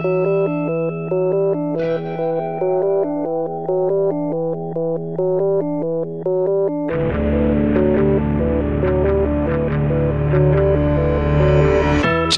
Thank 0.00 0.04
you. 0.04 0.27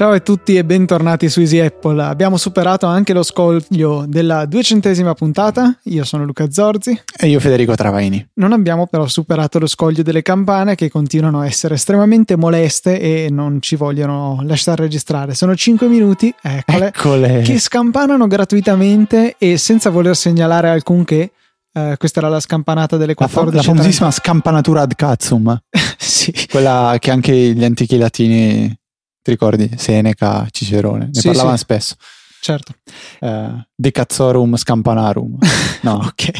Ciao 0.01 0.13
a 0.13 0.19
tutti 0.19 0.55
e 0.55 0.65
bentornati 0.65 1.29
su 1.29 1.41
Easy 1.41 1.59
Apple. 1.59 2.01
Abbiamo 2.01 2.35
superato 2.37 2.87
anche 2.87 3.13
lo 3.13 3.21
scoglio 3.21 4.05
della 4.07 4.47
duecentesima 4.47 5.13
puntata. 5.13 5.77
Io 5.83 6.03
sono 6.05 6.25
Luca 6.25 6.49
Zorzi. 6.49 6.99
E 7.19 7.27
io 7.27 7.39
Federico 7.39 7.75
Travaini. 7.75 8.29
Non 8.37 8.51
abbiamo 8.51 8.87
però 8.87 9.05
superato 9.05 9.59
lo 9.59 9.67
scoglio 9.67 10.01
delle 10.01 10.23
campane 10.23 10.73
che 10.73 10.89
continuano 10.89 11.41
a 11.41 11.45
essere 11.45 11.75
estremamente 11.75 12.35
moleste 12.35 12.99
e 12.99 13.29
non 13.29 13.61
ci 13.61 13.75
vogliono 13.75 14.39
lasciare 14.41 14.81
registrare. 14.81 15.35
Sono 15.35 15.55
5 15.55 15.87
minuti, 15.87 16.33
eccole, 16.41 16.87
Eccole. 16.87 17.41
che 17.41 17.59
scampanano 17.59 18.25
gratuitamente 18.25 19.35
e 19.37 19.57
senza 19.57 19.91
voler 19.91 20.15
segnalare 20.15 20.69
alcunché. 20.71 21.29
Eh, 21.71 21.95
questa 21.99 22.21
era 22.21 22.29
la 22.29 22.39
scampanata 22.39 22.97
delle 22.97 23.13
La, 23.15 23.27
fa- 23.27 23.41
14. 23.41 23.55
la 23.55 23.73
famosissima 23.75 24.09
scampanatura 24.09 24.81
ad 24.81 24.95
cazzum, 24.95 25.61
sì. 25.95 26.33
quella 26.49 26.95
che 26.97 27.11
anche 27.11 27.33
gli 27.33 27.63
antichi 27.63 27.97
latini, 27.97 28.80
ti 29.21 29.31
ricordi? 29.31 29.69
Seneca, 29.77 30.47
Cicerone, 30.49 31.05
ne 31.05 31.19
Sì, 31.19 31.27
parlavano 31.27 31.55
sì. 31.57 31.63
spesso. 31.63 31.95
Certo. 32.43 32.73
Eh, 33.19 33.65
de 33.75 33.91
cazzorum 33.91 34.55
scampanarum. 34.55 35.37
No, 35.83 35.97
Ok, 36.09 36.31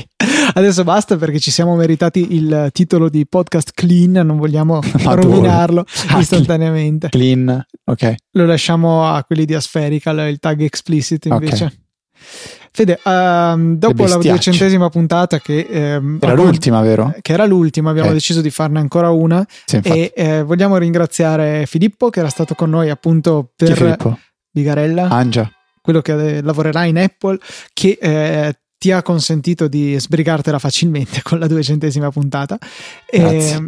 adesso 0.53 0.83
basta 0.83 1.15
perché 1.15 1.39
ci 1.39 1.51
siamo 1.51 1.75
meritati 1.75 2.33
il 2.33 2.69
titolo 2.71 3.07
di 3.07 3.27
podcast 3.27 3.71
clean, 3.75 4.13
non 4.25 4.37
vogliamo 4.37 4.79
Ma 5.03 5.13
rovinarlo 5.13 5.85
Ah, 6.07 6.19
istantaneamente. 6.19 7.09
clean, 7.09 7.63
ok. 7.85 8.15
Lo 8.31 8.45
lasciamo 8.47 9.05
a 9.07 9.23
quelli 9.23 9.45
di 9.45 9.53
Aspherical, 9.53 10.27
il 10.29 10.39
tag 10.39 10.61
explicit 10.61 11.25
invece. 11.25 11.65
Ok. 11.65 11.79
Fede, 12.73 12.99
ehm, 13.03 13.75
dopo 13.77 14.05
la 14.05 14.15
duecentesima 14.15 14.89
puntata 14.89 15.39
che, 15.39 15.67
ehm, 15.69 16.19
Era 16.21 16.31
abbiamo- 16.31 16.49
l'ultima, 16.49 16.81
vero? 16.81 17.13
che 17.21 17.33
era 17.33 17.45
l'ultima, 17.45 17.89
abbiamo 17.89 18.11
Eh. 18.11 18.13
deciso 18.13 18.39
di 18.39 18.49
farne 18.49 18.79
ancora 18.79 19.09
una 19.09 19.45
Sì, 19.65 19.79
e 19.83 20.13
eh, 20.15 20.43
vogliamo 20.43 20.77
ringraziare 20.77 21.65
Filippo 21.65 22.09
che 22.09 22.19
era 22.19 22.29
stato 22.29 22.55
con 22.55 22.69
noi 22.69 22.89
appunto 22.89 23.51
per? 23.55 23.97
Bigarella, 24.53 25.07
Angia. 25.09 25.49
quello 25.81 26.01
che 26.01 26.37
eh, 26.37 26.41
lavorerà 26.41 26.85
in 26.85 26.97
Apple, 26.97 27.37
che 27.73 27.97
eh, 28.01 28.53
ti 28.77 28.91
ha 28.91 29.01
consentito 29.01 29.67
di 29.67 29.99
sbrigartela 29.99 30.57
facilmente 30.59 31.21
con 31.23 31.39
la 31.39 31.47
duecentesima 31.47 32.09
puntata. 32.09 32.57
Grazie. 33.09 33.55
E 33.55 33.65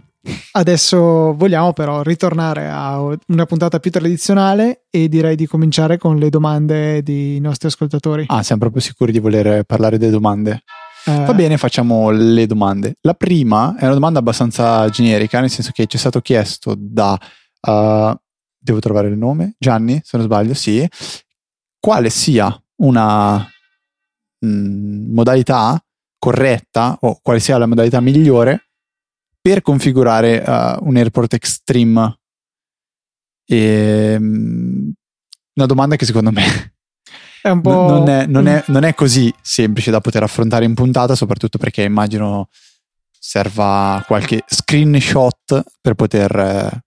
adesso 0.52 1.36
vogliamo 1.36 1.74
però 1.74 2.02
ritornare 2.02 2.70
a 2.70 3.02
una 3.28 3.46
puntata 3.46 3.80
più 3.80 3.92
tradizionale 3.92 4.86
e 4.90 5.10
direi 5.10 5.36
di 5.36 5.48
cominciare 5.48 5.98
con 5.98 6.18
le 6.18 6.30
domande 6.30 7.04
dei 7.04 7.40
nostri 7.40 7.68
ascoltatori. 7.68 8.26
Ah, 8.28 8.44
siamo 8.44 8.62
proprio 8.62 8.82
sicuri 8.82 9.12
di 9.12 9.20
voler 9.20 9.64
parlare 9.64 9.98
delle 9.98 10.12
domande. 10.12 10.64
Eh, 11.06 11.26
Va 11.26 11.34
bene, 11.34 11.58
facciamo 11.58 12.12
le 12.12 12.46
domande. 12.46 12.96
La 13.02 13.14
prima 13.14 13.76
è 13.78 13.84
una 13.84 13.94
domanda 13.94 14.20
abbastanza 14.20 14.88
generica, 14.90 15.42
nel 15.42 15.50
senso 15.50 15.72
che 15.74 15.86
ci 15.86 15.98
è 15.98 16.00
stato 16.00 16.22
chiesto 16.22 16.76
da... 16.78 17.20
uh, 17.68 18.16
devo 18.58 18.80
trovare 18.80 19.10
il 19.10 19.18
nome? 19.18 19.56
Gianni, 19.58 20.00
se 20.04 20.16
non 20.16 20.26
sbaglio, 20.26 20.54
sì. 20.54 20.88
Quale 21.78 22.10
sia 22.10 22.58
una 22.78 23.46
mm, 24.46 25.14
modalità 25.14 25.84
corretta 26.18 26.98
o 27.02 27.20
quale 27.22 27.42
sia 27.42 27.58
la 27.58 27.66
modalità 27.66 28.00
migliore 28.00 28.70
per 29.44 29.62
configurare 29.62 30.38
uh, 30.38 30.88
un 30.88 30.96
Airport 30.96 31.34
Extreme? 31.34 32.18
E, 33.46 34.16
mm, 34.18 34.90
una 35.56 35.66
domanda 35.66 35.98
che 35.98 36.06
secondo 36.06 36.32
me 36.32 36.76
è 37.42 37.50
un 37.50 37.60
po'... 37.60 37.90
non, 37.90 38.08
è, 38.08 38.26
non 38.26 38.48
è- 38.48 38.64
non 38.68 38.86
è 38.86 38.94
così 38.94 39.34
semplice 39.42 39.92
da 39.92 40.00
poter 40.00 40.24
affrontare 40.24 40.64
in 40.64 40.74
puntata, 40.74 41.14
soprattutto 41.14 41.58
perché 41.58 41.84
immagino 41.84 42.48
serva 43.20 44.02
qualche 44.08 44.44
screenshot 44.48 45.64
per 45.82 45.94
poter 45.96 46.36
eh, 46.38 46.84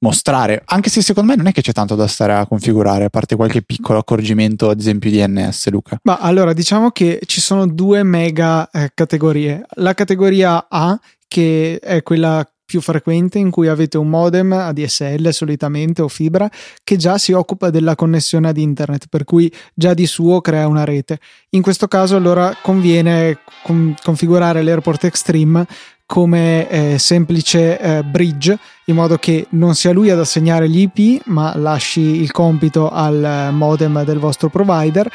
mostrare, 0.00 0.62
anche 0.64 0.90
se 0.90 1.02
secondo 1.02 1.30
me 1.30 1.36
non 1.36 1.48
è 1.48 1.52
che 1.52 1.60
c'è 1.62 1.72
tanto 1.72 1.94
da 1.94 2.06
stare 2.06 2.34
a 2.34 2.46
configurare, 2.46 3.04
a 3.04 3.08
parte 3.10 3.36
qualche 3.36 3.62
piccolo 3.62 3.98
accorgimento, 3.98 4.70
ad 4.70 4.78
esempio 4.78 5.10
di 5.10 5.22
NS, 5.26 5.68
Luca. 5.68 5.98
Ma 6.04 6.18
allora 6.18 6.52
diciamo 6.52 6.90
che 6.90 7.20
ci 7.26 7.40
sono 7.40 7.66
due 7.66 8.02
mega 8.02 8.70
eh, 8.70 8.90
categorie. 8.94 9.64
La 9.76 9.94
categoria 9.94 10.66
A, 10.68 10.98
che 11.28 11.78
è 11.80 12.02
quella 12.02 12.44
più 12.68 12.82
frequente 12.82 13.38
in 13.38 13.48
cui 13.50 13.66
avete 13.66 13.96
un 13.96 14.10
modem 14.10 14.52
ADSL 14.52 15.30
solitamente 15.30 16.02
o 16.02 16.08
fibra 16.08 16.50
che 16.84 16.96
già 16.96 17.16
si 17.16 17.32
occupa 17.32 17.70
della 17.70 17.94
connessione 17.94 18.46
ad 18.48 18.58
internet, 18.58 19.06
per 19.08 19.24
cui 19.24 19.50
già 19.72 19.94
di 19.94 20.06
suo 20.06 20.42
crea 20.42 20.66
una 20.66 20.84
rete. 20.84 21.18
In 21.50 21.62
questo 21.62 21.88
caso 21.88 22.14
allora 22.16 22.54
conviene 22.60 23.38
con- 23.62 23.94
configurare 24.02 24.62
l'Airport 24.62 25.04
Extreme 25.04 25.66
come 26.04 26.68
eh, 26.68 26.98
semplice 26.98 27.78
eh, 27.78 28.02
bridge 28.02 28.58
in 28.86 28.94
modo 28.94 29.16
che 29.16 29.46
non 29.50 29.74
sia 29.74 29.92
lui 29.92 30.10
ad 30.10 30.18
assegnare 30.18 30.68
gli 30.68 30.90
IP 30.94 31.22
ma 31.26 31.56
lasci 31.56 32.00
il 32.00 32.30
compito 32.32 32.90
al 32.90 33.22
eh, 33.24 33.50
modem 33.50 34.04
del 34.04 34.18
vostro 34.18 34.48
provider 34.50 35.10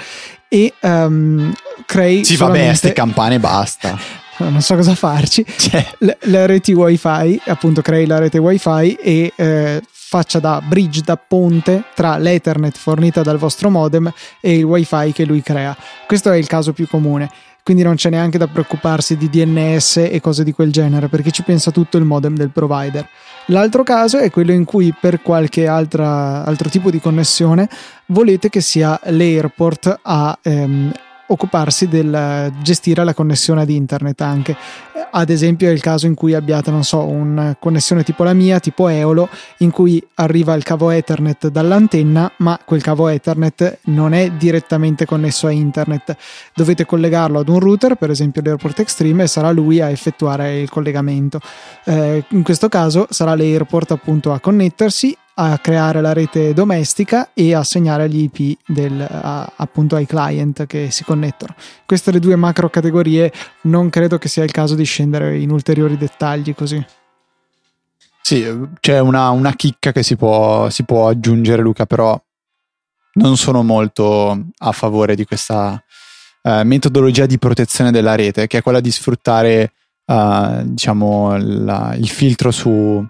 e 0.47 0.73
ehm, 0.79 1.53
crei 1.85 2.23
Sì, 2.23 2.35
vabbè, 2.35 2.51
solamente- 2.51 2.75
ste 2.77 2.93
campane 2.93 3.39
basta. 3.39 4.21
non 4.49 4.61
so 4.61 4.75
cosa 4.75 4.95
farci. 4.95 5.45
Cioè, 5.45 5.95
le, 5.99 6.17
le 6.21 6.45
reti 6.47 6.73
wifi 6.73 7.41
appunto 7.45 7.81
crei 7.81 8.05
la 8.05 8.19
rete 8.19 8.37
wifi 8.37 8.93
e 8.93 9.31
eh, 9.35 9.81
faccia 9.91 10.39
da 10.39 10.61
bridge 10.61 11.01
da 11.01 11.17
ponte 11.17 11.85
tra 11.95 12.17
l'ethernet 12.17 12.77
fornita 12.77 13.21
dal 13.21 13.37
vostro 13.37 13.69
modem 13.69 14.11
e 14.39 14.57
il 14.57 14.63
wifi 14.63 15.11
che 15.11 15.25
lui 15.25 15.41
crea. 15.41 15.75
Questo 16.05 16.31
è 16.31 16.37
il 16.37 16.47
caso 16.47 16.73
più 16.73 16.87
comune. 16.87 17.29
Quindi 17.63 17.83
non 17.83 17.95
c'è 17.95 18.09
neanche 18.09 18.37
da 18.37 18.47
preoccuparsi 18.47 19.15
di 19.15 19.29
DNS 19.29 19.95
e 20.11 20.19
cose 20.19 20.43
di 20.43 20.51
quel 20.51 20.69
genere 20.69 21.07
perché 21.07 21.31
ci 21.31 21.43
pensa 21.43 21.71
tutto 21.71 21.97
il 21.97 22.03
modem 22.03 22.35
del 22.35 22.49
provider. 22.49 23.07
L'altro 23.47 23.83
caso 23.83 24.17
è 24.17 24.29
quello 24.29 24.51
in 24.51 24.65
cui 24.65 24.93
per 24.99 25.21
qualche 25.21 25.65
altra, 25.65 26.43
altro 26.43 26.69
tipo 26.69 26.91
di 26.91 26.99
connessione 26.99 27.69
volete 28.07 28.49
che 28.49 28.59
sia 28.59 28.99
l'airport 29.05 29.99
a 30.01 30.37
ehm, 30.41 30.91
occuparsi 31.27 31.87
del 31.87 32.51
gestire 32.61 33.03
la 33.03 33.13
connessione 33.13 33.61
ad 33.61 33.69
internet 33.69 34.21
anche. 34.21 34.55
Ad 35.15 35.29
esempio 35.29 35.67
è 35.67 35.71
il 35.71 35.79
caso 35.79 36.07
in 36.07 36.15
cui 36.15 36.33
abbiate 36.33 36.71
non 36.71 36.83
so 36.83 37.05
una 37.05 37.55
connessione 37.59 38.03
tipo 38.03 38.23
la 38.23 38.33
mia 38.33 38.59
tipo 38.59 38.87
Eolo 38.87 39.29
in 39.57 39.69
cui 39.69 40.03
arriva 40.15 40.55
il 40.55 40.63
cavo 40.63 40.89
Ethernet 40.89 41.49
dall'antenna 41.49 42.31
ma 42.37 42.59
quel 42.65 42.81
cavo 42.81 43.07
Ethernet 43.09 43.79
non 43.83 44.13
è 44.13 44.31
direttamente 44.31 45.05
connesso 45.05 45.45
a 45.45 45.51
internet. 45.51 46.15
Dovete 46.55 46.85
collegarlo 46.85 47.39
ad 47.39 47.49
un 47.49 47.59
router 47.59 47.95
per 47.95 48.09
esempio 48.09 48.41
l'Airport 48.43 48.79
Extreme 48.79 49.23
e 49.23 49.27
sarà 49.27 49.51
lui 49.51 49.81
a 49.81 49.91
effettuare 49.91 50.59
il 50.59 50.69
collegamento. 50.69 51.39
Eh, 51.85 52.23
in 52.29 52.41
questo 52.41 52.67
caso 52.67 53.05
sarà 53.09 53.35
l'Airport 53.35 53.91
appunto 53.91 54.33
a 54.33 54.39
connettersi 54.39 55.15
a 55.35 55.57
creare 55.57 55.99
la 56.01 56.13
rete 56.13 56.53
domestica 56.53 57.31
e 57.33 57.55
assegnare 57.55 58.07
gli 58.09 58.29
IP 58.31 58.57
del, 58.67 59.01
a- 59.01 59.51
appunto 59.55 59.95
ai 59.95 60.05
client 60.05 60.65
che 60.67 60.91
si 60.91 61.03
connettono. 61.03 61.55
Queste 61.85 62.11
le 62.11 62.19
due 62.19 62.35
macro 62.35 62.69
categorie, 62.69 63.31
non 63.63 63.89
credo 63.89 64.17
che 64.17 64.27
sia 64.27 64.43
il 64.43 64.51
caso 64.51 64.75
di 64.75 64.83
scendere 64.83 65.37
in 65.39 65.49
ulteriori 65.51 65.97
dettagli 65.97 66.53
così. 66.53 66.83
sì, 68.21 68.45
c'è 68.79 68.99
una, 68.99 69.29
una 69.31 69.53
chicca 69.53 69.91
che 69.91 70.01
si 70.03 70.15
può, 70.15 70.69
si 70.69 70.83
può 70.85 71.09
aggiungere, 71.09 71.61
Luca, 71.61 71.85
però 71.85 72.19
non 73.15 73.37
sono 73.37 73.63
molto 73.63 74.45
a 74.57 74.71
favore 74.71 75.15
di 75.15 75.25
questa 75.25 75.81
eh, 76.41 76.63
metodologia 76.63 77.25
di 77.25 77.37
protezione 77.37 77.91
della 77.91 78.15
rete, 78.15 78.47
che 78.47 78.59
è 78.59 78.61
quella 78.61 78.79
di 78.79 78.91
sfruttare, 78.91 79.73
eh, 80.05 80.61
diciamo, 80.65 81.35
la- 81.37 81.95
il 81.95 82.07
filtro 82.09 82.51
su... 82.51 83.05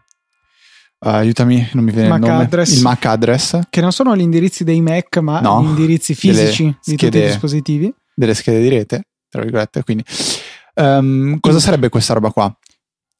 eh, 1.03 1.09
aiutami, 1.09 1.67
non 1.73 1.83
mi 1.83 1.91
viene 1.91 2.07
MAC 2.09 2.21
il 2.21 2.29
nome. 2.29 2.43
address. 2.43 2.75
Il 2.75 2.81
MAC 2.81 3.05
address 3.05 3.59
Che 3.69 3.81
non 3.81 3.91
sono 3.91 4.15
gli 4.15 4.21
indirizzi 4.21 4.63
dei 4.63 4.81
Mac, 4.81 5.17
ma 5.17 5.39
No, 5.39 5.61
gli 5.61 5.67
indirizzi 5.67 6.15
fisici 6.15 6.63
di 6.83 6.95
tutti 6.95 7.17
i 7.17 7.21
dispositivi. 7.21 7.93
delle 8.15 8.33
schede 8.33 8.61
di 8.61 8.69
rete, 8.69 9.07
tra 9.29 9.41
virgolette. 9.41 9.83
Quindi, 9.83 10.03
ehm, 10.75 11.39
cosa 11.39 11.59
sarebbe 11.59 11.89
questa 11.89 12.13
roba 12.13 12.31
qua? 12.31 12.55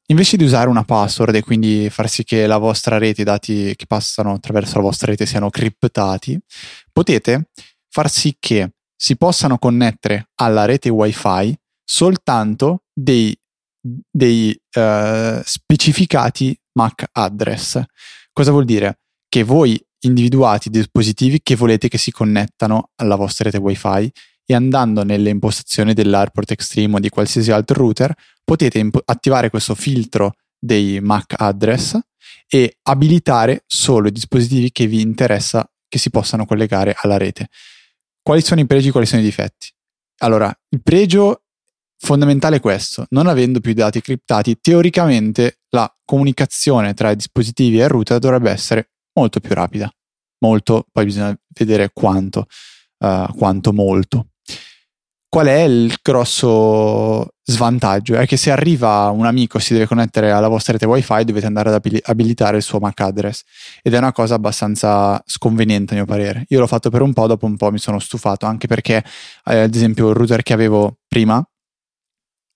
Invece 0.08 0.36
di 0.36 0.44
usare 0.44 0.68
una 0.68 0.84
password 0.84 1.34
e 1.34 1.42
quindi 1.42 1.88
far 1.90 2.10
sì 2.10 2.24
che 2.24 2.46
la 2.46 2.58
vostra 2.58 2.98
rete, 2.98 3.22
i 3.22 3.24
dati 3.24 3.72
che 3.74 3.86
passano 3.86 4.32
attraverso 4.34 4.76
la 4.76 4.82
vostra 4.82 5.10
rete 5.10 5.24
siano 5.24 5.48
criptati, 5.48 6.38
potete 6.92 7.48
far 7.88 8.10
sì 8.10 8.36
che 8.38 8.72
si 8.94 9.16
possano 9.16 9.56
connettere 9.58 10.28
alla 10.36 10.66
rete 10.66 10.90
wifi 10.90 11.56
soltanto 11.82 12.82
dei, 12.92 13.34
dei 13.80 14.54
eh, 14.72 15.40
specificati 15.44 16.58
MAC 16.74 17.04
address. 17.12 17.82
Cosa 18.32 18.50
vuol 18.50 18.64
dire? 18.64 18.98
Che 19.28 19.42
voi 19.42 19.80
individuate 20.00 20.68
i 20.68 20.70
dispositivi 20.70 21.40
che 21.42 21.56
volete 21.56 21.88
che 21.88 21.98
si 21.98 22.10
connettano 22.10 22.90
alla 22.96 23.16
vostra 23.16 23.44
rete 23.44 23.58
wifi 23.58 24.12
e 24.46 24.54
andando 24.54 25.02
nelle 25.02 25.30
impostazioni 25.30 25.94
dell'Airport 25.94 26.50
Extreme 26.50 26.96
o 26.96 26.98
di 26.98 27.08
qualsiasi 27.08 27.50
altro 27.50 27.78
router 27.78 28.14
potete 28.44 28.78
imp- 28.78 29.02
attivare 29.04 29.50
questo 29.50 29.74
filtro 29.74 30.34
dei 30.58 31.00
MAC 31.00 31.34
address 31.36 31.98
e 32.46 32.76
abilitare 32.82 33.64
solo 33.66 34.08
i 34.08 34.12
dispositivi 34.12 34.70
che 34.70 34.86
vi 34.86 35.00
interessa 35.00 35.68
che 35.88 35.98
si 35.98 36.10
possano 36.10 36.44
collegare 36.44 36.94
alla 36.96 37.16
rete. 37.16 37.48
quali 38.22 38.42
sono 38.42 38.60
i 38.60 38.66
pregi 38.66 38.88
e 38.88 38.90
quali 38.90 39.06
sono 39.06 39.20
i 39.20 39.24
difetti? 39.24 39.72
Allora, 40.18 40.52
il 40.70 40.82
pregio 40.82 41.43
fondamentale 41.98 42.60
questo, 42.60 43.06
non 43.10 43.26
avendo 43.26 43.60
più 43.60 43.72
dati 43.72 44.00
criptati, 44.00 44.58
teoricamente 44.60 45.60
la 45.70 45.92
comunicazione 46.04 46.94
tra 46.94 47.10
i 47.10 47.16
dispositivi 47.16 47.80
e 47.80 47.84
il 47.84 47.88
router 47.88 48.18
dovrebbe 48.18 48.50
essere 48.50 48.90
molto 49.14 49.40
più 49.40 49.54
rapida. 49.54 49.90
Molto, 50.40 50.86
poi 50.92 51.04
bisogna 51.04 51.36
vedere 51.58 51.90
quanto, 51.92 52.46
uh, 52.98 53.34
quanto 53.34 53.72
molto. 53.72 54.26
Qual 55.34 55.46
è 55.46 55.62
il 55.62 55.92
grosso 56.00 57.30
svantaggio? 57.42 58.14
È 58.14 58.24
che 58.24 58.36
se 58.36 58.52
arriva 58.52 59.10
un 59.10 59.26
amico 59.26 59.58
e 59.58 59.60
si 59.60 59.72
deve 59.72 59.86
connettere 59.86 60.30
alla 60.30 60.46
vostra 60.46 60.74
rete 60.74 60.86
wifi 60.86 61.24
dovete 61.24 61.46
andare 61.46 61.70
ad 61.70 62.00
abilitare 62.04 62.58
il 62.58 62.62
suo 62.62 62.78
MAC 62.78 63.00
address 63.00 63.42
ed 63.82 63.94
è 63.94 63.98
una 63.98 64.12
cosa 64.12 64.36
abbastanza 64.36 65.20
sconveniente 65.26 65.94
a 65.94 65.96
mio 65.96 66.04
parere. 66.06 66.44
Io 66.50 66.60
l'ho 66.60 66.68
fatto 66.68 66.88
per 66.88 67.02
un 67.02 67.12
po', 67.12 67.26
dopo 67.26 67.46
un 67.46 67.56
po' 67.56 67.72
mi 67.72 67.78
sono 67.78 67.98
stufato 67.98 68.46
anche 68.46 68.68
perché 68.68 69.02
eh, 69.46 69.58
ad 69.58 69.74
esempio 69.74 70.10
il 70.10 70.14
router 70.14 70.44
che 70.44 70.52
avevo 70.52 70.98
prima 71.08 71.44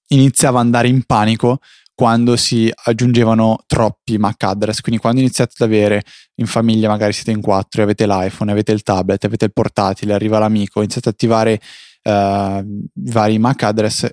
iniziava 0.08 0.58
ad 0.60 0.66
andare 0.66 0.88
in 0.88 1.02
panico 1.04 1.58
quando 1.94 2.36
si 2.36 2.72
aggiungevano 2.84 3.58
troppi 3.66 4.18
MAC 4.18 4.44
address. 4.44 4.80
Quindi, 4.80 5.00
quando 5.00 5.18
iniziate 5.18 5.54
ad 5.58 5.66
avere 5.66 6.04
in 6.36 6.46
famiglia, 6.46 6.88
magari 6.88 7.12
siete 7.12 7.32
in 7.32 7.40
quattro, 7.40 7.82
avete 7.82 8.06
l'iPhone, 8.06 8.52
avete 8.52 8.70
il 8.70 8.82
tablet, 8.82 9.24
avete 9.24 9.46
il 9.46 9.52
portatile, 9.52 10.14
arriva 10.14 10.38
l'amico, 10.38 10.78
iniziate 10.78 11.08
ad 11.08 11.14
attivare 11.14 11.60
uh, 12.04 12.86
vari 12.94 13.38
MAC 13.38 13.62
address, 13.64 14.08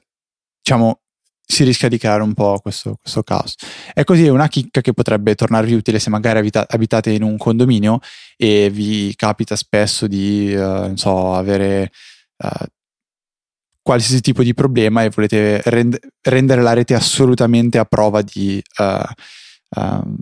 diciamo, 0.64 1.02
si 1.46 1.64
rischia 1.64 1.88
di 1.88 2.00
creare 2.00 2.24
un 2.24 2.34
po' 2.34 2.58
questo, 2.60 2.98
questo 3.00 3.22
caos. 3.22 3.54
È 3.94 4.04
così 4.04 4.28
una 4.30 4.48
chicca 4.48 4.82
che 4.82 4.94
potrebbe 4.94 5.36
tornarvi 5.36 5.74
utile 5.74 6.00
se 6.00 6.10
magari 6.10 6.40
abita- 6.40 6.66
abitate 6.68 7.12
in 7.12 7.22
un 7.22 7.38
condominio 7.38 8.00
e 8.36 8.72
vi 8.72 9.14
capita 9.16 9.56
spesso 9.56 10.08
di, 10.08 10.52
uh, 10.56 10.60
non 10.60 10.98
so, 10.98 11.36
avere 11.36 11.92
uh, 12.44 12.66
qualsiasi 13.86 14.20
tipo 14.20 14.42
di 14.42 14.56
problema 14.56 15.04
e 15.04 15.12
volete 15.14 15.62
rend- 15.66 16.00
rendere 16.24 16.64
la 16.64 16.74
rete 16.74 16.96
assolutamente 16.96 17.78
a 17.78 17.86
prova 17.86 18.24
di, 18.24 18.60
uh, 18.80 19.80
uh, 19.80 20.16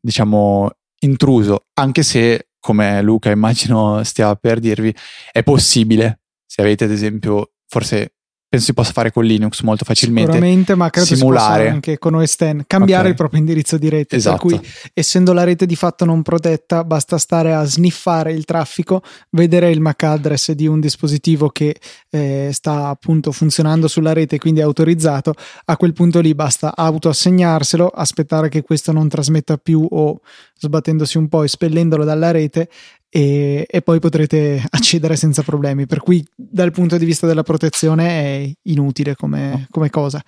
diciamo, 0.00 0.70
intruso, 1.00 1.66
anche 1.74 2.02
se, 2.02 2.48
come 2.58 3.02
Luca 3.02 3.30
immagino 3.30 4.02
stia 4.02 4.34
per 4.34 4.60
dirvi, 4.60 4.96
è 5.30 5.42
possibile, 5.42 6.20
se 6.46 6.62
avete 6.62 6.84
ad 6.84 6.90
esempio, 6.90 7.52
forse 7.68 8.11
penso 8.52 8.66
si 8.66 8.74
possa 8.74 8.92
fare 8.92 9.10
con 9.10 9.24
Linux 9.24 9.62
molto 9.62 9.86
facilmente. 9.86 10.32
Sicuramente, 10.32 10.74
ma 10.74 10.90
credo 10.90 11.06
simulare. 11.06 11.70
anche 11.70 11.98
con 11.98 12.14
OS 12.16 12.34
X 12.34 12.56
cambiare 12.66 13.00
okay. 13.00 13.10
il 13.10 13.16
proprio 13.16 13.40
indirizzo 13.40 13.78
di 13.78 13.88
rete. 13.88 14.16
Esatto. 14.16 14.46
Per 14.46 14.58
cui, 14.58 14.70
essendo 14.92 15.32
la 15.32 15.42
rete 15.42 15.64
di 15.64 15.74
fatto 15.74 16.04
non 16.04 16.20
protetta, 16.20 16.84
basta 16.84 17.16
stare 17.16 17.54
a 17.54 17.64
sniffare 17.64 18.32
il 18.32 18.44
traffico, 18.44 19.02
vedere 19.30 19.70
il 19.70 19.80
MAC 19.80 20.02
address 20.02 20.52
di 20.52 20.66
un 20.66 20.80
dispositivo 20.80 21.48
che 21.48 21.74
eh, 22.10 22.50
sta 22.52 22.88
appunto 22.88 23.32
funzionando 23.32 23.88
sulla 23.88 24.12
rete, 24.12 24.36
quindi 24.36 24.60
è 24.60 24.64
autorizzato. 24.64 25.32
A 25.64 25.76
quel 25.78 25.94
punto 25.94 26.20
lì 26.20 26.34
basta 26.34 26.74
autoassegnarselo, 26.76 27.88
aspettare 27.88 28.50
che 28.50 28.60
questo 28.60 28.92
non 28.92 29.08
trasmetta 29.08 29.56
più 29.56 29.86
o 29.88 30.20
sbattendosi 30.66 31.18
un 31.18 31.28
po' 31.28 31.42
e 31.42 31.48
spellendolo 31.48 32.04
dalla 32.04 32.30
rete 32.30 32.68
e, 33.08 33.66
e, 33.68 33.82
poi 33.82 33.98
potrete 33.98 34.62
accedere 34.70 35.16
senza 35.16 35.42
problemi. 35.42 35.86
Per 35.86 36.00
cui, 36.00 36.24
dal 36.34 36.70
punto 36.70 36.96
di 36.96 37.04
vista 37.04 37.26
della 37.26 37.42
protezione, 37.42 38.08
è 38.08 38.52
inutile 38.62 39.14
come, 39.14 39.66
come 39.70 39.90
cosa. 39.90 40.22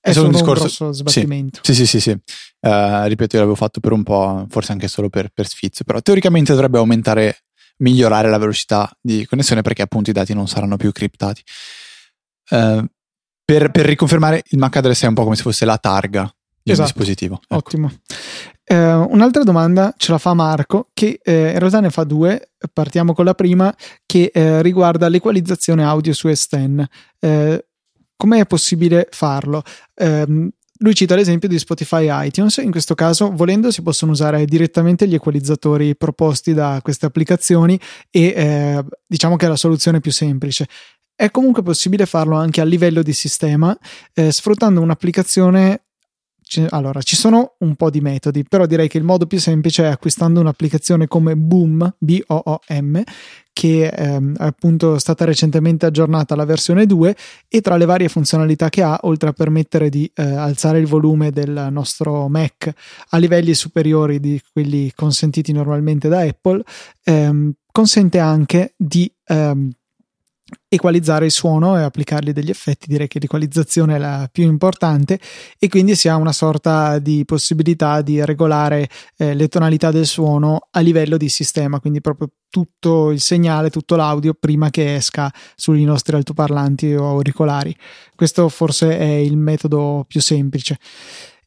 È, 0.00 0.10
è 0.10 0.12
solo 0.12 0.26
un, 0.26 0.32
discorso, 0.32 0.62
un 0.62 0.68
grosso 0.68 0.92
sbattimento. 0.92 1.60
Sì, 1.62 1.74
sì, 1.74 1.86
sì, 1.86 2.00
sì. 2.00 2.10
Uh, 2.10 3.04
ripeto, 3.06 3.36
io 3.36 3.42
l'avevo 3.42 3.54
fatto 3.54 3.80
per 3.80 3.92
un 3.92 4.02
po', 4.02 4.46
forse 4.48 4.72
anche 4.72 4.88
solo 4.88 5.08
per, 5.08 5.30
per 5.32 5.48
sfizio, 5.48 5.84
però 5.84 6.00
teoricamente 6.00 6.52
dovrebbe 6.52 6.78
aumentare, 6.78 7.44
migliorare 7.78 8.28
la 8.28 8.38
velocità 8.38 8.90
di 9.00 9.24
connessione 9.26 9.62
perché 9.62 9.82
appunto 9.82 10.10
i 10.10 10.12
dati 10.12 10.34
non 10.34 10.48
saranno 10.48 10.76
più 10.76 10.92
criptati. 10.92 11.42
Uh, 12.50 12.84
per, 13.44 13.70
per, 13.70 13.86
riconfermare, 13.86 14.42
il 14.48 14.58
MAC 14.58 14.76
address 14.76 15.04
è 15.04 15.06
un 15.06 15.14
po' 15.14 15.22
come 15.22 15.36
se 15.36 15.42
fosse 15.42 15.64
la 15.64 15.78
targa 15.78 16.30
di 16.62 16.72
esatto. 16.72 16.90
dispositivo. 16.90 17.40
Ecco. 17.42 17.56
Ottimo. 17.56 17.90
Eh, 18.70 18.94
un'altra 18.94 19.44
domanda 19.44 19.94
ce 19.96 20.12
la 20.12 20.18
fa 20.18 20.34
Marco, 20.34 20.90
che 20.92 21.20
eh, 21.22 21.52
in 21.52 21.58
realtà 21.58 21.80
ne 21.80 21.90
fa 21.90 22.04
due. 22.04 22.50
Partiamo 22.72 23.14
con 23.14 23.24
la 23.24 23.34
prima, 23.34 23.74
che 24.04 24.30
eh, 24.32 24.60
riguarda 24.62 25.08
l'equalizzazione 25.08 25.84
audio 25.84 26.12
su 26.12 26.28
S10. 26.28 26.84
Eh, 27.18 27.64
Come 28.18 28.40
è 28.40 28.46
possibile 28.46 29.06
farlo? 29.12 29.62
Ehm, 29.94 30.50
lui 30.80 30.94
cita 30.94 31.14
l'esempio 31.14 31.48
di 31.48 31.56
Spotify 31.56 32.08
e 32.08 32.26
iTunes, 32.26 32.56
in 32.56 32.72
questo 32.72 32.96
caso 32.96 33.30
volendo 33.30 33.70
si 33.70 33.80
possono 33.80 34.10
usare 34.10 34.44
direttamente 34.44 35.06
gli 35.06 35.14
equalizzatori 35.14 35.96
proposti 35.96 36.52
da 36.52 36.80
queste 36.82 37.06
applicazioni 37.06 37.78
e 38.10 38.22
eh, 38.36 38.84
diciamo 39.06 39.36
che 39.36 39.46
è 39.46 39.48
la 39.48 39.54
soluzione 39.54 40.00
più 40.00 40.10
semplice. 40.10 40.66
È 41.14 41.30
comunque 41.30 41.62
possibile 41.62 42.06
farlo 42.06 42.34
anche 42.34 42.60
a 42.60 42.64
livello 42.64 43.02
di 43.02 43.12
sistema, 43.12 43.76
eh, 44.14 44.32
sfruttando 44.32 44.80
un'applicazione 44.80 45.84
allora, 46.70 47.02
ci 47.02 47.16
sono 47.16 47.54
un 47.58 47.74
po' 47.76 47.90
di 47.90 48.00
metodi, 48.00 48.44
però 48.44 48.66
direi 48.66 48.88
che 48.88 48.98
il 48.98 49.04
modo 49.04 49.26
più 49.26 49.38
semplice 49.38 49.84
è 49.84 49.86
acquistando 49.86 50.40
un'applicazione 50.40 51.06
come 51.06 51.36
Boom, 51.36 51.94
B-O-O-M, 51.98 53.02
che 53.52 53.88
ehm, 53.88 54.36
è 54.36 54.44
appunto 54.44 54.98
stata 54.98 55.24
recentemente 55.24 55.84
aggiornata 55.84 56.34
alla 56.34 56.44
versione 56.44 56.86
2 56.86 57.16
e 57.48 57.60
tra 57.60 57.76
le 57.76 57.84
varie 57.84 58.08
funzionalità 58.08 58.68
che 58.68 58.82
ha, 58.82 58.98
oltre 59.02 59.30
a 59.30 59.32
permettere 59.32 59.88
di 59.88 60.10
eh, 60.14 60.22
alzare 60.22 60.78
il 60.78 60.86
volume 60.86 61.30
del 61.30 61.68
nostro 61.70 62.28
Mac 62.28 62.72
a 63.10 63.18
livelli 63.18 63.54
superiori 63.54 64.20
di 64.20 64.40
quelli 64.52 64.92
consentiti 64.94 65.52
normalmente 65.52 66.08
da 66.08 66.20
Apple, 66.20 66.62
ehm, 67.02 67.52
consente 67.72 68.18
anche 68.18 68.74
di 68.76 69.12
ehm, 69.26 69.70
equalizzare 70.68 71.26
il 71.26 71.30
suono 71.30 71.78
e 71.78 71.82
applicargli 71.82 72.32
degli 72.32 72.50
effetti. 72.50 72.86
Direi 72.88 73.08
che 73.08 73.18
l'equalizzazione 73.18 73.96
è 73.96 73.98
la 73.98 74.28
più 74.30 74.44
importante 74.44 75.18
e 75.58 75.68
quindi 75.68 75.94
si 75.94 76.08
ha 76.08 76.16
una 76.16 76.32
sorta 76.32 76.98
di 76.98 77.24
possibilità 77.24 78.00
di 78.02 78.24
regolare 78.24 78.88
eh, 79.16 79.34
le 79.34 79.48
tonalità 79.48 79.90
del 79.90 80.06
suono 80.06 80.68
a 80.70 80.80
livello 80.80 81.16
di 81.16 81.28
sistema, 81.28 81.80
quindi 81.80 82.00
proprio 82.00 82.30
tutto 82.48 83.10
il 83.10 83.20
segnale, 83.20 83.70
tutto 83.70 83.96
l'audio 83.96 84.34
prima 84.34 84.70
che 84.70 84.94
esca 84.94 85.32
sui 85.54 85.84
nostri 85.84 86.16
altoparlanti 86.16 86.94
o 86.94 87.06
auricolari. 87.08 87.74
Questo 88.14 88.48
forse 88.48 88.98
è 88.98 89.04
il 89.04 89.36
metodo 89.36 90.04
più 90.06 90.20
semplice. 90.20 90.78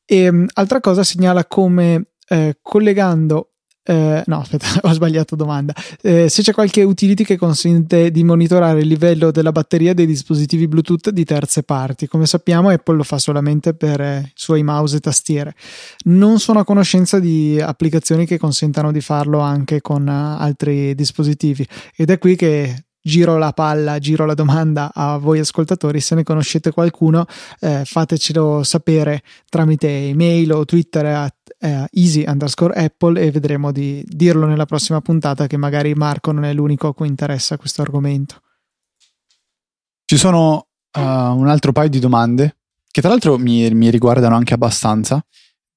E, 0.05 0.27
um, 0.27 0.45
altra 0.53 0.79
cosa 0.79 1.03
segnala 1.03 1.45
come 1.45 2.11
eh, 2.27 2.57
collegando 2.61 3.50
eh, 3.91 4.23
no, 4.25 4.39
aspetta, 4.39 4.67
ho 4.87 4.93
sbagliato 4.93 5.35
domanda. 5.35 5.73
Eh, 6.01 6.29
se 6.29 6.41
c'è 6.41 6.53
qualche 6.53 6.83
utility 6.83 7.25
che 7.25 7.35
consente 7.35 8.09
di 8.09 8.23
monitorare 8.23 8.79
il 8.79 8.87
livello 8.87 9.31
della 9.31 9.51
batteria 9.51 9.93
dei 9.93 10.05
dispositivi 10.05 10.69
Bluetooth 10.69 11.09
di 11.09 11.25
terze 11.25 11.63
parti. 11.63 12.07
Come 12.07 12.25
sappiamo, 12.25 12.69
Apple 12.69 12.95
lo 12.95 13.03
fa 13.03 13.17
solamente 13.17 13.73
per 13.73 13.99
eh, 13.99 14.21
i 14.25 14.31
suoi 14.33 14.63
mouse 14.63 14.97
e 14.97 14.99
tastiere. 15.01 15.55
Non 16.05 16.39
sono 16.39 16.59
a 16.59 16.63
conoscenza 16.63 17.19
di 17.19 17.59
applicazioni 17.59 18.25
che 18.25 18.37
consentano 18.37 18.93
di 18.93 19.01
farlo 19.01 19.39
anche 19.39 19.81
con 19.81 20.07
uh, 20.07 20.41
altri 20.41 20.95
dispositivi. 20.95 21.67
Ed 21.95 22.09
è 22.09 22.17
qui 22.17 22.37
che 22.37 22.85
giro 23.01 23.37
la 23.37 23.51
palla, 23.51 23.99
giro 23.99 24.25
la 24.25 24.33
domanda 24.33 24.91
a 24.93 25.17
voi 25.17 25.39
ascoltatori, 25.39 25.99
se 25.99 26.15
ne 26.15 26.23
conoscete 26.23 26.71
qualcuno 26.71 27.25
eh, 27.59 27.83
fatecelo 27.83 28.63
sapere 28.63 29.23
tramite 29.49 29.87
email 29.87 30.51
o 30.53 30.65
Twitter 30.65 31.05
a 31.05 31.33
eh, 31.59 31.87
easy 31.93 32.23
underscore 32.27 32.73
apple 32.73 33.21
e 33.21 33.31
vedremo 33.31 33.71
di 33.71 34.03
dirlo 34.05 34.45
nella 34.45 34.65
prossima 34.65 35.01
puntata 35.01 35.47
che 35.47 35.57
magari 35.57 35.93
Marco 35.93 36.31
non 36.31 36.45
è 36.45 36.53
l'unico 36.53 36.87
a 36.87 36.93
cui 36.93 37.07
interessa 37.07 37.57
questo 37.57 37.81
argomento. 37.81 38.41
Ci 40.05 40.17
sono 40.17 40.67
uh, 40.97 40.99
un 40.99 41.47
altro 41.47 41.71
paio 41.71 41.89
di 41.89 41.99
domande 41.99 42.57
che 42.91 42.99
tra 42.99 43.09
l'altro 43.09 43.37
mi, 43.37 43.69
mi 43.73 43.89
riguardano 43.89 44.35
anche 44.35 44.53
abbastanza 44.53 45.23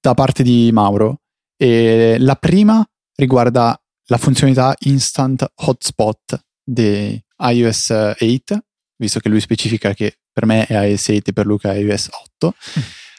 da 0.01 0.15
parte 0.15 0.43
di 0.43 0.71
Mauro. 0.73 1.21
E 1.57 2.17
la 2.19 2.35
prima 2.35 2.85
riguarda 3.15 3.81
la 4.07 4.19
funzionalità 4.19 4.75
instant 4.81 5.47
hotspot 5.55 6.45
di 6.65 7.23
iOS 7.37 7.91
8, 7.91 8.65
visto 8.97 9.21
che 9.21 9.29
lui 9.29 9.41
specifica 9.41 9.93
che 9.93 10.19
per 10.33 10.47
me 10.47 10.67
è 10.67 10.75
iOS 10.87 11.09
8 11.09 11.31
e 11.31 11.33
per 11.33 11.47
Luca 11.47 11.73
è 11.73 11.79
iOS 11.79 12.09
8. 12.39 12.55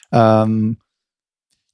Um, 0.09 0.19
ehm, 0.19 0.75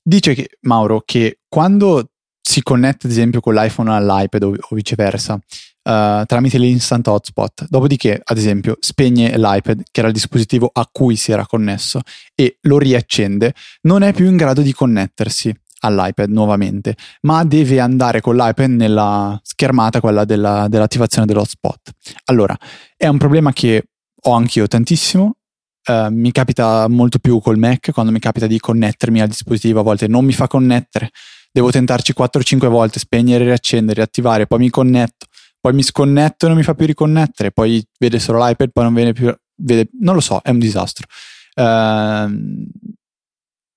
dice 0.04 0.34
che, 0.34 0.58
Mauro 0.62 1.01
che 1.06 1.40
quando 1.48 2.12
si 2.42 2.62
connette 2.62 3.08
ad 3.08 3.12
esempio 3.12 3.40
con 3.40 3.54
l'iPhone 3.54 3.92
all'iPad 3.92 4.44
o, 4.44 4.56
o 4.60 4.75
viceversa 4.75 5.36
uh, 5.36 6.25
tramite 6.25 6.58
l'instant 6.58 7.08
hotspot, 7.08 7.68
dopodiché 7.70 8.20
ad 8.22 8.38
esempio 8.38 8.78
spegne 8.80 9.38
l'iPad 9.38 9.84
che 9.90 10.00
era 10.00 10.08
il 10.08 10.13
dispositivo 10.13 10.70
a 10.72 10.88
cui 10.92 11.16
si 11.16 11.32
era 11.32 11.46
connesso 11.46 12.01
e 12.36 12.58
lo 12.62 12.78
riaccende, 12.78 13.54
non 13.82 14.04
è 14.04 14.13
più 14.13 14.25
in 14.25 14.38
grado 14.38 14.62
di 14.62 14.74
connettersi 14.74 15.54
all'iPad 15.82 16.30
nuovamente, 16.30 16.96
ma 17.22 17.44
deve 17.44 17.80
andare 17.80 18.22
con 18.22 18.36
l'iPad 18.36 18.70
nella 18.70 19.40
schermata, 19.44 20.00
quella 20.00 20.26
della, 20.26 20.68
dell'attivazione 20.68 21.26
dell'hotspot. 21.26 21.92
Allora, 22.26 22.58
è 22.96 23.08
un 23.08 23.18
problema 23.18 23.52
che 23.54 23.84
ho 24.24 24.34
anch'io 24.34 24.68
tantissimo. 24.68 25.36
Uh, 25.84 26.10
mi 26.12 26.32
capita 26.32 26.88
molto 26.88 27.18
più 27.18 27.40
col 27.40 27.58
Mac 27.58 27.92
quando 27.92 28.12
mi 28.12 28.20
capita 28.20 28.46
di 28.46 28.60
connettermi 28.60 29.20
al 29.20 29.28
dispositivo, 29.28 29.80
a 29.80 29.84
volte 29.84 30.08
non 30.08 30.24
mi 30.24 30.32
fa 30.32 30.48
connettere, 30.48 31.10
devo 31.52 31.72
tentarci 31.72 32.14
4-5 32.16 32.68
volte, 32.68 33.00
spegnere, 33.00 33.46
riaccendere, 33.46 33.96
riattivare, 33.96 34.46
poi 34.46 34.60
mi 34.60 34.70
connetto, 34.70 35.26
poi 35.60 35.74
mi 35.74 35.82
sconnetto 35.82 36.46
e 36.46 36.50
non 36.50 36.58
mi 36.58 36.64
fa 36.64 36.76
più 36.76 36.86
riconnettere, 36.86 37.52
poi 37.52 37.84
vede 37.98 38.20
solo 38.20 38.46
l'iPad, 38.46 38.70
poi 38.72 38.84
non 38.84 38.94
viene 38.94 39.14
più, 39.14 39.36
vede, 39.56 39.90
non 40.02 40.14
lo 40.14 40.22
so, 40.22 40.40
è 40.44 40.52
un 40.52 40.60
disastro. 40.60 41.08
Uh, 41.56 42.30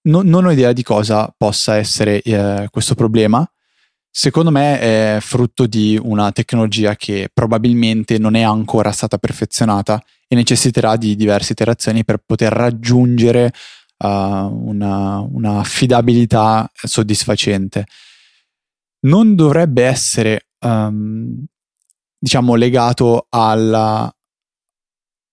no, 0.04 0.22
non 0.22 0.46
ho 0.46 0.50
idea 0.50 0.72
di 0.72 0.82
cosa 0.82 1.32
possa 1.36 1.76
essere 1.76 2.22
uh, 2.24 2.66
questo 2.70 2.94
problema. 2.94 3.46
Secondo 4.10 4.50
me 4.50 4.78
è 4.78 5.18
frutto 5.20 5.66
di 5.66 5.98
una 6.00 6.30
tecnologia 6.30 6.94
che 6.94 7.30
probabilmente 7.32 8.16
non 8.18 8.36
è 8.36 8.42
ancora 8.42 8.92
stata 8.92 9.18
perfezionata 9.18 10.00
e 10.28 10.36
necessiterà 10.36 10.96
di 10.96 11.16
diverse 11.16 11.52
iterazioni 11.52 12.04
per 12.04 12.18
poter 12.24 12.52
raggiungere 12.52 13.52
uh, 13.98 14.06
una, 14.06 15.18
una 15.18 15.58
affidabilità 15.58 16.70
soddisfacente. 16.72 17.86
Non 19.00 19.34
dovrebbe 19.34 19.84
essere 19.84 20.46
um, 20.60 21.44
diciamo 22.16 22.54
legato 22.54 23.26
alla, 23.30 24.13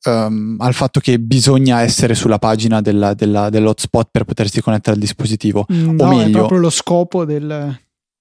um, 0.05 0.55
al 0.59 0.73
fatto 0.73 0.99
che 0.99 1.19
bisogna 1.19 1.81
essere 1.81 2.15
sulla 2.15 2.39
pagina 2.39 2.81
della, 2.81 3.13
della, 3.13 3.49
dell'hotspot 3.49 4.09
per 4.11 4.23
potersi 4.23 4.61
connettere 4.61 4.95
al 4.95 5.01
dispositivo. 5.01 5.65
Mm, 5.71 5.95
no, 5.95 6.03
o 6.03 6.07
meglio, 6.07 6.27
è 6.27 6.31
proprio 6.31 6.59
lo 6.59 6.69
scopo 6.69 7.25
del, 7.25 7.79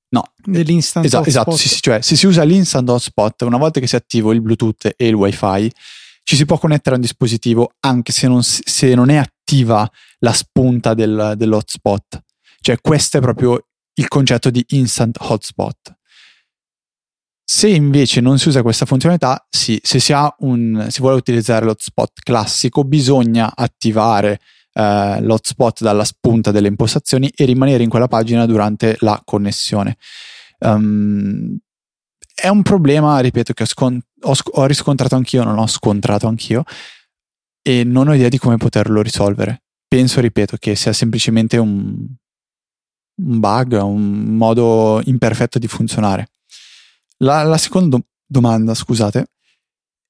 no, 0.08 0.24
dell'instant 0.44 1.04
esatto, 1.04 1.28
hotspot. 1.28 1.48
Esatto, 1.48 1.56
sì, 1.56 1.68
sì, 1.68 1.80
cioè 1.80 2.00
se 2.00 2.16
si 2.16 2.26
usa 2.26 2.42
l'instant 2.42 2.88
hotspot, 2.88 3.42
una 3.42 3.58
volta 3.58 3.80
che 3.80 3.86
si 3.86 3.96
attiva 3.96 4.32
il 4.32 4.40
Bluetooth 4.40 4.92
e 4.96 5.06
il 5.06 5.14
WiFi, 5.14 5.70
ci 6.22 6.36
si 6.36 6.44
può 6.44 6.58
connettere 6.58 6.94
a 6.94 6.98
un 6.98 7.02
dispositivo 7.02 7.72
anche 7.80 8.12
se 8.12 8.28
non, 8.28 8.42
se 8.42 8.94
non 8.94 9.08
è 9.08 9.16
attiva 9.16 9.90
la 10.18 10.32
spunta 10.32 10.94
del, 10.94 11.34
dell'hotspot. 11.36 12.22
Cioè 12.60 12.80
questo 12.80 13.18
è 13.18 13.20
proprio 13.20 13.58
il 13.94 14.08
concetto 14.08 14.50
di 14.50 14.64
instant 14.70 15.16
hotspot. 15.20 15.96
Se 17.52 17.66
invece 17.68 18.20
non 18.20 18.38
si 18.38 18.46
usa 18.46 18.62
questa 18.62 18.86
funzionalità, 18.86 19.44
sì, 19.50 19.80
se 19.82 19.98
si, 19.98 20.14
un, 20.38 20.86
si 20.88 21.00
vuole 21.00 21.16
utilizzare 21.16 21.64
l'hotspot 21.64 22.20
classico, 22.22 22.84
bisogna 22.84 23.56
attivare 23.56 24.38
eh, 24.72 25.20
l'hotspot 25.20 25.80
dalla 25.80 26.04
spunta 26.04 26.52
delle 26.52 26.68
impostazioni 26.68 27.28
e 27.34 27.44
rimanere 27.46 27.82
in 27.82 27.88
quella 27.88 28.06
pagina 28.06 28.46
durante 28.46 28.96
la 29.00 29.20
connessione. 29.24 29.96
Um, 30.60 31.58
è 32.32 32.46
un 32.46 32.62
problema, 32.62 33.18
ripeto, 33.18 33.52
che 33.52 33.64
ho, 33.64 33.66
scont- 33.66 34.06
ho, 34.22 34.34
sc- 34.34 34.56
ho 34.56 34.66
riscontrato 34.66 35.16
anch'io, 35.16 35.42
non 35.42 35.58
ho 35.58 35.66
scontrato 35.66 36.28
anch'io, 36.28 36.62
e 37.62 37.82
non 37.82 38.06
ho 38.06 38.14
idea 38.14 38.28
di 38.28 38.38
come 38.38 38.58
poterlo 38.58 39.02
risolvere. 39.02 39.62
Penso, 39.88 40.20
ripeto, 40.20 40.56
che 40.56 40.76
sia 40.76 40.92
semplicemente 40.92 41.56
un, 41.56 41.96
un 43.22 43.40
bug, 43.40 43.72
un 43.82 44.36
modo 44.36 45.00
imperfetto 45.04 45.58
di 45.58 45.66
funzionare. 45.66 46.28
La, 47.22 47.42
la 47.42 47.58
seconda 47.58 47.96
do- 47.96 48.06
domanda, 48.26 48.74
scusate, 48.74 49.26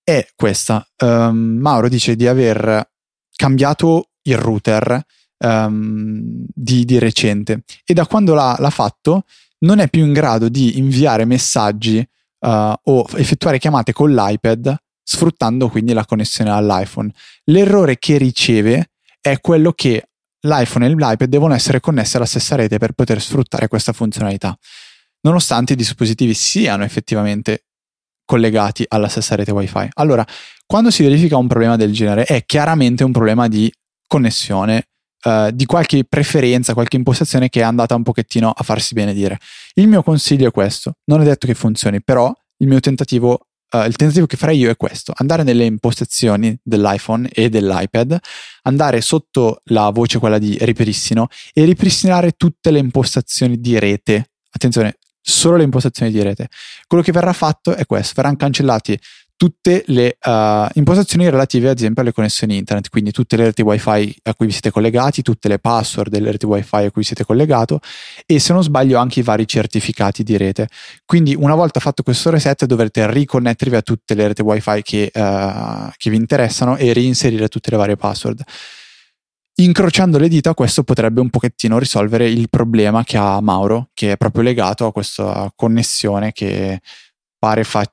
è 0.02 0.26
questa. 0.34 0.86
Um, 0.98 1.58
Mauro 1.60 1.88
dice 1.88 2.16
di 2.16 2.26
aver 2.26 2.88
cambiato 3.34 4.10
il 4.22 4.36
router 4.36 5.02
um, 5.38 6.44
di, 6.46 6.84
di, 6.84 6.98
recente 6.98 7.62
e 7.84 7.94
da 7.94 8.06
quando 8.06 8.34
l'ha, 8.34 8.56
l'ha, 8.58 8.70
fatto 8.70 9.24
non 9.60 9.78
è 9.78 9.88
più 9.88 10.04
in 10.04 10.12
grado 10.12 10.48
di 10.48 10.78
inviare 10.78 11.24
messaggi 11.24 11.98
uh, 12.40 12.72
o 12.82 13.06
effettuare 13.14 13.58
chiamate 13.58 13.92
con 13.92 14.12
l'iPad 14.12 14.76
sfruttando 15.02 15.68
quindi 15.68 15.92
la 15.92 16.04
connessione 16.04 16.50
all'iPhone. 16.50 17.10
L'errore 17.44 17.98
che 17.98 18.18
riceve 18.18 18.92
è 19.20 19.40
quello 19.40 19.72
che 19.72 20.08
l'iPhone 20.42 20.86
e 20.86 20.90
l'iPad 20.90 21.24
devono 21.24 21.54
essere 21.54 21.80
connessi 21.80 22.16
alla 22.16 22.26
stessa 22.26 22.56
rete 22.56 22.78
per 22.78 22.92
poter 22.92 23.20
sfruttare 23.20 23.68
questa 23.68 23.92
funzionalità 23.92 24.56
nonostante 25.22 25.72
i 25.74 25.76
dispositivi 25.76 26.34
siano 26.34 26.84
effettivamente 26.84 27.64
collegati 28.24 28.84
alla 28.88 29.08
stessa 29.08 29.34
rete 29.34 29.50
wifi. 29.50 29.88
Allora, 29.94 30.24
quando 30.66 30.90
si 30.90 31.02
verifica 31.02 31.36
un 31.36 31.48
problema 31.48 31.76
del 31.76 31.92
genere 31.92 32.24
è 32.24 32.44
chiaramente 32.44 33.02
un 33.02 33.12
problema 33.12 33.48
di 33.48 33.72
connessione, 34.06 34.88
eh, 35.22 35.50
di 35.52 35.66
qualche 35.66 36.04
preferenza, 36.04 36.74
qualche 36.74 36.96
impostazione 36.96 37.48
che 37.48 37.60
è 37.60 37.64
andata 37.64 37.94
un 37.94 38.02
pochettino 38.02 38.50
a 38.50 38.62
farsi 38.62 38.94
benedire. 38.94 39.38
Il 39.74 39.88
mio 39.88 40.02
consiglio 40.02 40.48
è 40.48 40.52
questo, 40.52 40.94
non 41.06 41.20
è 41.20 41.24
detto 41.24 41.46
che 41.46 41.54
funzioni, 41.54 42.02
però 42.02 42.32
il 42.58 42.68
mio 42.68 42.80
tentativo 42.80 43.46
Uh, 43.72 43.84
il 43.86 43.94
tentativo 43.94 44.26
che 44.26 44.36
farei 44.36 44.58
io 44.58 44.68
è 44.68 44.76
questo: 44.76 45.12
andare 45.14 45.44
nelle 45.44 45.64
impostazioni 45.64 46.58
dell'iPhone 46.60 47.28
e 47.28 47.48
dell'iPad, 47.48 48.18
andare 48.62 49.00
sotto 49.00 49.60
la 49.66 49.90
voce 49.90 50.18
quella 50.18 50.38
di 50.38 50.58
ripristino 50.60 51.28
e 51.52 51.64
ripristinare 51.64 52.32
tutte 52.32 52.72
le 52.72 52.80
impostazioni 52.80 53.60
di 53.60 53.78
rete. 53.78 54.32
Attenzione, 54.50 54.96
solo 55.20 55.56
le 55.56 55.64
impostazioni 55.64 56.10
di 56.10 56.22
rete. 56.22 56.48
Quello 56.86 57.02
che 57.02 57.12
verrà 57.12 57.32
fatto 57.32 57.74
è 57.74 57.86
questo, 57.86 58.14
verranno 58.16 58.36
cancellati 58.36 58.98
tutte 59.40 59.84
le 59.86 60.18
uh, 60.22 60.66
impostazioni 60.74 61.24
relative 61.30 61.70
ad 61.70 61.78
esempio 61.78 62.02
alle 62.02 62.12
connessioni 62.12 62.58
internet, 62.58 62.90
quindi 62.90 63.10
tutte 63.10 63.36
le 63.36 63.44
reti 63.44 63.62
wifi 63.62 64.14
a 64.24 64.34
cui 64.34 64.44
vi 64.44 64.52
siete 64.52 64.70
collegati, 64.70 65.22
tutte 65.22 65.48
le 65.48 65.58
password 65.58 66.10
delle 66.10 66.30
reti 66.30 66.44
wifi 66.44 66.76
a 66.76 66.90
cui 66.90 67.02
siete 67.04 67.24
collegato 67.24 67.80
e 68.26 68.38
se 68.38 68.52
non 68.52 68.62
sbaglio 68.62 68.98
anche 68.98 69.20
i 69.20 69.22
vari 69.22 69.48
certificati 69.48 70.24
di 70.24 70.36
rete. 70.36 70.68
Quindi 71.06 71.34
una 71.34 71.54
volta 71.54 71.80
fatto 71.80 72.02
questo 72.02 72.28
reset 72.28 72.66
dovrete 72.66 73.10
riconnettervi 73.10 73.76
a 73.76 73.80
tutte 73.80 74.12
le 74.12 74.26
reti 74.26 74.42
wifi 74.42 74.82
che, 74.82 75.10
uh, 75.14 75.90
che 75.96 76.10
vi 76.10 76.16
interessano 76.16 76.76
e 76.76 76.92
reinserire 76.92 77.48
tutte 77.48 77.70
le 77.70 77.78
varie 77.78 77.96
password 77.96 78.42
incrociando 79.64 80.18
le 80.18 80.28
dita 80.28 80.54
questo 80.54 80.84
potrebbe 80.84 81.20
un 81.20 81.30
pochettino 81.30 81.78
risolvere 81.78 82.28
il 82.28 82.48
problema 82.48 83.04
che 83.04 83.16
ha 83.16 83.40
Mauro, 83.40 83.90
che 83.94 84.12
è 84.12 84.16
proprio 84.16 84.42
legato 84.42 84.86
a 84.86 84.92
questa 84.92 85.52
connessione 85.54 86.32
che 86.32 86.80
pare 87.38 87.64
fa- 87.64 87.92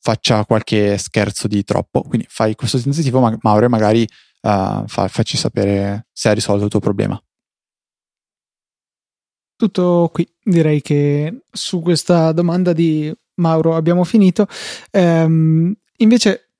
faccia 0.00 0.44
qualche 0.44 0.96
scherzo 0.98 1.48
di 1.48 1.64
troppo. 1.64 2.02
Quindi 2.02 2.26
fai 2.28 2.54
questo 2.54 2.80
tentativo, 2.80 3.20
ma- 3.20 3.36
Mauro, 3.42 3.66
e 3.66 3.68
magari 3.68 4.02
uh, 4.02 4.86
fa- 4.86 5.08
facci 5.08 5.36
sapere 5.36 6.06
se 6.12 6.28
hai 6.28 6.34
risolto 6.34 6.64
il 6.64 6.70
tuo 6.70 6.80
problema. 6.80 7.20
Tutto 9.56 10.10
qui, 10.12 10.28
direi 10.42 10.82
che 10.82 11.42
su 11.50 11.80
questa 11.80 12.32
domanda 12.32 12.72
di 12.72 13.12
Mauro 13.36 13.74
abbiamo 13.74 14.04
finito. 14.04 14.46
Ehm, 14.90 15.74
invece 15.98 16.52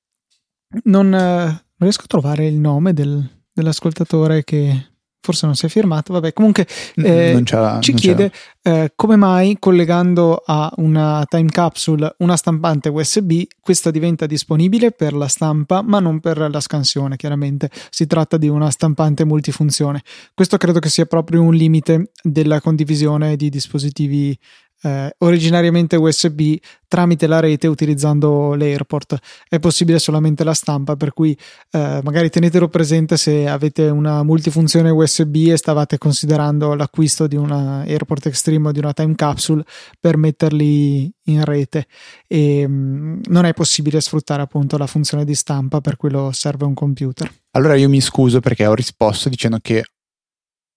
non, 0.85 1.09
non 1.09 1.61
riesco 1.79 2.05
a 2.05 2.09
trovare 2.09 2.47
il 2.47 2.55
nome 2.55 2.95
del, 2.95 3.36
dell'ascoltatore 3.57 4.45
che 4.45 4.91
forse 5.27 5.47
non 5.47 5.57
si 5.57 5.67
è 5.67 5.69
firmato, 5.69 6.13
vabbè, 6.13 6.33
comunque 6.33 6.69
eh, 6.95 7.43
ci 7.81 7.95
chiede 7.95 8.31
eh, 8.63 8.93
come 8.95 9.17
mai 9.17 9.57
collegando 9.59 10.41
a 10.45 10.73
una 10.77 11.25
time 11.29 11.51
capsule 11.51 12.15
una 12.19 12.37
stampante 12.37 12.91
USB, 12.91 13.43
questa 13.61 13.91
diventa 13.91 14.27
disponibile 14.27 14.93
per 14.93 15.15
la 15.15 15.27
stampa, 15.27 15.83
ma 15.83 15.99
non 15.99 16.21
per 16.21 16.39
la 16.49 16.61
scansione, 16.61 17.17
chiaramente 17.17 17.71
si 17.91 18.07
tratta 18.07 18.37
di 18.37 18.47
una 18.47 18.71
stampante 18.71 19.25
multifunzione. 19.25 20.03
Questo 20.33 20.59
credo 20.59 20.79
che 20.79 20.91
sia 20.91 21.07
proprio 21.07 21.43
un 21.43 21.55
limite 21.55 22.13
della 22.23 22.61
condivisione 22.61 23.35
di 23.35 23.49
dispositivi 23.49 24.39
eh, 24.87 25.15
originariamente 25.19 25.97
USB 25.97 26.57
tramite 26.87 27.27
la 27.27 27.41
rete 27.41 27.67
utilizzando 27.67 28.55
l'AirPort. 28.55 29.19
È 29.49 29.59
possibile 29.59 29.99
solamente 29.99 30.45
la 30.45 30.55
stampa, 30.55 30.95
per 30.95 31.13
cui 31.13 31.37
eh, 31.73 32.01
magari 32.05 32.31
tenetelo 32.31 32.69
presente 32.69 33.17
se 33.17 33.49
avete 33.49 33.89
una 33.89 34.23
multifunzione 34.23 34.91
USB 34.91 35.49
e 35.49 35.57
stavate 35.57 35.99
considerando 35.99 36.75
l'acquisto 36.75 37.27
di 37.27 37.37
una 37.37 37.83
AirPort 37.83 38.27
Extreme 38.27 38.69
o 38.69 38.73
di 38.73 38.79
una 38.79 38.93
Time 38.93 39.15
Capsule 39.17 39.65
per 39.99 40.17
metterli 40.17 41.13
in 41.25 41.45
rete. 41.45 41.87
E, 42.29 42.67
mh, 42.67 42.73
mm, 42.73 43.21
non 43.27 43.45
è 43.45 43.55
possibile 43.55 44.01
sfruttare 44.01 44.43
appunto 44.43 44.77
la 44.79 44.87
funzione 44.87 45.25
di 45.25 45.35
stampa, 45.35 45.81
per 45.81 45.97
quello 45.97 46.31
serve 46.33 46.65
un 46.65 46.75
computer. 46.75 47.29
Allora 47.53 47.75
io 47.75 47.89
mi 47.89 48.01
scuso 48.01 48.39
perché 48.41 48.67
ho 48.67 48.75
risposto 48.75 49.29
dicendo 49.29 49.59
che 49.61 49.83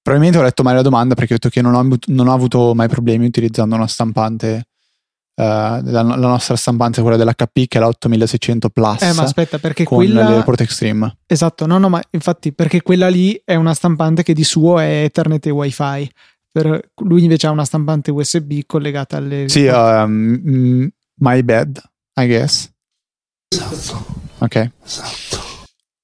Probabilmente 0.01 0.39
ho 0.39 0.43
letto 0.43 0.63
male 0.63 0.77
la 0.77 0.81
domanda 0.81 1.13
perché 1.13 1.33
ho 1.33 1.35
detto 1.35 1.49
che 1.49 1.61
non 1.61 1.73
ho, 1.75 1.97
non 2.07 2.27
ho 2.27 2.33
avuto 2.33 2.73
mai 2.73 2.87
problemi 2.87 3.25
utilizzando 3.25 3.75
una 3.75 3.87
stampante. 3.87 4.65
Uh, 5.39 5.79
la, 5.83 6.01
la, 6.01 6.15
nostra 6.15 6.57
stampante, 6.57 7.01
quella 7.01 7.15
dell'HP, 7.15 7.67
che 7.67 7.77
è 7.77 7.79
la 7.79 7.87
8600 7.87 8.69
Plus. 8.69 9.01
Eh, 9.01 9.13
ma 9.13 9.23
aspetta, 9.23 9.57
perché 9.57 9.85
con 9.85 9.99
quella. 9.99 10.23
l'Airport 10.23 10.59
Extreme. 10.59 11.19
Esatto, 11.25 11.65
no, 11.65 11.77
no, 11.77 11.87
ma 11.87 12.01
infatti, 12.09 12.51
perché 12.51 12.81
quella 12.81 13.07
lì 13.07 13.41
è 13.45 13.55
una 13.55 13.73
stampante 13.73 14.21
che 14.21 14.33
di 14.33 14.43
suo 14.43 14.79
è 14.79 15.03
Ethernet 15.03 15.45
e 15.45 15.49
WiFi. 15.49 16.11
Per 16.51 16.89
lui 17.03 17.23
invece 17.23 17.47
ha 17.47 17.51
una 17.51 17.63
stampante 17.63 18.11
USB 18.11 18.61
collegata 18.65 19.15
alle. 19.15 19.47
Sì, 19.47 19.65
um, 19.67 20.89
my 21.19 21.41
bad, 21.43 21.81
I 22.19 22.25
guess. 22.25 22.69
Esatto. 23.47 24.05
Ok. 24.39 24.71
Esatto. 24.83 25.47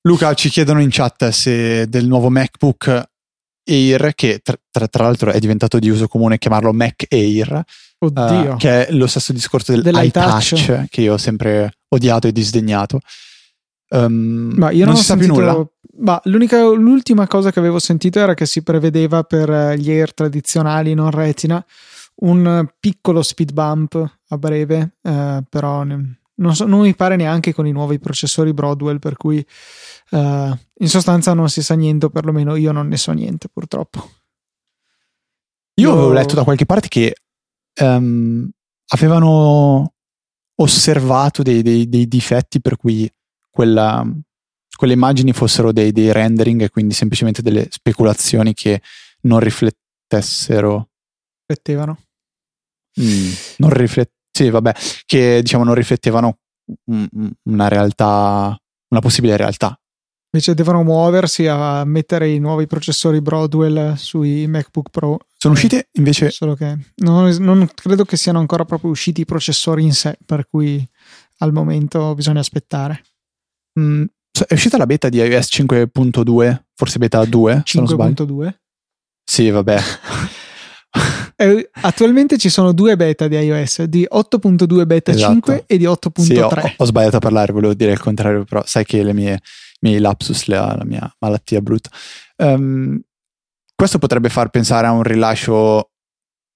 Luca, 0.03 0.33
ci 0.33 0.49
chiedono 0.49 0.81
in 0.81 0.89
chat 0.91 1.29
se 1.29 1.89
del 1.89 2.05
nuovo 2.05 2.29
MacBook 2.29 3.09
Air, 3.65 4.13
che 4.15 4.39
tra, 4.43 4.55
tra, 4.71 4.87
tra, 4.87 5.03
l'altro 5.03 5.31
è 5.31 5.39
diventato 5.39 5.79
di 5.79 5.89
uso 5.89 6.07
comune 6.07 6.37
chiamarlo 6.37 6.71
Mac 6.73 7.05
Air, 7.09 7.63
uh, 7.99 8.55
che 8.57 8.87
è 8.87 8.91
lo 8.91 9.07
stesso 9.07 9.33
discorso 9.33 9.71
del 9.71 9.81
dell'iTouch 9.81 10.87
che 10.89 11.01
io 11.01 11.13
ho 11.13 11.17
sempre 11.17 11.73
odiato 11.89 12.27
e 12.27 12.31
disdegnato. 12.31 12.99
Um, 13.89 14.53
ma 14.55 14.71
io 14.71 14.85
non, 14.85 14.93
non 14.93 15.01
si 15.01 15.07
sa 15.07 15.17
più 15.17 15.27
nulla. 15.27 15.65
Ma 15.97 16.19
l'ultima 16.25 17.25
cosa 17.25 17.51
che 17.51 17.59
avevo 17.59 17.79
sentito 17.79 18.19
era 18.19 18.33
che 18.33 18.45
si 18.45 18.63
prevedeva 18.63 19.23
per 19.23 19.77
gli 19.77 19.89
Air 19.89 20.13
tradizionali 20.13 20.93
non 20.93 21.09
retina 21.09 21.63
un 22.17 22.67
piccolo 22.79 23.21
speed 23.21 23.51
bump 23.51 24.17
a 24.27 24.37
breve, 24.37 24.95
eh, 25.01 25.43
però 25.49 25.83
ne, 25.83 26.19
non, 26.35 26.55
so, 26.55 26.65
non, 26.65 26.81
mi 26.81 26.95
pare 26.95 27.15
neanche 27.15 27.53
con 27.53 27.67
i 27.67 27.71
nuovi 27.71 27.99
processori 27.99 28.53
Broadwell, 28.53 28.99
per 28.99 29.17
cui 29.17 29.45
eh, 30.09 30.59
in 30.73 30.89
sostanza 30.89 31.33
non 31.33 31.49
si 31.49 31.61
sa 31.61 31.75
niente, 31.75 32.07
o 32.07 32.09
perlomeno 32.09 32.55
io 32.55 32.71
non 32.71 32.87
ne 32.87 32.97
so 32.97 33.11
niente 33.11 33.47
purtroppo. 33.47 34.09
Io, 35.75 35.89
io... 35.89 35.93
avevo 35.93 36.13
letto 36.13 36.35
da 36.35 36.43
qualche 36.43 36.65
parte 36.65 36.87
che 36.87 37.15
um, 37.81 38.49
avevano 38.87 39.93
osservato 40.55 41.43
dei, 41.43 41.61
dei, 41.61 41.89
dei, 41.89 42.07
difetti 42.07 42.61
per 42.61 42.77
cui 42.77 43.09
quella, 43.49 44.05
quelle 44.75 44.93
immagini 44.93 45.33
fossero 45.33 45.71
dei, 45.71 45.91
dei 45.91 46.11
rendering 46.11 46.61
e 46.61 46.69
quindi 46.69 46.93
semplicemente 46.93 47.41
delle 47.41 47.67
speculazioni 47.69 48.53
che 48.53 48.81
non 49.21 49.39
riflettessero. 49.39 50.89
Riflettevano? 51.45 51.99
Mm, 53.01 53.31
non 53.57 53.69
riflet- 53.71 54.11
sì, 54.35 54.49
vabbè, 54.49 54.73
che 55.05 55.39
diciamo 55.41 55.63
non 55.63 55.75
riflettevano 55.75 56.39
una 57.43 57.67
realtà, 57.69 58.53
una 58.89 58.99
possibile 58.99 59.37
realtà. 59.37 59.79
Invece 60.33 60.53
devono 60.53 60.83
muoversi 60.83 61.47
a 61.47 61.85
mettere 61.85 62.29
i 62.29 62.39
nuovi 62.39 62.67
processori 62.67 63.21
Broadwell 63.21 63.93
sui 63.93 64.45
MacBook 64.47 64.89
Pro. 64.89 65.19
Sono 65.37 65.53
eh, 65.53 65.57
usciti 65.57 65.87
invece. 65.93 66.31
Solo 66.31 66.55
che 66.55 66.77
non, 66.95 67.33
non, 67.39 67.69
credo 67.73 68.03
che 68.03 68.17
siano 68.17 68.39
ancora 68.39 68.65
proprio 68.65 68.91
usciti 68.91 69.21
i 69.21 69.25
processori 69.25 69.83
in 69.83 69.93
sé, 69.93 70.17
per 70.25 70.49
cui 70.49 70.85
al 71.37 71.53
momento 71.53 72.13
bisogna 72.13 72.41
aspettare. 72.41 73.01
Mm, 73.79 74.03
è 74.47 74.53
uscita 74.53 74.75
la 74.75 74.85
beta 74.85 75.07
di 75.07 75.19
iOS 75.19 75.47
5.2, 75.49 76.63
forse 76.73 76.97
beta 76.97 77.23
2. 77.23 77.63
5.2? 77.65 78.53
Sì, 79.23 79.49
vabbè. 79.49 79.79
Eh, 81.37 81.69
attualmente 81.81 82.37
ci 82.37 82.49
sono 82.49 82.71
due 82.71 82.95
beta 82.95 83.27
di 83.27 83.35
iOS, 83.35 83.83
di 83.83 84.07
8.2 84.09 84.85
beta 84.85 85.11
esatto. 85.11 85.31
5 85.31 85.63
e 85.67 85.77
di 85.77 85.85
8.3. 85.85 86.21
Sì, 86.21 86.37
ho, 86.37 86.49
ho, 86.77 86.85
sbagliato 86.85 87.17
a 87.17 87.19
parlare, 87.19 87.51
volevo 87.51 87.73
dire 87.73 87.91
il 87.91 87.99
contrario, 87.99 88.45
però 88.45 88.63
sai 88.65 88.85
che 88.85 89.03
le 89.03 89.13
mie, 89.13 89.33
i 89.33 89.39
miei 89.81 89.99
lapsus, 89.99 90.45
la, 90.45 90.75
la, 90.77 90.85
mia 90.85 91.13
malattia 91.19 91.61
brutta. 91.61 91.89
Um, 92.37 93.01
questo 93.75 93.97
potrebbe 93.97 94.29
far 94.29 94.49
pensare 94.49 94.87
a 94.87 94.91
un 94.91 95.03
rilascio 95.03 95.89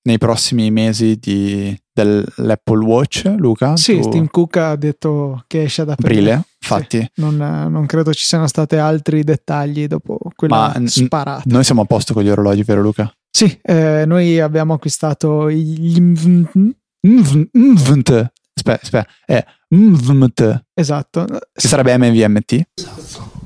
nei 0.03 0.17
prossimi 0.17 0.71
mesi 0.71 1.17
di, 1.17 1.77
dell'Apple 1.91 2.85
Watch, 2.85 3.33
Luca? 3.37 3.75
Sì, 3.75 3.99
tu... 3.99 4.09
Tim 4.09 4.27
Cook 4.29 4.55
ha 4.55 4.75
detto 4.77 5.43
che 5.47 5.63
esce 5.63 5.81
ad 5.81 5.89
aprile. 5.89 6.31
aprile 6.31 6.47
infatti. 6.61 6.99
Sì, 6.99 7.21
non, 7.21 7.35
non, 7.35 7.85
credo 7.85 8.13
ci 8.13 8.25
siano 8.25 8.47
stati 8.47 8.75
altri 8.75 9.23
dettagli 9.23 9.87
dopo 9.87 10.17
quella 10.35 10.73
Ma 10.75 10.87
sparata. 10.87 11.43
N- 11.45 11.51
noi 11.51 11.63
siamo 11.63 11.81
a 11.81 11.85
posto 11.85 12.13
con 12.13 12.23
gli 12.23 12.29
orologi, 12.29 12.63
vero 12.63 12.81
Luca? 12.81 13.11
Sì, 13.31 13.59
eh, 13.61 14.03
noi 14.05 14.39
abbiamo 14.39 14.73
acquistato 14.73 15.49
gli 15.49 15.97
Invent. 15.97 16.75
Aspetta, 18.53 18.79
aspetta, 18.81 19.07
è 19.25 19.43
Invent. 19.69 20.65
Esatto. 20.73 21.25
Che 21.25 21.67
sarebbe 21.67 21.97
MVMT? 21.97 22.61
Esatto. 22.73 23.38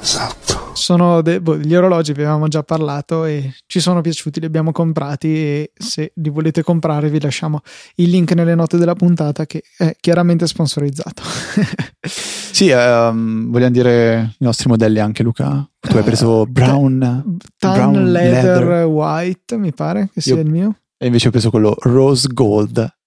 Esatto. 0.00 0.70
Sono 0.72 1.20
de- 1.20 1.40
boh, 1.40 1.58
gli 1.58 1.74
orologi, 1.74 2.12
vi 2.12 2.22
avevamo 2.22 2.48
già 2.48 2.62
parlato 2.62 3.24
e 3.24 3.54
ci 3.66 3.80
sono 3.80 4.00
piaciuti, 4.00 4.40
li 4.40 4.46
abbiamo 4.46 4.72
comprati 4.72 5.28
e 5.28 5.72
se 5.76 6.12
li 6.14 6.30
volete 6.30 6.62
comprare 6.62 7.10
vi 7.10 7.20
lasciamo 7.20 7.60
il 7.96 8.08
link 8.08 8.32
nelle 8.32 8.54
note 8.54 8.78
della 8.78 8.94
puntata 8.94 9.44
che 9.46 9.62
è 9.76 9.94
chiaramente 10.00 10.46
sponsorizzato. 10.46 11.22
sì, 12.00 12.70
um, 12.70 13.50
vogliamo 13.50 13.72
dire 13.72 14.34
i 14.38 14.44
nostri 14.44 14.68
modelli 14.68 15.00
anche 15.00 15.22
Luca. 15.22 15.68
Tu 15.80 15.96
hai 15.96 16.02
preso 16.02 16.46
brown, 16.46 17.38
tan 17.58 17.72
brown 17.72 18.10
leather, 18.10 18.64
leather, 18.64 18.84
white, 18.84 19.56
mi 19.56 19.72
pare 19.72 20.08
che 20.12 20.20
sia 20.20 20.34
Io, 20.34 20.40
il 20.40 20.50
mio. 20.50 20.76
E 20.96 21.06
invece 21.06 21.28
ho 21.28 21.30
preso 21.30 21.50
quello 21.50 21.76
rose 21.80 22.28
gold 22.32 22.98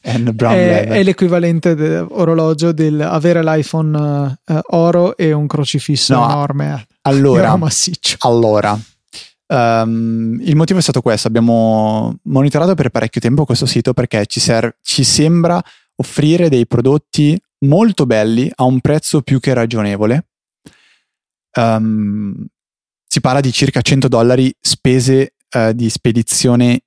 è, 0.00 0.86
è, 0.88 1.02
l'equivalente 1.02 1.74
dell'orologio 1.74 2.72
del 2.72 3.00
avere 3.00 3.42
l'iPhone 3.42 4.38
uh, 4.44 4.58
oro 4.70 5.16
e 5.16 5.32
un 5.32 5.46
crocifisso 5.46 6.14
no, 6.14 6.24
enorme. 6.24 6.86
Allora, 7.02 7.56
massiccio. 7.56 8.16
allora 8.20 8.78
um, 9.50 10.38
il 10.40 10.56
motivo 10.56 10.78
è 10.78 10.82
stato 10.82 11.02
questo: 11.02 11.28
abbiamo 11.28 12.16
monitorato 12.24 12.74
per 12.74 12.90
parecchio 12.90 13.20
tempo 13.20 13.44
questo 13.44 13.66
sito 13.66 13.92
perché 13.92 14.26
ci, 14.26 14.40
serve, 14.40 14.76
ci 14.82 15.04
sembra 15.04 15.62
offrire 15.96 16.48
dei 16.48 16.66
prodotti 16.66 17.40
molto 17.66 18.06
belli 18.06 18.50
a 18.54 18.64
un 18.64 18.80
prezzo 18.80 19.22
più 19.22 19.40
che 19.40 19.52
ragionevole. 19.52 20.26
Um, 21.56 22.46
si 23.06 23.20
parla 23.20 23.40
di 23.40 23.52
circa 23.52 23.80
100 23.80 24.06
dollari 24.06 24.54
spese 24.60 25.34
uh, 25.56 25.72
di 25.72 25.90
spedizione 25.90 26.82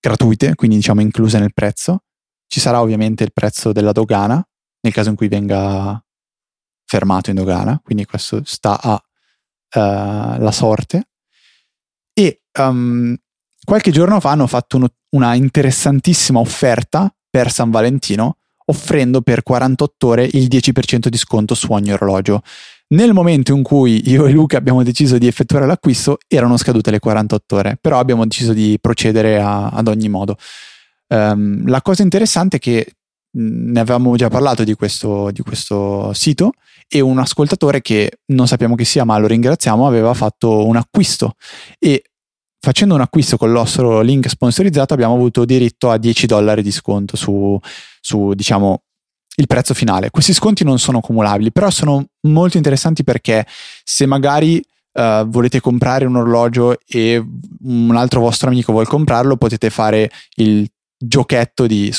gratuite, 0.00 0.54
quindi 0.54 0.76
diciamo 0.76 1.00
incluse 1.00 1.38
nel 1.38 1.52
prezzo. 1.52 2.02
Ci 2.54 2.60
sarà 2.60 2.80
ovviamente 2.80 3.24
il 3.24 3.32
prezzo 3.32 3.72
della 3.72 3.90
dogana 3.90 4.40
nel 4.80 4.92
caso 4.92 5.08
in 5.08 5.16
cui 5.16 5.26
venga 5.26 6.00
fermato 6.84 7.30
in 7.30 7.34
dogana, 7.34 7.80
quindi 7.82 8.04
questo 8.04 8.42
sta 8.44 8.80
a 8.80 10.38
uh, 10.38 10.50
sorte. 10.52 11.08
E 12.12 12.42
um, 12.60 13.16
qualche 13.64 13.90
giorno 13.90 14.20
fa 14.20 14.30
hanno 14.30 14.46
fatto 14.46 14.76
uno, 14.76 14.86
una 15.16 15.34
interessantissima 15.34 16.38
offerta 16.38 17.12
per 17.28 17.50
San 17.50 17.72
Valentino, 17.72 18.36
offrendo 18.66 19.20
per 19.20 19.42
48 19.42 20.06
ore 20.06 20.28
il 20.30 20.46
10% 20.46 21.08
di 21.08 21.18
sconto 21.18 21.56
su 21.56 21.72
ogni 21.72 21.92
orologio. 21.92 22.42
Nel 22.90 23.14
momento 23.14 23.52
in 23.52 23.64
cui 23.64 24.08
io 24.08 24.26
e 24.26 24.30
Luca 24.30 24.58
abbiamo 24.58 24.84
deciso 24.84 25.18
di 25.18 25.26
effettuare 25.26 25.66
l'acquisto, 25.66 26.18
erano 26.28 26.56
scadute 26.56 26.92
le 26.92 27.00
48 27.00 27.56
ore, 27.56 27.78
però 27.80 27.98
abbiamo 27.98 28.22
deciso 28.24 28.52
di 28.52 28.78
procedere 28.80 29.40
a, 29.40 29.70
ad 29.70 29.88
ogni 29.88 30.08
modo. 30.08 30.36
Um, 31.06 31.68
la 31.68 31.82
cosa 31.82 32.02
interessante 32.02 32.56
è 32.56 32.60
che 32.60 32.94
ne 33.36 33.80
avevamo 33.80 34.16
già 34.16 34.28
parlato 34.28 34.64
di 34.64 34.74
questo, 34.74 35.30
di 35.30 35.42
questo, 35.42 36.12
sito 36.12 36.52
e 36.88 37.00
un 37.00 37.18
ascoltatore 37.18 37.80
che 37.80 38.18
non 38.26 38.46
sappiamo 38.46 38.74
chi 38.76 38.84
sia 38.84 39.04
ma 39.04 39.18
lo 39.18 39.26
ringraziamo 39.26 39.86
aveva 39.86 40.14
fatto 40.14 40.66
un 40.66 40.76
acquisto 40.76 41.34
e 41.78 42.04
facendo 42.60 42.94
un 42.94 43.00
acquisto 43.00 43.36
con 43.36 43.48
il 43.48 43.54
nostro 43.54 44.00
link 44.02 44.28
sponsorizzato 44.28 44.94
abbiamo 44.94 45.14
avuto 45.14 45.44
diritto 45.44 45.90
a 45.90 45.98
10 45.98 46.26
dollari 46.26 46.62
di 46.62 46.70
sconto 46.70 47.16
su, 47.16 47.58
su 48.00 48.32
diciamo 48.34 48.82
il 49.36 49.48
prezzo 49.48 49.74
finale. 49.74 50.10
Questi 50.10 50.32
sconti 50.32 50.62
non 50.62 50.78
sono 50.78 51.00
cumulabili 51.00 51.50
però 51.50 51.70
sono 51.70 52.04
molto 52.22 52.56
interessanti 52.56 53.04
perché 53.04 53.46
se 53.82 54.06
magari 54.06 54.62
Uh, 54.96 55.28
volete 55.28 55.58
comprare 55.58 56.04
un 56.04 56.14
orologio 56.14 56.78
e 56.86 57.20
un 57.64 57.96
altro 57.96 58.20
vostro 58.20 58.46
amico 58.46 58.70
vuole 58.70 58.86
comprarlo, 58.86 59.36
potete 59.36 59.68
fare 59.68 60.08
il 60.36 60.70
giochetto 60.96 61.66
di 61.66 61.92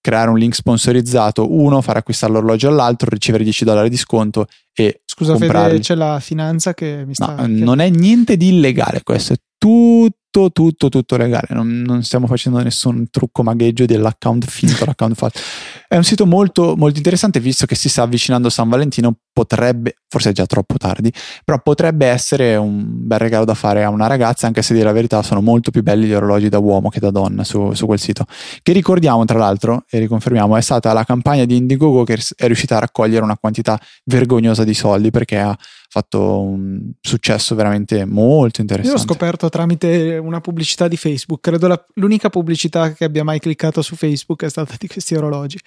creare 0.00 0.30
un 0.30 0.38
link 0.38 0.54
sponsorizzato, 0.54 1.52
uno 1.52 1.82
far 1.82 1.98
acquistare 1.98 2.32
l'orologio 2.32 2.68
all'altro, 2.68 3.10
ricevere 3.10 3.44
10 3.44 3.64
dollari 3.64 3.90
di 3.90 3.96
sconto 3.96 4.46
e 4.72 5.02
Scusa 5.04 5.32
comprarli. 5.32 5.72
Fede, 5.72 5.82
c'è 5.82 5.94
la 5.94 6.20
finanza 6.20 6.72
che 6.72 7.04
mi 7.06 7.14
sta... 7.14 7.34
No, 7.34 7.46
non 7.46 7.80
è 7.80 7.90
niente 7.90 8.36
di 8.36 8.48
illegale 8.48 9.02
questo, 9.02 9.34
è 9.34 9.36
tutto 9.58 10.19
tutto, 10.30 10.50
tutto, 10.52 10.88
tutto 10.88 11.16
legale. 11.16 11.48
Non, 11.50 11.82
non, 11.82 12.02
stiamo 12.02 12.26
facendo 12.26 12.62
nessun 12.62 13.10
trucco 13.10 13.42
magheggio 13.42 13.84
dell'account 13.84 14.46
finto, 14.46 14.84
l'account 14.86 15.14
fatto. 15.14 15.40
È 15.88 15.96
un 15.96 16.04
sito 16.04 16.24
molto, 16.24 16.76
molto 16.76 16.98
interessante, 16.98 17.40
visto 17.40 17.66
che 17.66 17.74
si 17.74 17.88
sta 17.88 18.02
avvicinando 18.02 18.48
San 18.48 18.68
Valentino. 18.68 19.14
Potrebbe, 19.32 19.96
forse 20.08 20.30
è 20.30 20.32
già 20.32 20.44
troppo 20.46 20.76
tardi, 20.76 21.12
però 21.44 21.60
potrebbe 21.60 22.06
essere 22.06 22.56
un 22.56 22.84
bel 23.06 23.18
regalo 23.18 23.44
da 23.44 23.54
fare 23.54 23.84
a 23.84 23.88
una 23.88 24.06
ragazza, 24.06 24.46
anche 24.46 24.60
se 24.60 24.74
dire 24.74 24.84
la 24.84 24.92
verità 24.92 25.22
sono 25.22 25.40
molto 25.40 25.70
più 25.70 25.82
belli 25.82 26.06
gli 26.06 26.12
orologi 26.12 26.48
da 26.48 26.58
uomo 26.58 26.90
che 26.90 27.00
da 27.00 27.10
donna 27.10 27.44
su, 27.44 27.72
su 27.72 27.86
quel 27.86 27.98
sito. 27.98 28.24
Che 28.62 28.72
ricordiamo, 28.72 29.24
tra 29.24 29.38
l'altro, 29.38 29.84
e 29.88 29.98
riconfermiamo, 29.98 30.56
è 30.56 30.60
stata 30.60 30.92
la 30.92 31.04
campagna 31.04 31.44
di 31.44 31.56
Indiegogo 31.56 32.04
che 32.04 32.18
è 32.36 32.46
riuscita 32.46 32.76
a 32.76 32.80
raccogliere 32.80 33.22
una 33.22 33.36
quantità 33.38 33.80
vergognosa 34.04 34.64
di 34.64 34.74
soldi 34.74 35.10
perché 35.10 35.38
ha 35.38 35.56
fatto 35.92 36.40
un 36.40 36.92
successo 37.00 37.56
veramente 37.56 38.04
molto 38.04 38.60
interessante. 38.60 38.96
Io 38.96 39.04
l'ho 39.04 39.12
scoperto 39.12 39.48
tramite 39.48 40.18
una 40.18 40.40
pubblicità 40.40 40.86
di 40.86 40.96
Facebook, 40.96 41.40
credo 41.40 41.66
la, 41.66 41.84
l'unica 41.94 42.30
pubblicità 42.30 42.92
che 42.92 43.04
abbia 43.04 43.24
mai 43.24 43.40
cliccato 43.40 43.82
su 43.82 43.96
Facebook 43.96 44.44
è 44.44 44.48
stata 44.48 44.76
di 44.78 44.86
questi 44.86 45.16
orologi. 45.16 45.58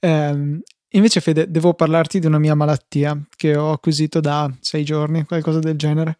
Eh, 0.00 0.60
invece 0.88 1.20
Fede, 1.20 1.50
devo 1.50 1.74
parlarti 1.74 2.20
di 2.20 2.26
una 2.26 2.38
mia 2.38 2.54
malattia 2.54 3.20
che 3.36 3.54
ho 3.54 3.72
acquisito 3.72 4.20
da 4.20 4.50
sei 4.60 4.82
giorni, 4.82 5.26
qualcosa 5.26 5.58
del 5.58 5.76
genere. 5.76 6.16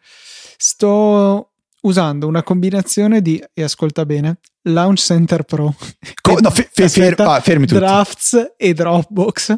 Sto 0.55 1.53
usando 1.87 2.27
una 2.27 2.43
combinazione 2.43 3.21
di, 3.21 3.41
e 3.53 3.63
ascolta 3.63 4.05
bene, 4.05 4.39
Launch 4.63 4.99
Center 4.99 5.43
Pro, 5.43 5.73
Co- 6.21 6.39
no, 6.39 6.49
fe- 6.49 6.69
fe- 6.71 6.89
fer- 6.89 7.19
ah, 7.21 7.39
fermi 7.39 7.65
tutti. 7.65 7.79
Drafts 7.79 8.53
e 8.57 8.73
Dropbox. 8.73 9.55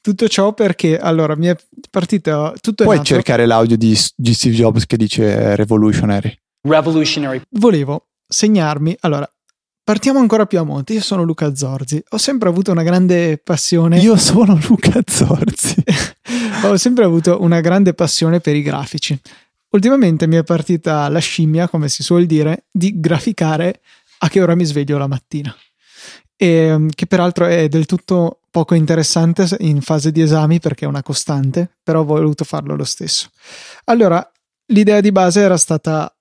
Tutto 0.00 0.28
ciò 0.28 0.52
perché 0.52 0.98
allora 0.98 1.34
mi 1.36 1.46
è 1.46 1.56
partito 1.90 2.54
tutto 2.60 2.84
Puoi 2.84 3.02
cercare 3.02 3.46
l'audio 3.46 3.76
di, 3.76 3.98
di 4.14 4.34
Steve 4.34 4.54
Jobs 4.54 4.86
che 4.86 4.96
dice 4.96 5.56
revolutionary. 5.56 6.36
Revolutionary. 6.60 7.42
Volevo 7.50 8.08
segnarmi, 8.26 8.96
allora 9.00 9.28
Partiamo 9.84 10.20
ancora 10.20 10.46
più 10.46 10.60
a 10.60 10.62
monte. 10.62 10.92
Io 10.92 11.00
sono 11.00 11.24
Luca 11.24 11.56
Zorzi. 11.56 12.00
Ho 12.10 12.16
sempre 12.16 12.48
avuto 12.48 12.70
una 12.70 12.84
grande 12.84 13.36
passione. 13.42 13.98
Io 13.98 14.16
sono 14.16 14.56
Luca 14.68 15.00
Zorzi. 15.04 15.82
Ho 16.62 16.76
sempre 16.76 17.04
avuto 17.04 17.42
una 17.42 17.60
grande 17.60 17.92
passione 17.92 18.38
per 18.38 18.54
i 18.54 18.62
grafici. 18.62 19.20
Ultimamente 19.72 20.26
mi 20.26 20.36
è 20.36 20.44
partita 20.44 21.08
la 21.08 21.18
scimmia, 21.18 21.68
come 21.68 21.88
si 21.88 22.02
suol 22.02 22.26
dire, 22.26 22.64
di 22.70 23.00
graficare 23.00 23.80
a 24.18 24.28
che 24.28 24.42
ora 24.42 24.54
mi 24.54 24.64
sveglio 24.64 24.98
la 24.98 25.06
mattina. 25.06 25.54
E, 26.36 26.76
mm, 26.76 26.88
che 26.94 27.06
peraltro 27.06 27.46
è 27.46 27.68
del 27.68 27.86
tutto 27.86 28.40
poco 28.50 28.74
interessante 28.74 29.46
in 29.60 29.80
fase 29.80 30.12
di 30.12 30.20
esami 30.20 30.60
perché 30.60 30.84
è 30.84 30.88
una 30.88 31.02
costante, 31.02 31.78
però 31.82 32.00
ho 32.00 32.04
voluto 32.04 32.44
farlo 32.44 32.76
lo 32.76 32.84
stesso. 32.84 33.30
Allora, 33.84 34.30
l'idea 34.66 35.00
di 35.00 35.10
base 35.10 35.40
era 35.40 35.56
stata 35.56 36.14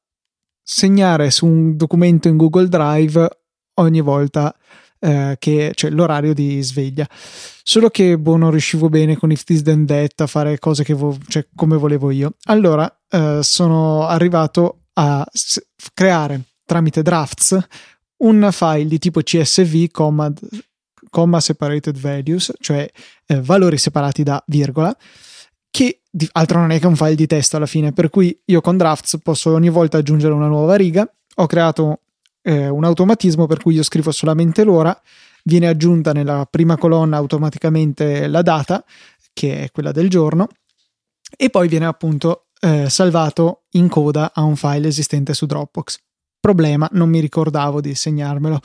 segnare 0.63 1.29
su 1.29 1.45
un 1.45 1.75
documento 1.75 2.29
in 2.29 2.37
Google 2.37 2.69
Drive 2.69 3.27
ogni 3.75 3.99
volta 3.99 4.55
eh, 5.01 5.35
che 5.39 5.71
cioè 5.73 5.89
l'orario 5.89 6.33
di 6.33 6.61
sveglia. 6.61 7.07
Solo 7.09 7.89
che 7.89 8.17
boh, 8.17 8.37
non 8.37 8.51
riuscivo 8.51 8.87
bene 8.87 9.17
con 9.17 9.31
If 9.31 9.43
This 9.43 9.63
Then 9.63 9.85
That 9.85 10.21
a 10.21 10.27
fare 10.27 10.59
cose 10.59 10.83
vo- 10.93 11.17
cioè, 11.27 11.45
come 11.55 11.75
volevo 11.77 12.11
io. 12.11 12.35
Allora 12.45 12.91
eh, 13.09 13.39
sono 13.41 14.07
arrivato 14.07 14.83
a 14.93 15.25
s- 15.31 15.61
creare 15.93 16.41
tramite 16.65 17.01
drafts 17.01 17.57
un 18.17 18.47
file 18.51 18.85
di 18.85 18.99
tipo 18.99 19.21
CSV, 19.21 19.89
comma, 19.91 20.31
comma 21.09 21.39
separated 21.39 21.97
values, 21.97 22.53
cioè 22.59 22.89
eh, 23.25 23.41
valori 23.41 23.77
separati 23.77 24.23
da 24.23 24.41
virgola, 24.45 24.95
che 25.71 26.01
di, 26.09 26.27
altro 26.33 26.59
non 26.59 26.71
è 26.71 26.79
che 26.79 26.87
un 26.87 26.95
file 26.95 27.15
di 27.15 27.25
testo 27.25 27.57
alla 27.57 27.65
fine, 27.65 27.93
per 27.93 28.09
cui 28.09 28.39
io 28.45 28.61
con 28.61 28.77
drafts 28.77 29.19
posso 29.23 29.51
ogni 29.51 29.69
volta 29.69 29.97
aggiungere 29.97 30.33
una 30.33 30.47
nuova 30.47 30.75
riga. 30.75 31.09
Ho 31.35 31.45
creato 31.47 32.01
eh, 32.41 32.67
un 32.67 32.83
automatismo 32.83 33.45
per 33.47 33.61
cui 33.61 33.75
io 33.75 33.83
scrivo 33.83 34.11
solamente 34.11 34.63
l'ora, 34.63 34.99
viene 35.43 35.67
aggiunta 35.67 36.13
nella 36.13 36.47
prima 36.49 36.77
colonna 36.77 37.17
automaticamente 37.17 38.27
la 38.27 38.41
data, 38.41 38.83
che 39.33 39.63
è 39.63 39.71
quella 39.71 39.91
del 39.91 40.09
giorno, 40.09 40.47
e 41.37 41.49
poi 41.49 41.67
viene 41.67 41.85
appunto 41.85 42.47
eh, 42.59 42.89
salvato 42.89 43.63
in 43.71 43.87
coda 43.87 44.31
a 44.33 44.41
un 44.41 44.55
file 44.55 44.87
esistente 44.87 45.33
su 45.33 45.45
Dropbox. 45.45 45.97
Problema, 46.39 46.87
non 46.93 47.09
mi 47.09 47.19
ricordavo 47.19 47.81
di 47.81 47.93
segnarmelo. 47.95 48.59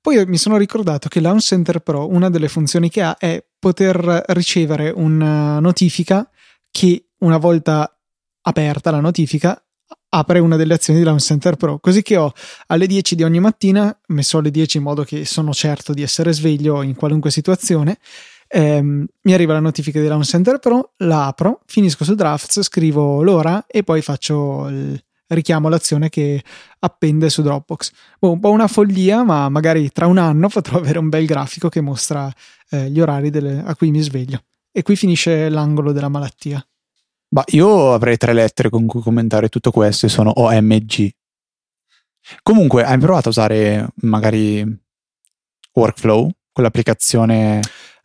Poi 0.00 0.24
mi 0.26 0.38
sono 0.38 0.56
ricordato 0.56 1.08
che 1.08 1.20
Launch 1.20 1.42
Center 1.42 1.80
Pro, 1.80 2.08
una 2.08 2.30
delle 2.30 2.48
funzioni 2.48 2.88
che 2.88 3.02
ha 3.02 3.16
è 3.18 3.44
poter 3.58 4.24
ricevere 4.28 4.90
una 4.90 5.60
notifica 5.60 6.28
che 6.70 7.10
una 7.18 7.36
volta 7.36 7.94
aperta 8.42 8.90
la 8.90 9.00
notifica 9.00 9.62
apre 10.10 10.38
una 10.38 10.56
delle 10.56 10.74
azioni 10.74 10.98
di 10.98 11.04
Launch 11.04 11.22
Center 11.22 11.56
Pro. 11.56 11.78
Così 11.78 12.02
che 12.02 12.16
ho 12.16 12.32
alle 12.66 12.86
10 12.86 13.14
di 13.14 13.22
ogni 13.22 13.40
mattina, 13.40 13.96
messo 14.08 14.38
alle 14.38 14.50
10 14.50 14.78
in 14.78 14.82
modo 14.82 15.02
che 15.02 15.24
sono 15.24 15.52
certo 15.52 15.92
di 15.92 16.02
essere 16.02 16.32
sveglio 16.32 16.82
in 16.82 16.94
qualunque 16.94 17.30
situazione, 17.30 17.98
ehm, 18.48 19.06
mi 19.22 19.32
arriva 19.32 19.52
la 19.52 19.60
notifica 19.60 20.00
di 20.00 20.06
Launch 20.06 20.26
Center 20.26 20.58
Pro, 20.58 20.92
la 20.98 21.26
apro, 21.26 21.60
finisco 21.66 22.04
su 22.04 22.14
Drafts, 22.14 22.62
scrivo 22.62 23.22
l'ora 23.22 23.64
e 23.66 23.82
poi 23.82 24.02
faccio 24.02 24.68
il 24.68 25.02
richiamo 25.34 25.68
l'azione 25.68 26.08
che 26.08 26.42
appende 26.80 27.30
su 27.30 27.42
Dropbox. 27.42 27.92
Boh, 28.18 28.32
un 28.32 28.40
po' 28.40 28.50
una 28.50 28.66
follia, 28.66 29.22
ma 29.22 29.48
magari 29.48 29.90
tra 29.90 30.06
un 30.06 30.18
anno 30.18 30.48
potrò 30.52 30.78
avere 30.78 30.98
un 30.98 31.08
bel 31.08 31.24
grafico 31.26 31.68
che 31.68 31.80
mostra 31.80 32.32
eh, 32.70 32.90
gli 32.90 33.00
orari 33.00 33.30
delle, 33.30 33.62
a 33.64 33.74
cui 33.76 33.90
mi 33.90 34.00
sveglio. 34.00 34.42
E 34.72 34.82
qui 34.82 34.96
finisce 34.96 35.48
l'angolo 35.48 35.92
della 35.92 36.08
malattia. 36.08 36.64
Ma 37.32 37.44
io 37.48 37.92
avrei 37.92 38.16
tre 38.16 38.32
lettere 38.32 38.70
con 38.70 38.86
cui 38.86 39.00
commentare 39.00 39.48
tutto 39.48 39.70
questo 39.70 40.06
e 40.06 40.08
sono 40.08 40.30
OMG. 40.34 41.10
Comunque, 42.42 42.84
hai 42.84 42.98
provato 42.98 43.28
a 43.28 43.30
usare 43.30 43.88
magari 44.02 44.64
Workflow, 45.72 46.28
quell'applicazione? 46.52 47.60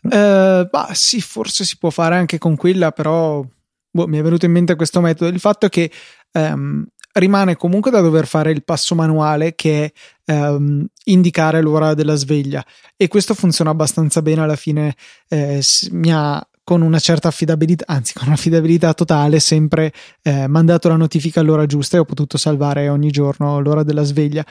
Eh, 0.09 0.67
bah, 0.69 0.89
sì, 0.93 1.21
forse 1.21 1.65
si 1.65 1.77
può 1.77 1.89
fare 1.89 2.15
anche 2.15 2.37
con 2.37 2.55
quella, 2.55 2.91
però 2.91 3.43
boh, 3.89 4.07
mi 4.07 4.17
è 4.17 4.21
venuto 4.21 4.45
in 4.45 4.51
mente 4.51 4.75
questo 4.75 5.01
metodo. 5.01 5.31
Il 5.31 5.39
fatto 5.39 5.65
è 5.65 5.69
che 5.69 5.91
ehm, 6.31 6.85
rimane 7.13 7.55
comunque 7.55 7.91
da 7.91 8.01
dover 8.01 8.27
fare 8.27 8.51
il 8.51 8.63
passo 8.63 8.93
manuale 8.93 9.55
che 9.55 9.93
è 10.23 10.31
ehm, 10.31 10.85
indicare 11.05 11.61
l'ora 11.61 11.93
della 11.93 12.15
sveglia 12.15 12.63
e 12.95 13.07
questo 13.07 13.33
funziona 13.33 13.69
abbastanza 13.71 14.21
bene 14.21 14.41
alla 14.41 14.55
fine 14.55 14.95
eh, 15.29 15.61
mi 15.91 16.13
ha 16.13 16.45
con 16.65 16.81
una 16.81 16.97
certa 16.97 17.27
affidabilità, 17.27 17.85
anzi 17.87 18.13
con 18.13 18.27
un'affidabilità 18.27 18.93
totale, 18.95 19.39
sempre 19.39 19.93
eh, 20.23 20.47
mandato 20.47 20.89
la 20.89 20.95
notifica 20.95 21.39
all'ora 21.39 21.67
giusta 21.67 21.95
e 21.95 21.99
ho 21.99 22.05
potuto 22.05 22.37
salvare 22.37 22.89
ogni 22.89 23.11
giorno 23.11 23.59
l'ora 23.59 23.83
della 23.83 24.03
sveglia 24.03 24.43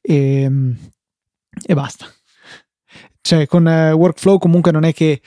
e, 0.00 0.50
e 1.66 1.74
basta. 1.74 2.06
Cioè 3.20 3.46
con 3.46 3.68
eh, 3.68 3.92
workflow 3.92 4.38
comunque 4.38 4.72
non 4.72 4.84
è 4.84 4.94
che 4.94 5.20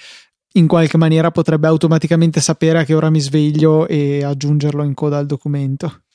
in 0.53 0.67
qualche 0.67 0.97
maniera 0.97 1.29
potrebbe 1.29 1.67
automaticamente 1.67 2.41
sapere 2.41 2.79
a 2.79 2.83
che 2.85 2.95
ora 2.95 3.11
mi 3.11 3.19
sveglio 3.19 3.87
e 3.87 4.23
aggiungerlo 4.23 4.83
in 4.83 4.95
coda 4.95 5.19
al 5.19 5.27
documento. 5.27 6.05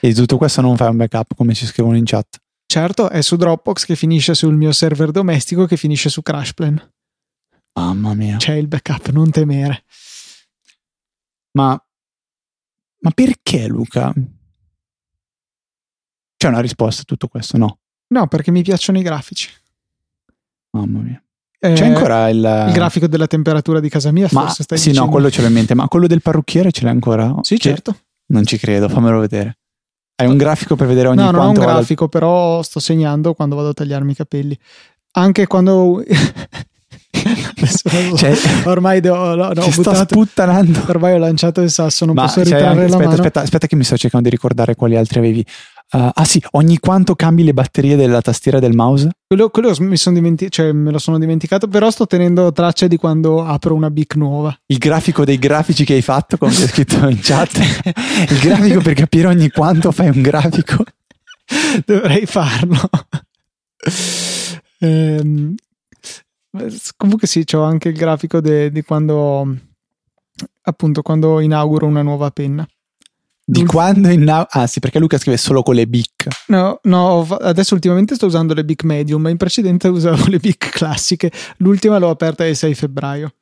E 0.00 0.14
tutto 0.14 0.38
questo 0.38 0.62
non 0.62 0.76
fai 0.76 0.88
un 0.88 0.96
backup 0.96 1.34
come 1.36 1.52
ci 1.52 1.66
scrivono 1.66 1.98
in 1.98 2.04
chat? 2.06 2.40
Certo, 2.64 3.10
è 3.10 3.20
su 3.20 3.36
Dropbox 3.36 3.84
che 3.84 3.96
finisce 3.96 4.32
sul 4.32 4.56
mio 4.56 4.72
server 4.72 5.10
domestico 5.10 5.66
che 5.66 5.76
finisce 5.76 6.08
su 6.08 6.22
CrashPlan. 6.22 6.90
Mamma 7.74 8.14
mia. 8.14 8.36
C'è 8.36 8.54
il 8.54 8.68
backup, 8.68 9.08
non 9.10 9.30
temere. 9.30 9.84
Ma, 11.52 11.82
ma 12.98 13.10
perché 13.10 13.66
Luca? 13.66 14.12
C'è 16.36 16.48
una 16.48 16.60
risposta 16.60 17.02
a 17.02 17.04
tutto 17.04 17.28
questo? 17.28 17.56
No. 17.56 17.78
No, 18.08 18.26
perché 18.26 18.50
mi 18.50 18.62
piacciono 18.62 18.98
i 18.98 19.02
grafici. 19.02 19.48
Mamma 20.70 21.00
mia. 21.00 21.22
Eh, 21.58 21.74
C'è 21.74 21.86
ancora 21.86 22.28
il... 22.28 22.38
il... 22.38 22.72
grafico 22.72 23.06
della 23.06 23.28
temperatura 23.28 23.78
di 23.78 23.88
casa 23.88 24.10
mia? 24.10 24.26
Ma, 24.32 24.42
forse 24.42 24.64
stai 24.64 24.78
sì, 24.78 24.88
dicendo. 24.88 25.06
no, 25.06 25.12
quello 25.12 25.30
ce 25.30 25.40
l'ho 25.42 25.46
in 25.46 25.52
mente, 25.52 25.74
ma 25.74 25.86
quello 25.86 26.08
del 26.08 26.20
parrucchiere 26.20 26.72
ce 26.72 26.82
l'hai 26.82 26.92
ancora? 26.92 27.34
Sì, 27.42 27.58
certo. 27.58 27.96
Non 28.26 28.44
ci 28.44 28.58
credo, 28.58 28.88
fammelo 28.88 29.20
vedere. 29.20 29.58
Hai 30.16 30.26
un 30.26 30.36
grafico 30.36 30.74
per 30.74 30.88
vedere 30.88 31.08
ogni 31.08 31.18
no, 31.18 31.30
quanto? 31.30 31.38
No, 31.38 31.46
non 31.46 31.56
ho 31.56 31.60
un 31.60 31.74
grafico, 31.74 32.08
però 32.08 32.62
sto 32.62 32.80
segnando 32.80 33.34
quando 33.34 33.54
vado 33.54 33.68
a 33.68 33.74
tagliarmi 33.74 34.12
i 34.12 34.14
capelli. 34.14 34.58
Anche 35.12 35.46
quando 35.46 36.02
cioè, 38.16 38.36
ormai 38.64 39.00
do, 39.00 39.14
no, 39.14 39.34
no, 39.34 39.62
ho 39.62 39.70
buttato, 39.70 40.14
sputtanando. 40.14 40.84
Ormai 40.88 41.14
ho 41.14 41.18
lanciato 41.18 41.60
il 41.60 41.70
sasso, 41.70 42.04
non 42.04 42.14
Ma 42.14 42.22
posso 42.22 42.44
cioè, 42.44 42.44
ritrarre 42.44 42.84
aspetta, 42.84 42.90
la 42.90 42.98
mano. 42.98 43.12
Aspetta, 43.12 43.40
aspetta, 43.40 43.66
che 43.66 43.76
mi 43.76 43.84
sto 43.84 43.96
cercando 43.96 44.28
di 44.28 44.34
ricordare 44.34 44.74
quali 44.74 44.96
altri 44.96 45.18
avevi. 45.18 45.44
Uh, 45.92 46.08
ah 46.14 46.24
sì, 46.24 46.42
ogni 46.52 46.78
quanto 46.78 47.14
cambi 47.14 47.44
le 47.44 47.52
batterie 47.52 47.96
della 47.96 48.22
tastiera 48.22 48.58
del 48.58 48.74
mouse? 48.74 49.10
Quello, 49.26 49.50
quello 49.50 49.74
mi 49.80 49.98
sono 49.98 50.14
dimenticato, 50.14 50.54
cioè 50.54 50.72
me 50.72 50.90
lo 50.90 50.98
sono 50.98 51.18
dimenticato, 51.18 51.68
però 51.68 51.90
sto 51.90 52.06
tenendo 52.06 52.50
traccia 52.50 52.86
di 52.86 52.96
quando 52.96 53.44
apro 53.44 53.74
una 53.74 53.90
BIC 53.90 54.16
nuova. 54.16 54.56
Il 54.66 54.78
grafico 54.78 55.26
dei 55.26 55.38
grafici 55.38 55.84
che 55.84 55.92
hai 55.92 56.00
fatto, 56.00 56.38
come 56.38 56.52
hai 56.52 56.66
scritto 56.66 57.06
in 57.06 57.18
chat. 57.20 57.58
Il 58.30 58.38
grafico 58.38 58.80
per 58.80 58.94
capire 58.94 59.28
ogni 59.28 59.50
quanto 59.50 59.92
fai 59.92 60.08
un 60.08 60.22
grafico. 60.22 60.82
Dovrei 61.84 62.24
farlo. 62.24 62.78
ehm, 64.80 65.54
comunque 66.96 67.26
sì, 67.26 67.44
ho 67.52 67.62
anche 67.62 67.88
il 67.88 67.96
grafico 67.96 68.40
di 68.40 68.82
quando 68.84 69.56
appunto 70.62 71.02
quando 71.02 71.40
inauguro 71.40 71.86
una 71.86 72.02
nuova 72.02 72.30
penna. 72.30 72.66
Di 73.44 73.64
quando 73.64 74.08
inauguro? 74.08 74.48
Ah 74.52 74.66
sì, 74.66 74.80
perché 74.80 74.98
Luca 74.98 75.18
scrive 75.18 75.36
solo 75.36 75.62
con 75.62 75.74
le 75.74 75.86
BIC. 75.86 76.28
No, 76.46 76.78
no, 76.84 77.22
adesso 77.22 77.74
ultimamente 77.74 78.14
sto 78.14 78.26
usando 78.26 78.54
le 78.54 78.64
BIC 78.64 78.84
medium, 78.84 79.20
ma 79.20 79.30
in 79.30 79.36
precedenza 79.36 79.90
usavo 79.90 80.26
le 80.28 80.38
BIC 80.38 80.70
classiche. 80.70 81.30
L'ultima 81.58 81.98
l'ho 81.98 82.10
aperta 82.10 82.46
il 82.46 82.56
6 82.56 82.74
febbraio. 82.74 83.34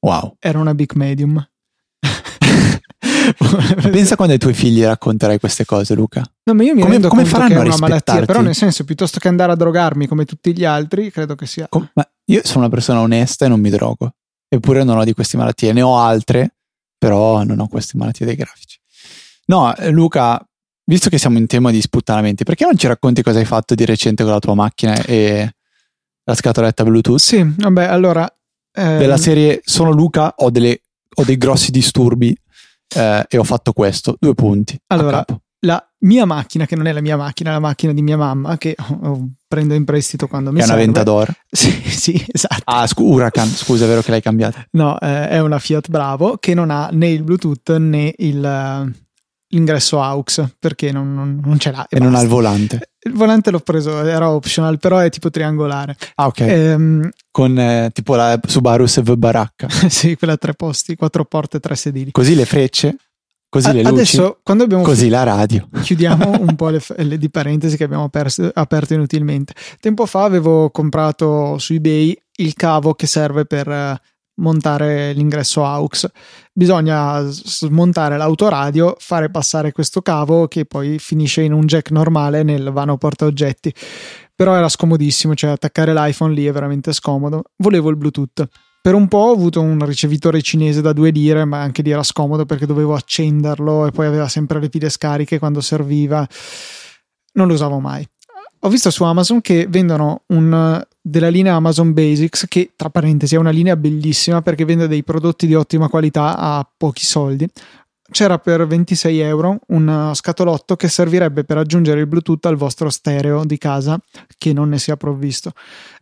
Wow. 0.00 0.36
Era 0.38 0.58
una 0.58 0.74
BIC 0.74 0.94
medium. 0.94 1.44
Pensa 3.90 4.14
quando 4.16 4.34
ai 4.34 4.40
tuoi 4.40 4.54
figli 4.54 4.82
racconterai 4.82 5.38
queste 5.38 5.64
cose, 5.64 5.94
Luca. 5.94 6.22
No, 6.44 6.54
ma 6.54 6.62
io 6.62 6.74
mi 6.74 6.80
come, 6.80 6.92
rendo 6.92 7.08
come 7.08 7.24
faranno 7.24 7.48
che 7.48 7.54
a 7.54 7.62
è 7.62 7.66
una 7.66 7.76
malattia, 7.78 8.24
però 8.24 8.40
nel 8.40 8.54
senso, 8.54 8.84
piuttosto 8.84 9.18
che 9.18 9.28
andare 9.28 9.52
a 9.52 9.56
drogarmi 9.56 10.06
come 10.06 10.24
tutti 10.24 10.56
gli 10.56 10.64
altri, 10.64 11.10
credo 11.10 11.34
che 11.34 11.46
sia... 11.46 11.66
Com- 11.68 11.90
ma 11.94 12.08
io 12.26 12.40
sono 12.44 12.60
una 12.60 12.68
persona 12.68 13.00
onesta 13.00 13.46
e 13.46 13.48
non 13.48 13.60
mi 13.60 13.70
drogo. 13.70 14.14
Eppure 14.48 14.84
non 14.84 14.98
ho 14.98 15.04
di 15.04 15.12
queste 15.12 15.36
malattie. 15.36 15.72
Ne 15.72 15.82
ho 15.82 15.98
altre, 15.98 16.56
però 16.98 17.42
non 17.42 17.58
ho 17.60 17.68
queste 17.68 17.96
malattie 17.96 18.26
dei 18.26 18.36
grafici. 18.36 18.78
No, 19.46 19.74
eh, 19.76 19.90
Luca, 19.90 20.44
visto 20.84 21.08
che 21.08 21.18
siamo 21.18 21.38
in 21.38 21.46
tema 21.46 21.70
di 21.70 21.80
sputtanamenti, 21.80 22.44
perché 22.44 22.64
non 22.64 22.76
ci 22.76 22.86
racconti 22.86 23.22
cosa 23.22 23.38
hai 23.38 23.44
fatto 23.44 23.74
di 23.74 23.84
recente 23.84 24.22
con 24.22 24.32
la 24.32 24.38
tua 24.38 24.54
macchina 24.54 24.94
e 25.04 25.54
la 26.24 26.34
scatoletta 26.34 26.84
Bluetooth? 26.84 27.18
Sì, 27.18 27.42
vabbè, 27.56 27.84
allora... 27.84 28.30
ehm, 28.74 28.98
Della 28.98 29.16
serie 29.16 29.60
sono 29.64 29.90
Luca, 29.90 30.34
ho, 30.36 30.50
delle, 30.50 30.82
ho 31.14 31.24
dei 31.24 31.36
grossi 31.36 31.70
disturbi 31.70 32.36
eh, 32.94 33.24
e 33.28 33.38
ho 33.38 33.44
fatto 33.44 33.72
questo. 33.72 34.16
Due 34.18 34.34
punti. 34.34 34.78
Allora, 34.88 35.24
la 35.64 35.84
mia 36.00 36.24
macchina, 36.24 36.66
che 36.66 36.76
non 36.76 36.86
è 36.86 36.92
la 36.92 37.00
mia 37.00 37.16
macchina, 37.16 37.50
è 37.50 37.52
la 37.52 37.60
macchina 37.60 37.92
di 37.92 38.02
mia 38.02 38.16
mamma, 38.16 38.58
che 38.58 38.74
prendo 39.46 39.74
in 39.74 39.84
prestito 39.84 40.26
quando 40.26 40.50
mi 40.50 40.60
è 40.60 40.64
una 40.64 40.72
serve. 40.72 40.84
Ventador. 40.84 41.32
Sì, 41.52 41.70
sì, 41.70 42.24
esatto. 42.32 42.62
Ah, 42.64 42.86
scu- 42.86 43.06
Huracan, 43.06 43.46
scusa, 43.46 43.84
è 43.84 43.88
vero 43.88 44.00
che 44.00 44.10
l'hai 44.10 44.22
cambiata. 44.22 44.66
No, 44.72 44.98
eh, 44.98 45.28
è 45.28 45.40
una 45.40 45.58
Fiat 45.58 45.88
Bravo 45.88 46.38
che 46.38 46.54
non 46.54 46.70
ha 46.70 46.88
né 46.90 47.10
il 47.10 47.22
Bluetooth 47.22 47.76
né 47.76 48.12
il, 48.16 48.92
l'ingresso 49.52 50.02
AUX, 50.02 50.44
perché 50.58 50.92
non, 50.92 51.14
non- 51.14 51.40
non 51.44 51.58
ce 51.58 51.70
l'ha. 51.70 51.86
E 51.88 51.98
non 51.98 52.14
ha 52.14 52.20
il 52.20 52.28
volante. 52.28 52.90
Il 53.04 53.12
volante 53.12 53.50
l'ho 53.50 53.60
preso, 53.60 54.04
era 54.04 54.30
optional, 54.30 54.78
però 54.78 54.98
è 54.98 55.10
tipo 55.10 55.30
triangolare. 55.30 55.96
Ah, 56.16 56.26
ok. 56.26 56.40
Ehm, 56.40 57.10
Con 57.30 57.58
eh, 57.58 57.90
tipo 57.92 58.14
la 58.14 58.38
Subaru 58.46 58.86
SV 58.86 59.14
Baracca. 59.14 59.68
sì, 59.88 60.16
quella 60.16 60.34
a 60.34 60.36
tre 60.36 60.54
posti, 60.54 60.96
quattro 60.96 61.24
porte, 61.24 61.60
tre 61.60 61.74
sedili. 61.74 62.10
Così 62.10 62.34
le 62.34 62.44
frecce 62.44 62.96
così 63.52 63.70
le 63.70 63.82
luci, 63.82 63.92
Adesso, 63.92 64.40
quando 64.42 64.64
abbiamo 64.64 64.82
così 64.82 65.10
la 65.10 65.24
radio. 65.24 65.68
chiudiamo 65.82 66.30
un 66.40 66.56
po' 66.56 66.70
le, 66.70 66.80
le 66.96 67.18
di 67.18 67.28
parentesi 67.28 67.76
che 67.76 67.84
abbiamo 67.84 68.04
aperto, 68.04 68.50
aperto 68.54 68.94
inutilmente. 68.94 69.52
Tempo 69.78 70.06
fa 70.06 70.24
avevo 70.24 70.70
comprato 70.70 71.58
su 71.58 71.74
eBay 71.74 72.16
il 72.36 72.54
cavo 72.54 72.94
che 72.94 73.06
serve 73.06 73.44
per 73.44 73.68
eh, 73.68 74.00
montare 74.36 75.12
l'ingresso 75.12 75.64
AUX. 75.64 76.08
Bisogna 76.52 77.20
smontare 77.28 78.16
l'autoradio, 78.16 78.96
fare 78.98 79.30
passare 79.30 79.72
questo 79.72 80.02
cavo 80.02 80.48
che 80.48 80.64
poi 80.64 80.98
finisce 80.98 81.42
in 81.42 81.52
un 81.52 81.66
jack 81.66 81.90
normale 81.90 82.42
nel 82.42 82.70
vano 82.70 82.96
porta 82.96 83.24
oggetti. 83.24 83.72
Però 84.34 84.54
era 84.54 84.68
scomodissimo, 84.68 85.34
cioè 85.34 85.50
attaccare 85.50 85.92
l'iPhone 85.92 86.34
lì 86.34 86.46
è 86.46 86.52
veramente 86.52 86.92
scomodo. 86.92 87.44
Volevo 87.56 87.90
il 87.90 87.96
Bluetooth. 87.96 88.48
Per 88.82 88.94
un 88.94 89.06
po' 89.06 89.18
ho 89.18 89.32
avuto 89.32 89.60
un 89.60 89.84
ricevitore 89.84 90.42
cinese 90.42 90.80
da 90.80 90.92
due 90.92 91.10
lire, 91.10 91.44
ma 91.44 91.60
anche 91.60 91.82
lì 91.82 91.90
era 91.90 92.02
scomodo 92.02 92.44
perché 92.44 92.66
dovevo 92.66 92.94
accenderlo 92.94 93.86
e 93.86 93.92
poi 93.92 94.06
aveva 94.06 94.26
sempre 94.26 94.58
le 94.58 94.68
pile 94.68 94.88
scariche 94.88 95.38
quando 95.38 95.60
serviva. 95.60 96.26
Non 97.34 97.46
lo 97.46 97.54
usavo 97.54 97.78
mai. 97.78 98.04
Ho 98.64 98.68
visto 98.68 98.90
su 98.90 99.04
Amazon 99.04 99.40
che 99.40 99.66
vendono 99.68 100.22
un, 100.28 100.84
della 101.02 101.28
linea 101.28 101.56
Amazon 101.56 101.92
Basics, 101.92 102.46
che 102.48 102.72
tra 102.76 102.88
parentesi 102.88 103.34
è 103.34 103.38
una 103.38 103.50
linea 103.50 103.76
bellissima 103.76 104.40
perché 104.40 104.64
vende 104.64 104.86
dei 104.86 105.02
prodotti 105.02 105.46
di 105.48 105.54
ottima 105.54 105.88
qualità 105.88 106.38
a 106.38 106.70
pochi 106.76 107.04
soldi. 107.04 107.48
C'era 108.10 108.38
per 108.38 108.66
26 108.66 109.18
euro 109.20 109.58
un 109.68 110.12
scatolotto 110.14 110.76
che 110.76 110.88
servirebbe 110.88 111.44
per 111.44 111.56
aggiungere 111.56 112.00
il 112.00 112.06
Bluetooth 112.06 112.44
al 112.46 112.56
vostro 112.56 112.90
stereo 112.90 113.44
di 113.44 113.58
casa 113.58 113.98
che 114.38 114.52
non 114.52 114.68
ne 114.68 114.78
sia 114.78 114.96
provvisto. 114.96 115.52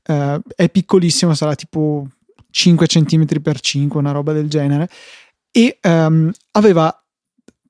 Uh, 0.09 0.41
è 0.57 0.69
piccolissimo, 0.69 1.35
sarà 1.35 1.55
tipo 1.55 2.09
5 2.51 2.87
cm 2.87 3.41
per 3.41 3.61
5, 3.61 3.99
una 3.99 4.11
roba 4.11 4.33
del 4.33 4.49
genere, 4.49 4.89
e 5.53 5.79
um, 5.83 6.31
aveva 6.53 6.95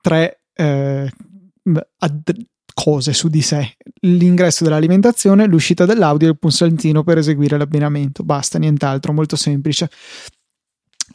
tre 0.01 0.41
eh, 0.53 1.11
ad- 1.99 2.45
cose 2.73 3.13
su 3.13 3.27
di 3.27 3.41
sé: 3.41 3.75
l'ingresso 4.01 4.63
dell'alimentazione, 4.63 5.45
l'uscita 5.45 5.85
dell'audio 5.85 6.27
e 6.27 6.31
il 6.31 6.39
pulsantino 6.39 7.03
per 7.03 7.17
eseguire 7.17 7.57
l'abbinamento. 7.57 8.23
Basta, 8.23 8.57
nient'altro, 8.59 9.13
molto 9.13 9.35
semplice. 9.35 9.89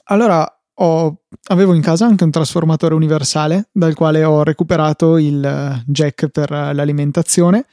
Allora 0.04 0.48
ho, 0.78 1.22
avevo 1.48 1.74
in 1.74 1.82
casa 1.82 2.06
anche 2.06 2.24
un 2.24 2.30
trasformatore 2.30 2.94
universale 2.94 3.68
dal 3.72 3.94
quale 3.94 4.24
ho 4.24 4.42
recuperato 4.42 5.16
il 5.18 5.82
jack 5.86 6.28
per 6.28 6.50
l'alimentazione. 6.50 7.66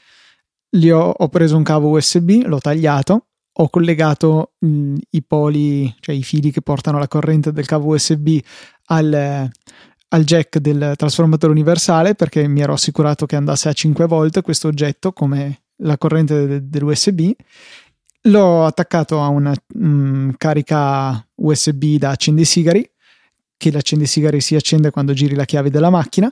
Lì 0.71 0.89
ho, 0.89 1.09
ho 1.09 1.29
preso 1.29 1.57
un 1.57 1.63
cavo 1.63 1.89
USB, 1.89 2.43
l'ho 2.45 2.59
tagliato, 2.59 3.27
ho 3.55 3.69
collegato 3.69 4.53
mh, 4.59 4.95
i 5.11 5.23
poli, 5.23 5.93
cioè 5.99 6.15
i 6.15 6.23
fili 6.23 6.51
che 6.51 6.61
portano 6.61 6.97
la 6.97 7.07
corrente 7.07 7.51
del 7.51 7.67
cavo 7.67 7.93
USB 7.93 8.39
al, 8.85 9.49
al, 10.13 10.23
jack 10.23 10.57
del 10.59 10.93
trasformatore 10.95 11.51
universale 11.51 12.15
perché 12.15 12.47
mi 12.47 12.61
ero 12.61 12.73
assicurato 12.73 13.25
che 13.25 13.35
andasse 13.35 13.69
a 13.69 13.73
5 13.73 14.05
volt 14.05 14.41
questo 14.41 14.67
oggetto 14.67 15.11
come 15.11 15.63
la 15.77 15.97
corrente 15.97 16.45
de, 16.45 16.69
dell'USB. 16.69 17.31
L'ho 18.27 18.65
attaccato 18.65 19.21
a 19.21 19.27
una 19.27 19.53
mh, 19.67 20.31
carica 20.37 21.25
USB 21.35 21.95
da 21.97 22.11
accendesigari 22.11 22.89
che 23.57 23.71
l'accendesigari 23.71 24.39
si 24.41 24.55
accende 24.55 24.91
quando 24.91 25.13
giri 25.13 25.35
la 25.35 25.45
chiave 25.45 25.69
della 25.69 25.89
macchina 25.89 26.31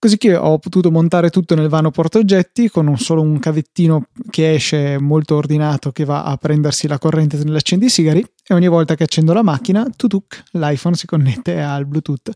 Così 0.00 0.16
che 0.16 0.36
ho 0.36 0.58
potuto 0.58 0.92
montare 0.92 1.28
tutto 1.28 1.56
nel 1.56 1.68
vano 1.68 1.90
portaoggetti 1.90 2.70
con 2.70 2.86
un 2.86 2.98
solo 2.98 3.20
un 3.20 3.40
cavettino 3.40 4.06
che 4.30 4.54
esce 4.54 4.96
molto 4.96 5.34
ordinato 5.34 5.90
che 5.90 6.04
va 6.04 6.22
a 6.22 6.36
prendersi 6.36 6.86
la 6.86 6.98
corrente 6.98 7.36
nell'accendisigari 7.36 8.24
e 8.50 8.54
ogni 8.54 8.66
volta 8.66 8.94
che 8.94 9.02
accendo 9.02 9.34
la 9.34 9.42
macchina, 9.42 9.86
tutuc, 9.94 10.42
l'iPhone 10.52 10.94
si 10.96 11.06
connette 11.06 11.60
al 11.60 11.84
Bluetooth. 11.84 12.30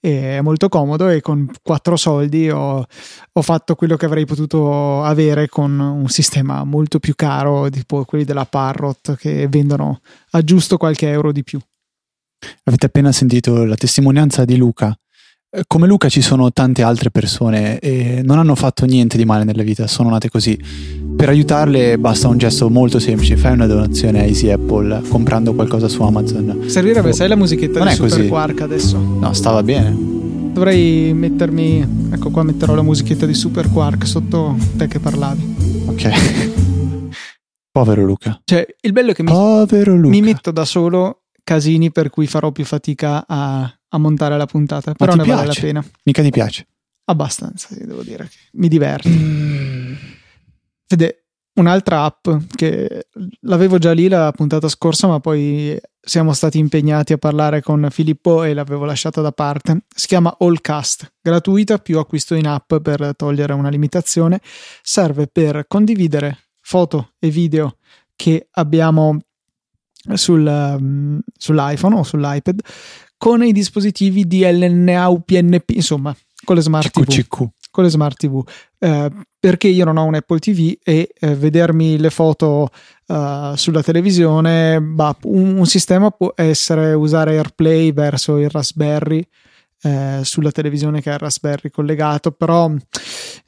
E 0.00 0.38
è 0.38 0.40
molto 0.40 0.70
comodo 0.70 1.10
e 1.10 1.20
con 1.20 1.50
quattro 1.62 1.96
soldi 1.96 2.48
ho, 2.48 2.86
ho 3.32 3.42
fatto 3.42 3.74
quello 3.74 3.96
che 3.96 4.06
avrei 4.06 4.24
potuto 4.24 5.02
avere 5.02 5.48
con 5.48 5.78
un 5.78 6.08
sistema 6.08 6.64
molto 6.64 6.98
più 6.98 7.14
caro, 7.14 7.68
tipo 7.68 8.04
quelli 8.06 8.24
della 8.24 8.46
Parrot 8.46 9.16
che 9.16 9.46
vendono 9.48 10.00
a 10.30 10.42
giusto 10.42 10.78
qualche 10.78 11.10
euro 11.10 11.32
di 11.32 11.44
più. 11.44 11.60
Avete 12.64 12.86
appena 12.86 13.12
sentito 13.12 13.64
la 13.64 13.74
testimonianza 13.74 14.46
di 14.46 14.56
Luca 14.56 14.98
come 15.66 15.86
Luca 15.86 16.10
ci 16.10 16.20
sono 16.20 16.52
tante 16.52 16.82
altre 16.82 17.10
persone 17.10 17.78
e 17.78 18.20
non 18.22 18.38
hanno 18.38 18.54
fatto 18.54 18.84
niente 18.84 19.16
di 19.16 19.24
male 19.24 19.44
nella 19.44 19.62
vita, 19.62 19.86
sono 19.86 20.10
nate 20.10 20.28
così. 20.28 20.58
Per 21.16 21.28
aiutarle 21.28 21.98
basta 21.98 22.28
un 22.28 22.36
gesto 22.36 22.68
molto 22.68 22.98
semplice, 22.98 23.36
fai 23.36 23.52
una 23.52 23.66
donazione 23.66 24.20
a 24.20 24.24
Easy 24.24 24.50
Apple 24.50 25.02
comprando 25.08 25.54
qualcosa 25.54 25.88
su 25.88 26.02
Amazon. 26.02 26.64
Servirebbe, 26.66 27.08
oh. 27.08 27.12
sai 27.12 27.28
la 27.28 27.36
musichetta 27.36 27.78
non 27.78 27.88
di 27.88 27.94
Super 27.94 28.10
così. 28.10 28.28
Quark 28.28 28.60
adesso? 28.60 28.98
No, 28.98 29.32
stava 29.32 29.62
bene. 29.62 29.96
Dovrei 30.52 31.14
mettermi, 31.14 32.10
ecco 32.12 32.30
qua 32.30 32.42
metterò 32.42 32.74
la 32.74 32.82
musichetta 32.82 33.24
di 33.24 33.34
Super 33.34 33.70
Quark 33.70 34.06
sotto 34.06 34.54
te 34.76 34.86
che 34.86 35.00
parlavi. 35.00 35.56
Ok. 35.86 36.10
Povero 37.72 38.04
Luca. 38.04 38.38
Cioè, 38.44 38.66
il 38.82 38.92
bello 38.92 39.12
è 39.12 39.14
che 39.14 39.22
mi, 39.22 40.08
mi 40.08 40.20
metto 40.20 40.50
da 40.50 40.64
solo 40.64 41.22
casini 41.48 41.90
per 41.90 42.10
cui 42.10 42.26
farò 42.26 42.52
più 42.52 42.64
fatica 42.64 43.24
a 43.26 43.78
a 43.90 43.98
montare 43.98 44.36
la 44.36 44.46
puntata, 44.46 44.92
però 44.92 45.14
ne 45.14 45.22
piace? 45.22 45.38
vale 45.38 45.54
la 45.54 45.60
pena. 45.60 45.84
Mica 46.04 46.22
ti 46.22 46.30
piace? 46.30 46.66
Abbastanza, 47.04 47.68
sì, 47.74 47.86
devo 47.86 48.02
dire. 48.02 48.28
Mi 48.52 48.68
diverte. 48.68 49.08
Mm. 49.08 49.94
Vede, 50.86 51.26
un'altra 51.54 52.04
app 52.04 52.28
che 52.54 53.08
l'avevo 53.40 53.78
già 53.78 53.92
lì 53.92 54.08
la 54.08 54.30
puntata 54.32 54.68
scorsa, 54.68 55.06
ma 55.06 55.20
poi 55.20 55.78
siamo 56.00 56.32
stati 56.34 56.58
impegnati 56.58 57.14
a 57.14 57.18
parlare 57.18 57.62
con 57.62 57.88
Filippo 57.90 58.42
e 58.42 58.52
l'avevo 58.52 58.84
lasciata 58.84 59.22
da 59.22 59.32
parte. 59.32 59.84
Si 59.88 60.06
chiama 60.06 60.36
Allcast, 60.38 61.14
gratuita 61.20 61.78
più 61.78 61.98
acquisto 61.98 62.34
in 62.34 62.46
app 62.46 62.74
per 62.76 63.14
togliere 63.16 63.54
una 63.54 63.70
limitazione. 63.70 64.40
Serve 64.82 65.28
per 65.28 65.64
condividere 65.66 66.48
foto 66.60 67.12
e 67.18 67.30
video 67.30 67.78
che 68.14 68.48
abbiamo 68.52 69.18
sul, 70.14 70.46
um, 70.46 71.20
sull'iPhone 71.36 71.96
o 71.96 72.02
sull'iPad 72.02 72.60
con 73.18 73.42
i 73.42 73.52
dispositivi 73.52 74.26
DLNA 74.26 75.08
UPnP, 75.08 75.70
insomma, 75.70 76.16
con 76.44 76.54
le 76.54 76.62
smart 76.62 76.88
CQ, 76.88 77.04
TV. 77.04 77.22
CQ. 77.22 77.46
Con 77.70 77.84
le 77.84 77.90
smart 77.90 78.16
TV. 78.16 78.42
Eh, 78.78 79.10
perché 79.38 79.68
io 79.68 79.84
non 79.84 79.96
ho 79.96 80.04
un 80.04 80.14
Apple 80.14 80.38
TV 80.38 80.76
e 80.82 81.10
eh, 81.18 81.34
vedermi 81.34 81.98
le 81.98 82.10
foto 82.10 82.70
uh, 83.06 83.54
sulla 83.54 83.82
televisione, 83.82 84.80
bah, 84.80 85.16
un, 85.24 85.58
un, 85.58 85.66
sistema 85.66 86.10
può 86.10 86.32
essere 86.34 86.92
usare 86.94 87.36
AirPlay 87.36 87.92
verso 87.92 88.38
il 88.38 88.50
Raspberry 88.50 89.24
eh, 89.82 90.20
sulla 90.22 90.50
televisione 90.50 91.00
che 91.00 91.10
ha 91.10 91.14
il 91.14 91.18
Raspberry 91.18 91.70
collegato, 91.70 92.32
però 92.32 92.70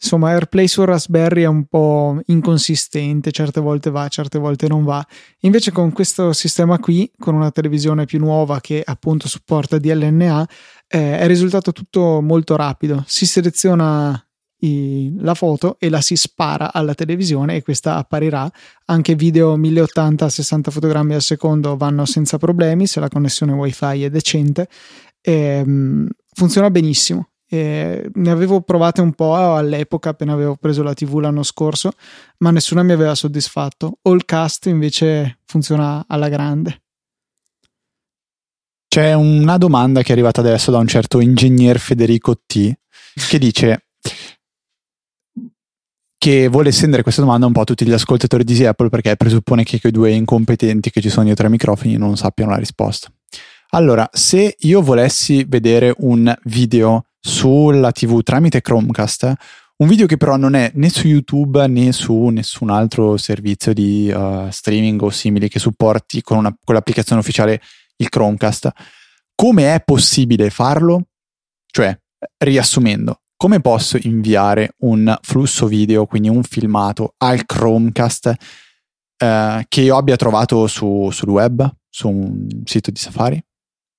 insomma 0.01 0.31
AirPlay 0.31 0.69
su 0.69 0.85
Raspberry 0.85 1.43
è 1.43 1.47
un 1.47 1.65
po' 1.65 2.21
inconsistente, 2.27 3.33
certe 3.33 3.61
volte 3.61 3.91
va, 3.91 4.07
certe 4.09 4.39
volte 4.39 4.69
non 4.69 4.85
va. 4.85 5.05
Invece 5.41 5.73
con 5.73 5.93
questo 5.93 6.33
sistema 6.33 6.79
qui, 6.79 7.11
con 7.19 7.35
una 7.35 7.51
televisione 7.51 8.05
più 8.05 8.19
nuova 8.19 8.61
che 8.61 8.83
appunto 8.85 9.29
supporta 9.29 9.79
DLNA, 9.79 10.49
eh, 10.87 11.19
è 11.19 11.27
risultato 11.27 11.73
tutto 11.73 12.21
molto 12.21 12.57
rapido. 12.57 13.05
Si 13.07 13.27
seleziona 13.27 14.25
i, 14.61 15.15
la 15.19 15.35
foto 15.35 15.77
e 15.79 15.89
la 15.89 16.01
si 16.01 16.17
spara 16.17 16.73
alla 16.73 16.95
televisione 16.95 17.57
e 17.57 17.63
questa 17.63 17.97
apparirà. 17.97 18.51
Anche 18.87 19.15
video 19.15 19.57
1080 19.57 20.29
60 20.29 20.71
fotogrammi 20.71 21.15
al 21.15 21.23
secondo 21.23 21.77
vanno 21.77 22.05
senza 22.05 22.39
problemi 22.39 22.87
se 22.87 23.01
la 23.01 23.09
connessione 23.09 23.53
wifi 23.53 24.05
è 24.05 24.11
decente. 24.11 24.69
Ehm, 25.23 26.09
funziona 26.33 26.71
benissimo. 26.71 27.29
E 27.53 28.09
ne 28.15 28.31
avevo 28.31 28.61
provate 28.61 29.01
un 29.01 29.13
po' 29.13 29.35
all'epoca 29.35 30.11
appena 30.11 30.33
avevo 30.33 30.55
preso 30.55 30.85
la 30.85 30.95
TV 30.95 31.19
l'anno 31.19 31.43
scorso, 31.43 31.93
ma 32.39 32.53
nessuna 32.53 32.85
mi 32.85 32.93
aveva 32.93 33.15
soddisfatto. 33.15 33.99
Allcast 34.03 34.67
invece 34.67 35.41
funziona 35.47 36.05
alla 36.07 36.29
grande. 36.29 36.83
C'è 38.87 39.15
una 39.15 39.57
domanda 39.57 40.03
che 40.03 40.09
è 40.09 40.13
arrivata 40.13 40.41
adesso 40.41 40.71
da 40.71 40.79
un 40.79 40.87
certo 40.87 41.21
ingegner 41.21 41.79
Federico 41.79 42.37
T 42.45 42.73
che 43.29 43.39
dice 43.39 43.85
che 46.19 46.49
vuole 46.49 46.69
estendere 46.69 47.03
questa 47.03 47.23
domanda 47.23 47.47
un 47.47 47.53
po' 47.53 47.63
a 47.63 47.65
tutti 47.65 47.87
gli 47.87 47.93
ascoltatori 47.93 48.45
di 48.45 48.65
Apple 48.65 48.89
perché 48.89 49.17
presuppone 49.17 49.65
che 49.65 49.81
quei 49.81 49.93
due 49.93 50.11
incompetenti 50.11 50.91
che 50.91 51.01
ci 51.01 51.09
sono 51.09 51.25
dietro 51.25 51.47
ai 51.47 51.53
microfoni 51.53 51.97
non 51.97 52.17
sappiano 52.17 52.51
la 52.51 52.59
risposta. 52.59 53.11
Allora, 53.73 54.09
se 54.13 54.57
io 54.59 54.83
volessi 54.83 55.45
vedere 55.45 55.95
un 55.99 56.37
video 56.45 57.05
sulla 57.21 57.93
TV 57.93 58.21
tramite 58.23 58.61
Chromecast, 58.61 59.33
un 59.77 59.87
video 59.87 60.07
che 60.07 60.17
però 60.17 60.37
non 60.37 60.55
è 60.55 60.73
né 60.75 60.89
su 60.89 61.07
YouTube 61.07 61.65
né 61.69 61.93
su 61.93 62.27
nessun 62.29 62.71
altro 62.71 63.17
servizio 63.17 63.73
di 63.73 64.13
uh, 64.13 64.51
streaming 64.51 65.01
o 65.03 65.11
simili 65.11 65.49
che 65.49 65.61
supporti 65.61 66.21
con, 66.21 66.39
una, 66.39 66.55
con 66.65 66.75
l'applicazione 66.75 67.21
ufficiale 67.21 67.63
il 67.99 68.09
Chromecast, 68.09 68.71
come 69.37 69.73
è 69.73 69.81
possibile 69.85 70.51
farlo? 70.51 71.05
Cioè, 71.67 71.97
riassumendo, 72.39 73.21
come 73.37 73.61
posso 73.61 73.99
inviare 74.03 74.75
un 74.79 75.17
flusso 75.23 75.69
video, 75.69 76.07
quindi 76.07 76.29
un 76.29 76.43
filmato, 76.43 77.15
al 77.19 77.47
Chromecast 77.47 78.27
uh, 78.27 79.63
che 79.69 79.81
io 79.81 79.97
abbia 79.97 80.17
trovato 80.17 80.67
su, 80.67 81.09
sul 81.13 81.29
web, 81.29 81.73
su 81.89 82.09
un 82.09 82.49
sito 82.65 82.91
di 82.91 82.99
Safari? 82.99 83.41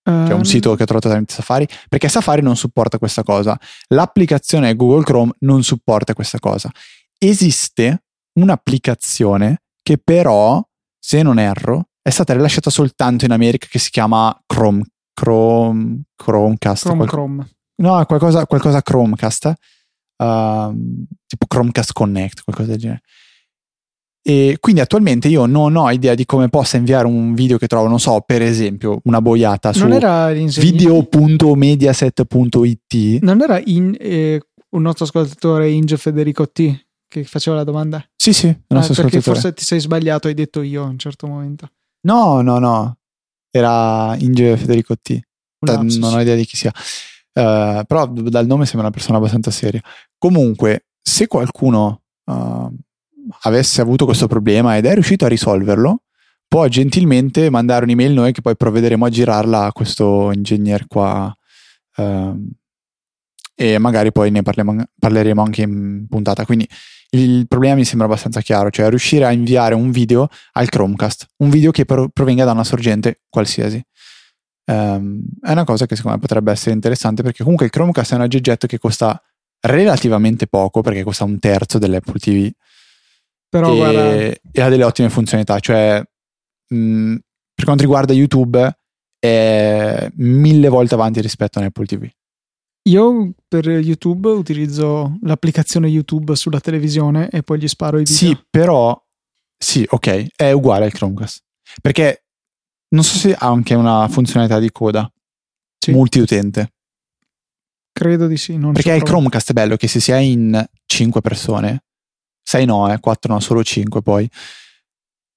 Cioè 0.04 0.34
un 0.34 0.46
sito 0.46 0.74
che 0.76 0.84
ho 0.84 0.86
trovato 0.86 1.10
tramite 1.10 1.34
Safari, 1.34 1.68
perché 1.88 2.10
Safari 2.10 2.42
non 2.42 2.56
supporta 2.56 2.98
questa 2.98 3.24
cosa. 3.24 3.58
L'applicazione 3.90 4.76
Google 4.76 5.04
Chrome 5.04 5.34
non 5.40 5.64
supporta 5.64 6.14
questa 6.14 6.40
cosa. 6.40 6.72
Esiste 7.18 8.04
un'applicazione 8.40 9.62
che 9.84 10.00
però, 10.04 10.64
se 11.00 11.22
non 11.22 11.38
erro, 11.38 11.90
è 12.02 12.10
stata 12.10 12.34
rilasciata 12.34 12.70
soltanto 12.72 13.26
in 13.26 13.32
America 13.32 13.68
che 13.70 13.78
si 13.78 13.92
chiama 13.92 14.36
Chrome, 14.48 14.84
Chrome 15.14 16.02
Chromecast. 16.16 16.84
Chrome, 16.84 16.98
qual- 16.98 17.10
Chrome. 17.10 17.50
No, 17.82 18.06
qualcosa, 18.06 18.46
qualcosa 18.46 18.82
Chromecast, 18.82 19.54
uh, 20.18 21.06
tipo 21.26 21.46
Chromecast 21.48 21.94
Connect, 21.94 22.44
qualcosa 22.44 22.72
del 22.72 22.80
genere. 22.80 23.02
E 24.24 24.58
quindi 24.60 24.82
attualmente 24.82 25.28
io 25.30 25.46
non 25.48 25.76
ho 25.76 25.90
idea 25.90 26.14
di 26.14 26.26
come 26.26 26.48
possa 26.48 26.78
inviare 26.78 27.08
un 27.08 27.34
video 27.34 27.58
che 27.58 27.66
trovo, 27.68 27.88
non 27.88 28.00
so, 28.00 28.22
per 28.26 28.42
esempio, 28.44 29.00
una 29.06 29.20
boiata 29.22 29.74
su 29.74 29.86
video.mediaset.it. 30.60 33.20
Non 33.22 33.42
era 33.42 33.62
in, 33.66 33.96
eh, 34.00 34.42
un 34.70 34.82
nostro 34.82 35.06
ascoltatore 35.06 35.70
Inge 35.70 35.98
Federico 35.98 36.50
T 36.50 36.86
che 37.08 37.24
faceva 37.24 37.58
la 37.58 37.64
domanda? 37.64 38.04
Sì, 38.16 38.34
sì, 38.34 38.48
il 38.48 38.56
Ah, 38.68 38.76
nostro 38.76 38.94
perché 38.96 39.18
ascoltatore. 39.18 39.42
forse 39.42 39.54
ti 39.54 39.64
sei 39.66 39.80
sbagliato, 39.80 40.28
hai 40.28 40.34
detto 40.34 40.62
io 40.62 40.84
a 40.84 40.88
un 40.88 40.98
certo 40.98 41.28
momento. 41.28 41.70
No, 42.08 42.42
no, 42.42 42.58
no. 42.60 42.98
Era 43.52 44.16
Inge 44.18 44.56
Federico 44.58 44.96
T. 44.98 45.20
Lapsus. 45.64 45.98
non 45.98 46.14
ho 46.14 46.22
idea 46.22 46.36
di 46.36 46.46
chi 46.46 46.56
sia. 46.56 46.72
Eh, 47.34 47.84
però 47.86 48.08
dal 48.08 48.48
nome 48.48 48.66
sembra 48.66 48.88
una 48.88 48.96
persona 48.96 49.18
abbastanza 49.18 49.52
seria. 49.52 49.82
Comunque, 50.18 50.86
se 51.02 51.28
qualcuno 51.28 52.02
eh, 52.26 52.68
avesse 53.42 53.82
avuto 53.82 54.06
questo 54.06 54.28
problema 54.28 54.78
ed 54.78 54.86
è 54.86 54.94
riuscito 54.94 55.26
a 55.26 55.30
risolverlo, 55.30 56.04
può 56.48 56.68
gentilmente 56.68 57.50
mandare 57.50 57.86
un'email 57.86 58.12
noi 58.14 58.32
che 58.34 58.42
poi 58.42 58.56
provvederemo 58.58 59.06
a 59.06 59.10
girarla 59.10 59.66
a 59.66 59.72
questo 59.72 60.32
ingegner 60.34 60.88
qua. 60.88 61.34
ehm, 61.98 62.50
e 63.56 63.78
magari 63.78 64.12
poi 64.12 64.32
ne 64.32 64.42
parliamo- 64.42 64.84
parleremo 64.98 65.42
anche 65.42 65.62
in 65.62 66.08
puntata. 66.10 66.46
Quindi 66.46 66.68
il 67.12 67.48
problema 67.48 67.76
mi 67.76 67.86
sembra 67.86 68.08
abbastanza 68.08 68.42
chiaro, 68.42 68.72
cioè 68.72 68.90
riuscire 68.90 69.26
a 69.26 69.32
inviare 69.32 69.76
un 69.76 69.92
video 69.92 70.30
al 70.54 70.68
Chromecast, 70.70 71.28
un 71.38 71.50
video 71.50 71.70
che 71.72 71.86
pro- 71.86 72.10
provenga 72.10 72.44
da 72.46 72.54
una 72.54 72.64
sorgente 72.64 73.22
qualsiasi. 73.30 73.80
Ehm, 74.66 75.22
è 75.42 75.52
una 75.52 75.64
cosa 75.64 75.86
che 75.86 75.96
secondo 75.96 76.18
me 76.18 76.22
potrebbe 76.24 76.52
essere 76.52 76.74
interessante 76.74 77.22
perché 77.22 77.44
comunque 77.44 77.66
il 77.66 77.72
Chromecast 77.72 78.14
è 78.14 78.16
un 78.16 78.22
oggetto 78.22 78.68
che 78.68 78.80
costa 78.80 79.22
relativamente 79.60 80.48
poco 80.48 80.82
perché 80.82 81.04
costa 81.04 81.24
un 81.24 81.38
terzo 81.38 81.78
dell'Apple 81.78 82.20
TV 82.20 82.50
Però 83.52 83.74
e, 83.74 83.76
guarda, 83.76 84.12
e 84.52 84.62
ha 84.62 84.70
delle 84.70 84.86
ottime 84.86 85.10
funzionalità, 85.10 85.60
cioè 85.60 86.02
mh, 86.70 87.16
per 87.54 87.66
quanto 87.66 87.84
riguarda 87.84 88.14
YouTube 88.14 88.78
è 89.20 90.10
mille 90.16 90.70
volte 90.70 90.94
avanti 90.94 91.20
rispetto 91.22 91.60
a 91.60 91.66
Apple 91.66 91.86
TV. 91.86 92.10
io 92.90 93.34
per 93.48 93.68
YouTube 93.68 94.30
utilizzo 94.30 95.18
l'applicazione 95.24 95.88
YouTube 95.88 96.36
sulla 96.36 96.60
televisione 96.62 97.30
e 97.30 97.44
poi 97.44 97.60
gli 97.60 97.68
sparo 97.68 97.98
i 98.00 98.04
video. 98.04 98.16
Sì, 98.16 98.38
però 98.50 99.00
sì, 99.58 99.86
ok, 99.88 100.28
è 100.36 100.52
uguale 100.52 100.86
al 100.86 100.92
Chromecast. 100.94 101.44
Perché 101.82 102.24
non 102.96 103.04
so 103.04 103.18
se 103.18 103.34
ha 103.36 103.48
anche 103.48 103.76
una 103.76 104.08
funzionalità 104.08 104.60
di 104.60 104.72
coda 104.72 105.12
Sì. 105.78 105.92
multiutente. 105.92 106.72
Credo 107.92 108.28
di 108.28 108.38
sì. 108.38 108.58
Non 108.58 108.72
Perché 108.74 108.94
il. 108.94 109.04
Chromecast 109.04 109.50
è 109.50 109.54
bello 109.54 109.76
che 109.76 109.88
se 109.90 110.00
si 110.00 110.12
è 110.12 110.18
in 110.18 110.66
5 110.86 111.20
persone, 111.22 111.84
6 112.44 112.66
no, 112.66 112.92
eh, 112.92 113.00
4 113.00 113.34
no, 113.34 113.40
solo 113.40 113.64
5 113.64 114.02
poi, 114.02 114.30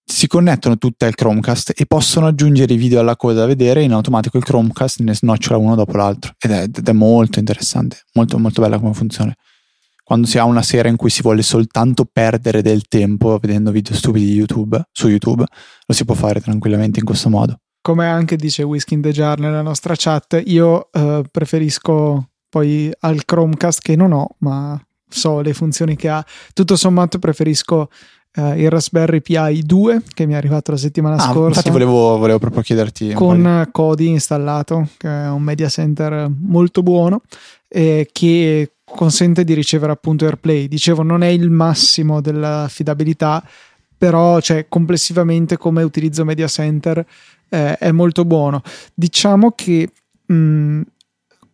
si 0.06 0.26
connettono 0.26 0.76
tutte 0.76 1.06
al 1.06 1.14
Chromecast 1.14 1.72
e 1.74 1.86
possono 1.86 2.26
aggiungere 2.26 2.74
i 2.74 2.76
video 2.76 3.00
alla 3.00 3.16
coda 3.16 3.40
da 3.40 3.46
vedere 3.46 3.80
e 3.80 3.84
in 3.84 3.92
automatico 3.92 4.36
il 4.36 4.44
Chromecast 4.44 5.00
ne 5.00 5.14
snocciola 5.14 5.56
uno 5.56 5.74
dopo 5.74 5.96
l'altro. 5.96 6.34
Ed 6.38 6.50
è, 6.50 6.62
ed 6.64 6.86
è 6.86 6.92
molto 6.92 7.38
interessante, 7.38 8.02
molto 8.12 8.38
molto 8.38 8.60
bella 8.60 8.78
come 8.78 8.92
funzione. 8.92 9.36
Quando 10.02 10.26
si 10.26 10.36
ha 10.36 10.44
una 10.44 10.62
sera 10.62 10.90
in 10.90 10.96
cui 10.96 11.08
si 11.08 11.22
vuole 11.22 11.40
soltanto 11.40 12.04
perdere 12.04 12.60
del 12.60 12.86
tempo 12.88 13.38
vedendo 13.38 13.70
video 13.70 13.94
stupidi 13.96 14.26
di 14.26 14.34
YouTube, 14.34 14.82
su 14.92 15.08
YouTube, 15.08 15.46
lo 15.86 15.94
si 15.94 16.04
può 16.04 16.14
fare 16.14 16.42
tranquillamente 16.42 16.98
in 16.98 17.06
questo 17.06 17.30
modo. 17.30 17.60
Come 17.80 18.06
anche 18.06 18.36
dice 18.36 18.62
Whisky 18.62 18.94
in 18.94 19.00
the 19.00 19.12
Jar 19.12 19.38
nella 19.38 19.62
nostra 19.62 19.94
chat, 19.96 20.42
io 20.44 20.90
eh, 20.92 21.24
preferisco 21.30 22.28
poi 22.50 22.92
al 23.00 23.24
Chromecast 23.24 23.80
che 23.80 23.96
non 23.96 24.12
ho, 24.12 24.28
ma 24.40 24.78
so 25.14 25.40
le 25.40 25.55
funzioni 25.55 25.96
che 25.96 26.09
ha. 26.09 26.24
Tutto 26.53 26.77
sommato 26.77 27.18
preferisco 27.18 27.88
eh, 28.37 28.62
il 28.62 28.68
Raspberry 28.70 29.20
Pi 29.20 29.62
2 29.62 30.03
che 30.12 30.27
mi 30.27 30.33
è 30.33 30.37
arrivato 30.37 30.72
la 30.72 30.77
settimana 30.77 31.16
Ah, 31.16 31.31
scorsa. 31.33 31.48
infatti 31.61 31.70
volevo, 31.70 32.18
volevo 32.18 32.38
proprio 32.38 32.62
chiederti 32.62 33.12
con 33.12 33.42
di- 33.64 33.70
Kodi 33.70 34.09
installato, 34.09 34.88
che 34.96 35.09
è 35.09 35.29
un 35.29 35.42
media 35.42 35.68
center 35.68 36.29
molto 36.40 36.83
buono, 36.83 37.22
eh, 37.68 38.09
che 38.12 38.72
consente 38.85 39.44
di 39.44 39.55
ricevere 39.55 39.92
appunto 39.92 40.24
AirPlay. 40.24 40.68
Dicevo, 40.68 41.03
non 41.03 41.22
è 41.22 41.29
il 41.29 41.50
massimo 41.50 42.20
dell'affidabilità, 42.20 43.42
però 43.96 44.40
cioè, 44.40 44.66
complessivamente 44.68 45.57
come 45.57 45.83
utilizzo 45.83 46.24
media 46.24 46.46
center 46.48 47.05
eh, 47.48 47.79
è 47.79 47.90
molto 47.92 48.24
buono. 48.24 48.62
Diciamo 48.92 49.53
che 49.53 49.88
mh, 50.27 50.81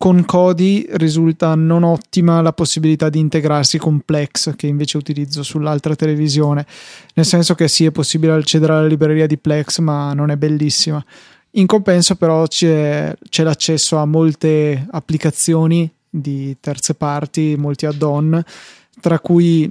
con 0.01 0.25
Kodi 0.25 0.87
risulta 0.93 1.55
non 1.55 1.83
ottima 1.83 2.41
la 2.41 2.55
possibilità 2.55 3.11
di 3.11 3.19
integrarsi 3.19 3.77
con 3.77 4.01
Plex, 4.01 4.57
che 4.57 4.67
invece 4.67 4.97
utilizzo 4.97 5.43
sull'altra 5.43 5.95
televisione, 5.95 6.65
nel 7.13 7.27
senso 7.27 7.55
che 7.55 7.69
sì, 7.69 7.85
è 7.85 7.91
possibile 7.91 8.33
accedere 8.33 8.73
alla 8.73 8.87
libreria 8.87 9.27
di 9.27 9.37
Plex, 9.37 9.81
ma 9.81 10.15
non 10.15 10.31
è 10.31 10.39
bellissima. 10.39 11.05
In 11.51 11.67
compenso, 11.67 12.15
però, 12.15 12.47
c'è, 12.47 13.15
c'è 13.29 13.43
l'accesso 13.43 13.99
a 13.99 14.07
molte 14.07 14.87
applicazioni 14.91 15.93
di 16.09 16.57
terze 16.61 16.95
parti, 16.95 17.57
molti 17.59 17.85
add-on, 17.85 18.43
tra 19.03 19.19
cui 19.19 19.71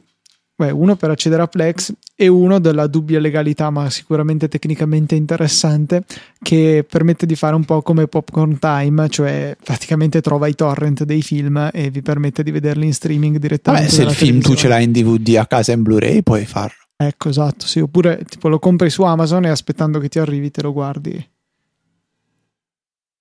beh, 0.59 0.71
uno 0.71 0.95
per 0.97 1.09
accedere 1.09 1.41
a 1.41 1.47
Plex 1.47 1.93
e 2.15 2.27
uno 2.27 2.59
della 2.59 2.87
dubbia 2.87 3.19
legalità, 3.19 3.69
ma 3.69 3.89
sicuramente 3.89 4.49
tecnicamente 4.49 5.15
interessante, 5.15 6.03
che 6.41 6.85
permette 6.87 7.25
di 7.25 7.35
fare 7.35 7.55
un 7.55 7.63
po' 7.63 7.81
come 7.81 8.07
Popcorn 8.07 8.59
Time, 8.59 9.07
cioè 9.07 9.55
praticamente 9.63 10.19
trova 10.19 10.47
i 10.47 10.55
torrent 10.55 11.03
dei 11.05 11.21
film 11.21 11.69
e 11.71 11.89
vi 11.89 12.01
permette 12.01 12.43
di 12.43 12.51
vederli 12.51 12.85
in 12.85 12.93
streaming 12.93 13.37
direttamente. 13.37 13.85
Vabbè, 13.85 13.97
se 13.97 14.03
il 14.03 14.13
film 14.13 14.41
tu 14.41 14.53
ce 14.55 14.67
l'hai 14.67 14.83
in 14.83 14.91
DVD 14.91 15.37
a 15.37 15.45
casa 15.45 15.71
in 15.71 15.81
Blu-ray, 15.81 16.23
puoi 16.23 16.45
farlo. 16.45 16.75
Ecco, 17.01 17.29
esatto, 17.29 17.65
sì, 17.65 17.79
oppure 17.79 18.25
tipo 18.27 18.49
lo 18.49 18.59
compri 18.59 18.89
su 18.89 19.03
Amazon 19.03 19.45
e 19.45 19.49
aspettando 19.49 19.99
che 19.99 20.09
ti 20.09 20.19
arrivi 20.19 20.51
te 20.51 20.61
lo 20.61 20.73
guardi. 20.73 21.25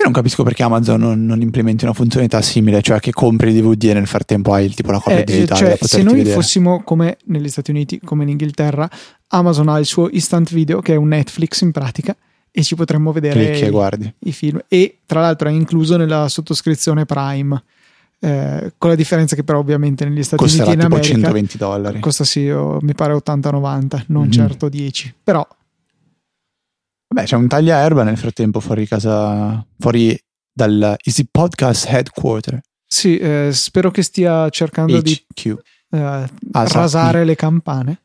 Io 0.01 0.05
non 0.05 0.13
capisco 0.13 0.45
perché 0.45 0.63
Amazon 0.63 1.01
non, 1.01 1.27
non 1.27 1.41
implementi 1.41 1.83
una 1.85 1.93
funzionalità 1.93 2.41
simile, 2.41 2.81
cioè 2.83 3.01
che 3.01 3.11
compri 3.13 3.51
il 3.51 3.61
DVD 3.61 3.83
e 3.85 3.95
nel 3.95 4.07
frattempo 4.07 4.53
hai 4.53 4.65
il 4.65 4.75
tipo 4.75 4.93
la 4.93 5.01
copia 5.01 5.19
Eh, 5.19 5.25
digitale 5.25 5.77
cioè, 5.77 5.79
se 5.89 6.03
noi 6.05 6.19
vedere. 6.19 6.35
fossimo 6.37 6.83
come 6.85 7.17
negli 7.25 7.49
Stati 7.49 7.73
Uniti, 7.73 7.99
come 8.05 8.23
in 8.23 8.29
Inghilterra, 8.29 8.89
Amazon 9.29 9.69
ha 9.69 9.79
il 9.81 9.87
suo 9.87 10.09
instant 10.09 10.53
video 10.53 10.81
che 10.81 10.93
è 10.93 10.97
un 10.97 11.09
Netflix 11.09 11.63
in 11.63 11.73
pratica 11.73 12.17
e 12.53 12.63
ci 12.63 12.77
potremmo 12.77 13.11
vedere 13.11 13.43
i, 13.59 14.29
i 14.29 14.33
film 14.33 14.61
e 14.69 14.99
tra 15.05 15.21
l'altro 15.21 15.49
è 15.49 15.51
incluso 15.53 15.97
nella 15.97 16.29
sottoscrizione 16.29 17.05
Prime. 17.05 17.61
Eh, 18.21 18.73
con 18.79 18.91
la 18.91 18.97
differenza 18.97 19.37
che 19.37 19.45
però 19.45 19.59
ovviamente 19.61 20.05
negli 20.05 20.23
Stati 20.25 20.43
Costerà 20.43 20.67
Uniti 20.71 20.81
e 20.81 20.87
in 20.87 20.93
America 20.93 21.13
120 21.15 21.57
dollari. 21.57 22.01
costa 22.01 22.25
sì, 22.25 22.49
oh, 22.49 22.79
mi 22.83 22.93
pare 22.95 23.15
80-90 23.15 24.03
non 24.09 24.25
Mhm. 24.25 24.31
certo 24.33 24.69
10 24.69 25.15
però 25.23 25.47
Vabbè, 27.09 27.27
c'è 27.27 27.37
un 27.37 27.49
taglia 27.49 27.79
erba 27.79 28.03
nel 28.03 28.19
frattempo 28.19 28.61
fuori 28.61 28.87
casa, 28.87 29.65
fuori 29.79 30.19
dal 30.53 30.95
Easy 31.05 31.27
Podcast 31.31 31.87
Headquarter. 31.89 32.61
sì, 32.87 33.17
eh, 33.17 33.49
spero 33.53 33.91
che 33.91 34.03
stia 34.03 34.49
cercando 34.51 35.01
di 35.01 35.15
HQ. 35.35 35.47
eh, 35.91 35.99
Ah, 36.53 36.67
sa- 36.67 36.81
rasare 36.81 37.25
le 37.25 37.35
campane 37.35 38.03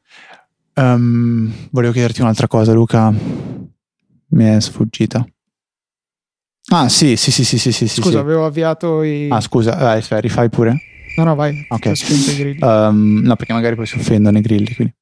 Ehm, 0.75 1.53
volevo 1.69 1.93
chiederti 1.93 2.21
un'altra 2.21 2.47
cosa, 2.47 2.73
Luca. 2.73 3.11
Mi 4.29 4.43
è 4.45 4.59
sfuggita. 4.59 5.23
Ah, 6.71 6.89
sì, 6.89 7.15
sì, 7.15 7.29
sì, 7.31 7.43
sì, 7.43 7.57
sì, 7.59 7.71
sì. 7.71 7.87
scusa 7.87 8.09
sì. 8.09 8.15
avevo 8.17 8.45
avviato 8.45 9.03
i 9.03 9.27
Ah, 9.29 9.39
scusa, 9.41 9.75
vai, 9.75 9.99
aspetta, 9.99 10.19
rifai 10.21 10.49
pure. 10.49 10.81
no 11.17 11.23
no 11.25 11.35
vai 11.35 11.63
Ok. 11.69 11.91
Ehm, 12.59 13.21
no, 13.23 13.35
perché 13.35 13.53
magari 13.53 13.75
poi 13.75 13.85
si 13.85 13.97
offendono 13.97 14.37
i 14.37 14.41
grilli. 14.41 14.73
Quindi. 14.73 14.95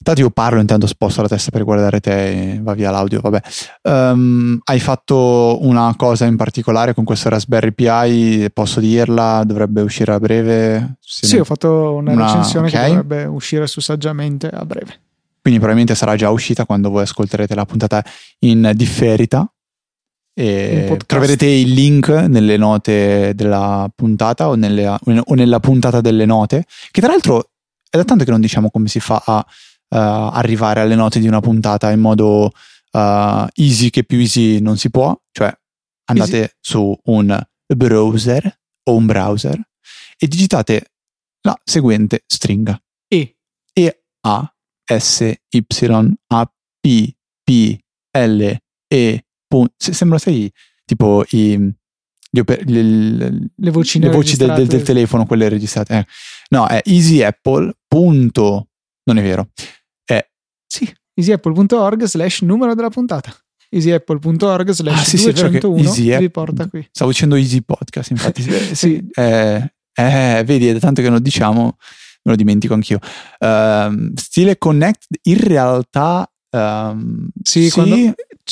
Intanto 0.00 0.20
io 0.20 0.30
parlo, 0.30 0.60
intanto 0.60 0.86
sposto 0.86 1.22
la 1.22 1.28
testa 1.28 1.50
per 1.50 1.64
guardare 1.64 1.98
te 2.00 2.52
e 2.54 2.60
va 2.62 2.72
via 2.74 2.90
l'audio. 2.90 3.20
Vabbè. 3.20 3.40
Ehm, 3.82 4.60
hai 4.64 4.78
fatto 4.80 5.58
una 5.62 5.92
cosa 5.96 6.24
in 6.24 6.36
particolare 6.36 6.94
con 6.94 7.04
questo 7.04 7.28
Raspberry 7.28 7.72
Pi? 7.72 8.48
Posso 8.52 8.78
dirla? 8.80 9.42
Dovrebbe 9.44 9.80
uscire 9.82 10.12
a 10.12 10.20
breve? 10.20 10.96
Se 11.00 11.26
Sì, 11.26 11.34
ne- 11.34 11.40
ho 11.40 11.44
fatto 11.44 11.94
una, 11.94 12.12
Una- 12.12 12.26
recensione 12.26 12.68
ok. 12.68 12.72
che 12.72 12.86
dovrebbe 12.86 13.24
uscire 13.24 13.66
su 13.66 13.80
Saggiamente 13.80 14.46
a 14.48 14.64
breve. 14.64 15.00
Quindi 15.40 15.58
probabilmente 15.60 15.94
sarà 15.94 16.14
già 16.14 16.30
uscita 16.30 16.64
quando 16.64 16.90
voi 16.90 17.02
ascolterete 17.02 17.54
la 17.54 17.64
puntata 17.66 18.02
in 18.40 18.70
differita. 18.74 19.50
E 20.32 20.96
troverete 21.06 21.46
il 21.46 21.72
link 21.72 22.08
nelle 22.08 22.56
note 22.56 23.32
della 23.34 23.90
puntata 23.92 24.48
o, 24.48 24.54
nelle- 24.54 24.86
o 24.86 25.34
nella 25.34 25.58
puntata 25.58 26.00
delle 26.00 26.24
note. 26.24 26.64
Che 26.92 27.00
tra 27.00 27.10
l'altro 27.10 27.50
è 27.90 27.96
da 27.96 28.04
tanto 28.04 28.22
che 28.24 28.30
non 28.30 28.40
diciamo 28.40 28.70
come 28.70 28.86
si 28.86 29.00
fa 29.00 29.20
a 29.26 29.44
arrivare 29.96 30.80
alle 30.80 30.94
note 30.94 31.18
di 31.20 31.26
una 31.28 31.40
puntata 31.40 31.90
in 31.90 32.00
modo 32.00 32.52
eh, 32.92 33.46
easy, 33.54 33.90
che 33.90 34.04
più 34.04 34.18
easy 34.18 34.60
non 34.60 34.76
si 34.76 34.90
può. 34.90 35.18
Cioè 35.30 35.52
andate 36.10 36.56
su 36.60 36.98
un 37.04 37.46
browser 37.66 38.60
o 38.84 38.94
un 38.96 39.06
browser 39.06 39.60
e 40.18 40.26
digitate 40.26 40.92
la 41.42 41.58
seguente 41.64 42.24
stringa. 42.26 42.80
E. 43.06 43.36
E 43.72 44.02
A 44.26 44.54
S 44.84 45.34
Y 45.50 45.64
A 46.28 46.52
P 46.80 47.14
P 47.44 47.78
L 48.16 48.56
E. 48.88 49.24
Pun- 49.46 49.68
se- 49.76 49.92
sembra 49.94 50.18
sei 50.18 50.50
tipo 50.84 51.24
i 51.30 51.72
oper- 52.38 52.64
gli- 52.64 53.16
le, 53.16 53.50
Le 53.54 53.70
vocine 53.70 54.06
le 54.08 54.12
voci 54.12 54.36
del, 54.36 54.52
del- 54.54 54.66
del 54.66 54.82
telefono, 54.82 55.24
quelle 55.26 55.48
registrate. 55.48 55.96
eh. 55.98 56.06
No, 56.50 56.66
è 56.66 56.82
easyapple. 56.84 57.72
punto- 57.86 58.68
Non 59.04 59.16
è 59.18 59.22
vero. 59.22 59.48
Sì, 60.68 60.88
easyapple.org 61.14 62.04
slash 62.04 62.42
numero 62.42 62.74
della 62.74 62.90
puntata. 62.90 63.34
easyapple.org 63.70 64.70
slash 64.70 64.98
Ah, 65.00 65.04
sì, 65.04 65.18
sì, 65.18 65.28
è 65.28 65.32
vero 65.32 65.48
che 65.50 65.58
201 65.58 65.88
Easy 65.88 66.12
App- 66.12 66.20
vi 66.20 66.30
porta 66.30 66.68
qui. 66.68 66.86
Stavo 66.90 67.10
dicendo 67.10 67.34
easy 67.36 67.62
podcast, 67.62 68.10
infatti. 68.10 68.42
sì. 68.42 68.74
Sì. 68.74 69.08
Eh, 69.14 69.72
eh, 69.94 70.42
vedi, 70.44 70.68
è 70.68 70.72
da 70.74 70.78
tanto 70.78 71.00
che 71.00 71.08
non 71.08 71.16
lo 71.16 71.22
diciamo, 71.22 71.62
me 72.22 72.30
lo 72.32 72.36
dimentico 72.36 72.74
anch'io. 72.74 72.98
Ehm, 73.38 74.12
stile 74.14 74.58
Connect, 74.58 75.06
in 75.22 75.38
realtà... 75.38 76.30
ehm, 76.50 77.28
Sì, 77.42 77.70
quando- 77.70 77.96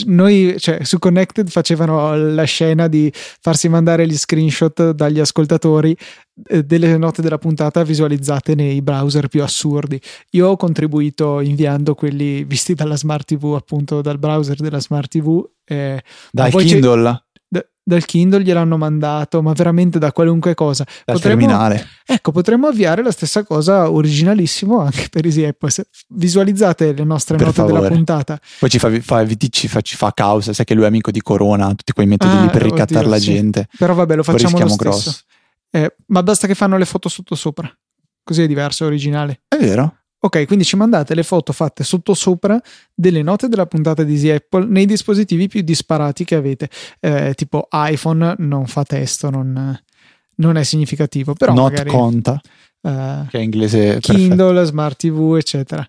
Noi, 0.05 0.57
cioè, 0.59 0.84
su 0.84 0.99
Connected 0.99 1.49
facevano 1.49 2.14
la 2.16 2.44
scena 2.44 2.88
di 2.88 3.11
farsi 3.14 3.68
mandare 3.68 4.07
gli 4.07 4.16
screenshot 4.16 4.90
dagli 4.90 5.20
ascoltatori 5.20 5.97
eh, 6.49 6.64
delle 6.64 6.97
note 6.99 7.22
della 7.22 7.38
puntata 7.38 7.82
visualizzate 7.82 8.55
nei 8.55 8.82
browser 8.82 9.28
più 9.28 9.42
assurdi. 9.42 10.01
Io 10.30 10.49
ho 10.49 10.57
contribuito 10.57 11.40
inviando 11.40 11.94
quelli 11.94 12.44
visti 12.44 12.74
dalla 12.74 12.97
Smart 12.97 13.26
TV, 13.26 13.55
appunto 13.55 14.03
dal 14.03 14.18
browser 14.18 14.57
della 14.57 14.80
Smart 14.80 15.11
TV. 15.11 15.42
eh, 15.64 16.03
dal 16.30 16.51
Kindle, 16.53 17.26
dal 17.89 18.05
Kindle 18.05 18.43
gliel'hanno 18.43 18.76
mandato, 18.76 19.41
ma 19.43 19.53
veramente 19.53 20.01
da 20.01 20.11
qualunque 20.11 20.55
cosa. 20.55 20.82
dal 21.05 21.14
Potremmo- 21.16 21.39
terminale. 21.47 21.87
Ecco, 22.05 22.32
potremmo 22.32 22.66
avviare 22.66 23.01
la 23.05 23.12
stessa 23.12 23.45
cosa 23.45 23.89
originalissimo 23.93 24.80
anche 24.80 25.07
per 25.09 25.24
Easy 25.24 25.45
Apple. 25.45 25.70
Visualizzate 26.09 26.93
le 26.93 27.05
nostre 27.05 27.37
Per 27.37 27.47
note 27.47 27.62
della 27.62 27.74
favore. 27.74 27.95
puntata. 27.95 28.41
Poi 28.59 28.68
ci 28.68 28.78
fa, 28.80 28.91
fa, 29.01 29.24
ci 29.51 29.68
fa, 29.68 29.80
ci 29.82 29.95
fa 29.97 30.12
causa, 30.12 30.53
sai 30.53 30.64
che 30.64 30.74
lui 30.74 30.82
è 30.82 30.87
amico 30.89 31.12
di 31.12 31.20
Corona, 31.22 31.68
tutti 31.74 31.93
quei 31.93 32.07
metodi 32.07 32.34
Ah, 32.37 32.43
lì 32.43 32.49
per 32.49 32.62
ricattare 32.62 33.01
oddio, 33.07 33.11
la 33.11 33.18
sì. 33.18 33.32
gente. 33.32 33.68
Però 33.78 33.95
vabbè, 33.95 34.16
lo 34.16 34.22
facciamo 34.24 34.59
lo 34.59 34.68
stesso. 34.68 34.76
grosso. 34.76 35.18
Eh, 35.70 35.95
ma 36.07 36.22
basta 36.24 36.49
che 36.49 36.55
fanno 36.57 36.76
le 36.76 36.87
foto 36.87 37.09
sotto 37.09 37.37
sopra. 37.37 37.70
Così 38.24 38.43
è 38.43 38.47
diverso, 38.49 38.82
è 38.82 38.87
originale. 38.89 39.43
È 39.47 39.57
vero? 39.57 39.99
Ok, 40.27 40.45
quindi 40.47 40.64
ci 40.64 40.74
mandate 40.74 41.14
le 41.14 41.22
foto 41.22 41.53
fatte 41.53 41.85
sotto 41.85 42.12
sopra 42.12 42.61
delle 42.93 43.22
note 43.22 43.47
della 43.47 43.66
puntata 43.66 44.03
di 44.03 44.14
Easy 44.14 44.31
Apple 44.31 44.66
nei 44.66 44.85
dispositivi 44.85 45.47
più 45.47 45.61
disparati 45.62 46.24
che 46.24 46.35
avete. 46.35 46.68
Eh, 46.99 47.33
tipo 47.37 47.68
iPhone 47.70 48.35
non 48.39 48.66
fa 48.66 48.83
testo, 48.83 49.31
non, 49.31 49.81
non 50.37 50.57
è 50.57 50.64
significativo. 50.64 51.35
Però 51.35 51.55
Not 51.55 51.70
magari 51.70 51.91
conta, 51.91 52.41
eh, 52.83 53.24
che 53.29 53.39
è 53.39 53.41
inglese 53.41 53.79
perfetto. 53.79 54.14
Kindle, 54.14 54.64
Smart 54.64 54.99
TV, 54.99 55.37
eccetera. 55.37 55.89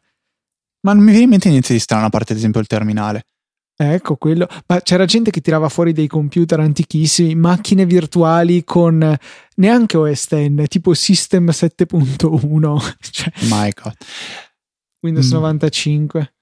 Ma 0.81 0.93
non 0.93 1.03
mi 1.03 1.09
viene 1.09 1.23
in 1.23 1.29
mente 1.31 1.49
niente 1.49 1.73
di 1.73 1.79
strano, 1.79 2.05
a 2.05 2.09
parte 2.09 2.33
ad 2.33 2.37
esempio 2.37 2.61
il 2.61 2.67
terminale. 2.67 3.25
Ecco 3.79 4.15
quello. 4.15 4.47
Ma 4.65 4.81
c'era 4.81 5.05
gente 5.05 5.29
che 5.29 5.39
tirava 5.39 5.69
fuori 5.69 5.93
dei 5.93 6.07
computer 6.07 6.59
antichissimi, 6.59 7.35
macchine 7.35 7.85
virtuali 7.85 8.63
con 8.63 9.15
neanche 9.57 9.97
OS 9.97 10.27
X, 10.27 10.67
tipo 10.67 10.93
System 10.95 11.49
7.1, 11.49 12.95
cioè 13.11 13.31
My 13.49 13.69
God. 13.79 13.93
Windows 15.01 15.27
Mm. 15.27 15.33
95. 15.33 16.33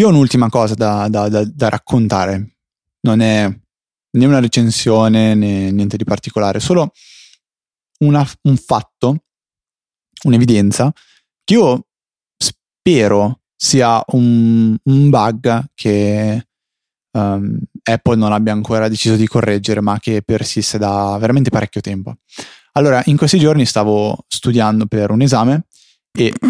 Io 0.00 0.06
ho 0.06 0.10
un'ultima 0.10 0.48
cosa 0.48 0.74
da, 0.74 1.08
da- 1.08 1.28
da- 1.28 1.44
da 1.44 1.68
raccontare. 1.68 2.56
Non 3.00 3.20
è 3.20 3.46
né 4.16 4.24
una 4.26 4.38
recensione 4.38 5.34
né 5.34 5.70
niente 5.72 5.96
di 5.96 6.04
particolare, 6.04 6.60
solo 6.60 6.92
una- 8.04 8.24
un 8.42 8.56
fatto, 8.56 9.24
un'evidenza 10.24 10.92
che 11.44 11.54
io 11.54 11.86
spero 12.36 13.40
sia 13.56 14.02
un, 14.08 14.76
un 14.82 15.10
bug 15.10 15.64
che 15.74 16.46
ehm, 17.12 17.58
Apple 17.82 18.16
non 18.16 18.32
abbia 18.32 18.52
ancora 18.52 18.88
deciso 18.88 19.16
di 19.16 19.26
correggere, 19.26 19.80
ma 19.80 19.98
che 19.98 20.22
persiste 20.22 20.78
da 20.78 21.16
veramente 21.18 21.50
parecchio 21.50 21.80
tempo. 21.80 22.14
Allora, 22.72 23.02
in 23.06 23.16
questi 23.16 23.38
giorni 23.38 23.64
stavo 23.66 24.24
studiando 24.26 24.86
per 24.86 25.10
un 25.10 25.22
esame 25.22 25.66
e 26.12 26.32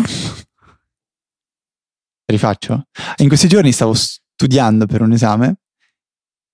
rifaccio. 2.26 2.86
In 3.18 3.28
questi 3.28 3.48
giorni 3.48 3.72
stavo 3.72 3.94
studiando 3.94 4.86
per 4.86 5.02
un 5.02 5.12
esame 5.12 5.56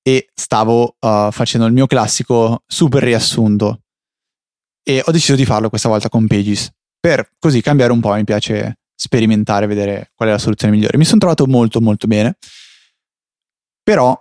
e 0.03 0.29
stavo 0.35 0.97
uh, 0.99 1.31
facendo 1.31 1.67
il 1.67 1.73
mio 1.73 1.87
classico 1.87 2.63
super 2.67 3.03
riassunto 3.03 3.83
e 4.83 5.03
ho 5.05 5.13
deciso 5.13 5.37
di 5.37 5.45
farlo 5.45 5.69
questa 5.69 5.89
volta 5.89 6.09
con 6.09 6.27
Pages 6.27 6.73
per 6.99 7.33
così 7.39 7.63
cambiare 7.63 7.93
un 7.93 8.01
po', 8.01 8.13
mi 8.15 8.25
piace 8.25 8.80
sperimentare, 9.03 9.67
vedere 9.67 10.11
qual 10.15 10.29
è 10.29 10.33
la 10.33 10.39
soluzione 10.39 10.75
migliore. 10.75 10.99
Mi 10.99 11.07
sono 11.07 11.19
trovato 11.21 11.47
molto 11.47 11.81
molto 11.81 12.07
bene, 12.07 12.37
però 13.83 14.19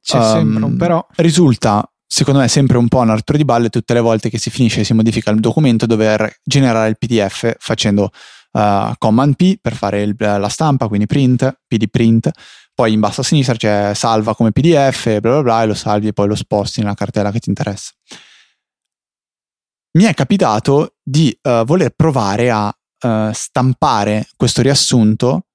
C'è 0.00 0.18
Um, 0.18 0.22
sempre 0.32 0.64
un 0.64 0.76
però. 0.76 1.04
risulta 1.16 1.84
secondo 2.06 2.38
me 2.38 2.46
sempre 2.46 2.78
un 2.78 2.86
po' 2.86 3.00
un 3.00 3.10
artro 3.10 3.36
di 3.36 3.44
balle 3.44 3.68
tutte 3.68 3.92
le 3.94 3.98
volte 4.00 4.30
che 4.30 4.38
si 4.38 4.48
finisce 4.50 4.80
e 4.80 4.84
si 4.84 4.94
modifica 4.94 5.32
il 5.32 5.40
documento 5.40 5.86
dover 5.86 6.38
generare 6.44 6.88
il 6.88 6.96
PDF 6.96 7.56
facendo 7.58 8.10
uh, 8.52 8.92
command 8.98 9.34
P 9.34 9.58
per 9.60 9.74
fare 9.74 10.02
il- 10.02 10.14
la 10.16 10.48
stampa 10.48 10.86
quindi 10.86 11.06
print 11.06 11.62
pd 11.66 11.88
print 11.90 12.30
poi 12.72 12.92
in 12.92 13.00
basso 13.00 13.22
a 13.22 13.24
sinistra 13.24 13.56
c'è 13.56 13.92
salva 13.94 14.36
come 14.36 14.52
pdf 14.52 15.18
bla 15.18 15.30
bla 15.32 15.42
bla 15.42 15.62
e 15.64 15.66
lo 15.66 15.74
salvi 15.74 16.06
e 16.06 16.12
poi 16.12 16.28
lo 16.28 16.36
sposti 16.36 16.80
nella 16.80 16.94
cartella 16.94 17.32
che 17.32 17.40
ti 17.40 17.48
interessa 17.48 17.90
mi 19.98 20.04
è 20.04 20.14
capitato 20.14 20.94
di 21.02 21.36
uh, 21.42 21.64
voler 21.64 21.90
provare 21.90 22.50
a 22.50 22.75
uh, 23.02 23.30
stampare 23.32 24.28
questo 24.36 24.62
riassunto 24.62 25.46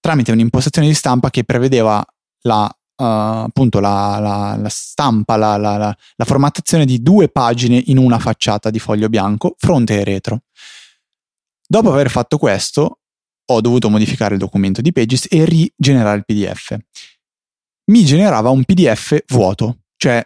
tramite 0.00 0.32
un'impostazione 0.32 0.88
di 0.88 0.94
stampa 0.94 1.30
che 1.30 1.44
prevedeva 1.44 2.04
la 2.42 2.64
uh, 2.96 3.04
appunto 3.44 3.80
la, 3.80 4.18
la- 4.18 4.56
la 4.56 4.68
stampa, 4.68 5.36
la, 5.36 5.96
formattazione 6.24 6.84
di 6.84 7.02
due 7.02 7.28
pagine 7.28 7.82
in 7.86 7.98
una 7.98 8.18
facciata 8.18 8.70
di 8.70 8.78
foglio 8.78 9.08
bianco, 9.08 9.54
fronte 9.58 10.00
e 10.00 10.04
retro. 10.04 10.42
Dopo 11.66 11.92
aver 11.92 12.10
fatto 12.10 12.38
questo, 12.38 13.00
ho 13.48 13.60
dovuto 13.60 13.90
modificare 13.90 14.34
il 14.34 14.40
documento 14.40 14.80
di 14.80 14.92
Pages 14.92 15.26
e 15.28 15.44
rigenerare 15.44 16.18
il 16.18 16.24
PDF. 16.24 16.76
Mi 17.90 18.04
generava 18.04 18.50
un 18.50 18.64
PDF 18.64 19.22
vuoto, 19.28 19.78
cioè 19.96 20.24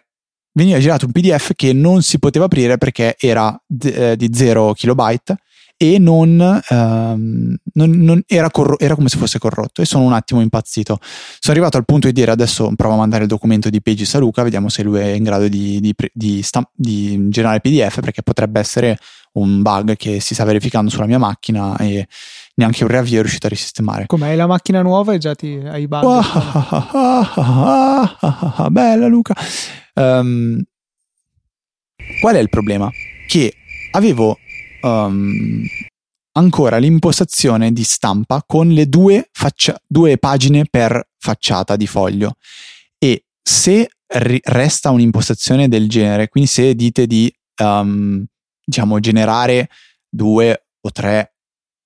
veniva 0.53 0.79
generato 0.79 1.05
un 1.05 1.11
PDF 1.11 1.51
che 1.55 1.73
non 1.73 2.01
si 2.01 2.19
poteva 2.19 2.45
aprire 2.45 2.77
perché 2.77 3.15
era 3.19 3.59
d- 3.65 3.85
eh, 3.85 4.15
di 4.17 4.29
0 4.33 4.73
kilobyte 4.73 5.37
e 5.81 5.97
non, 5.97 6.39
ehm, 6.69 7.55
non- 7.73 7.89
non- 7.89 8.21
era, 8.27 8.51
corro- 8.51 8.77
era 8.77 8.93
come 8.93 9.09
se 9.09 9.17
fosse 9.17 9.39
corrotto 9.39 9.81
e 9.81 9.85
sono 9.85 10.03
un 10.03 10.13
attimo 10.13 10.39
impazzito. 10.39 10.99
Sono 11.01 11.55
arrivato 11.55 11.77
al 11.77 11.85
punto 11.85 12.05
di 12.05 12.13
dire 12.13 12.29
adesso 12.29 12.71
provo 12.75 12.93
a 12.93 12.97
mandare 12.97 13.23
il 13.23 13.29
documento 13.29 13.67
di 13.71 13.81
Pages 13.81 14.13
a 14.13 14.19
Luca, 14.19 14.43
vediamo 14.43 14.69
se 14.69 14.83
lui 14.83 14.99
è 14.99 15.05
in 15.07 15.23
grado 15.23 15.47
di, 15.47 15.79
di 15.79 15.95
di 16.13 16.43
stam- 16.43 16.69
di 16.71 17.29
generare 17.29 17.61
PDF 17.61 17.99
perché 18.01 18.21
potrebbe 18.21 18.59
essere 18.59 18.95
un 19.33 19.63
bug 19.63 19.95
che 19.95 20.19
si 20.19 20.35
sta 20.35 20.43
verificando 20.43 20.91
sulla 20.91 21.07
mia 21.07 21.17
macchina 21.17 21.75
e 21.77 22.05
neanche 22.55 22.83
un 22.83 22.89
riavvio 22.89 23.17
è 23.17 23.21
riuscito 23.21 23.47
a 23.47 23.49
risistemare. 23.49 24.05
Com'è 24.05 24.35
la 24.35 24.45
macchina 24.45 24.83
nuova 24.83 25.13
e 25.13 25.17
già 25.17 25.33
ti 25.33 25.59
hai 25.65 25.87
bug. 25.87 26.03
Wow, 26.03 26.27
bella 28.69 29.07
Luca. 29.07 29.33
Ehm, 29.95 30.61
qual 32.19 32.35
è 32.35 32.39
il 32.39 32.49
problema? 32.49 32.87
Che 33.27 33.53
avevo 33.91 34.37
ehm, 34.81 35.65
ancora 36.33 36.77
l'impostazione 36.77 37.71
di 37.71 37.83
stampa 37.83 38.43
con 38.45 38.69
le 38.69 38.87
due, 38.87 39.29
faccia- 39.31 39.79
due 39.85 40.17
pagine 40.17 40.65
per 40.69 41.09
facciata 41.17 41.75
di 41.75 41.87
foglio 41.87 42.35
e 42.97 43.25
se 43.41 43.89
ri- 44.07 44.41
resta 44.43 44.89
un'impostazione 44.89 45.67
del 45.67 45.89
genere, 45.89 46.29
quindi 46.29 46.49
se 46.49 46.73
dite 46.75 47.05
di 47.07 47.33
ehm, 47.55 48.25
diciamo 48.63 48.99
generare 48.99 49.69
due 50.09 50.67
o 50.81 50.91
tre 50.91 51.33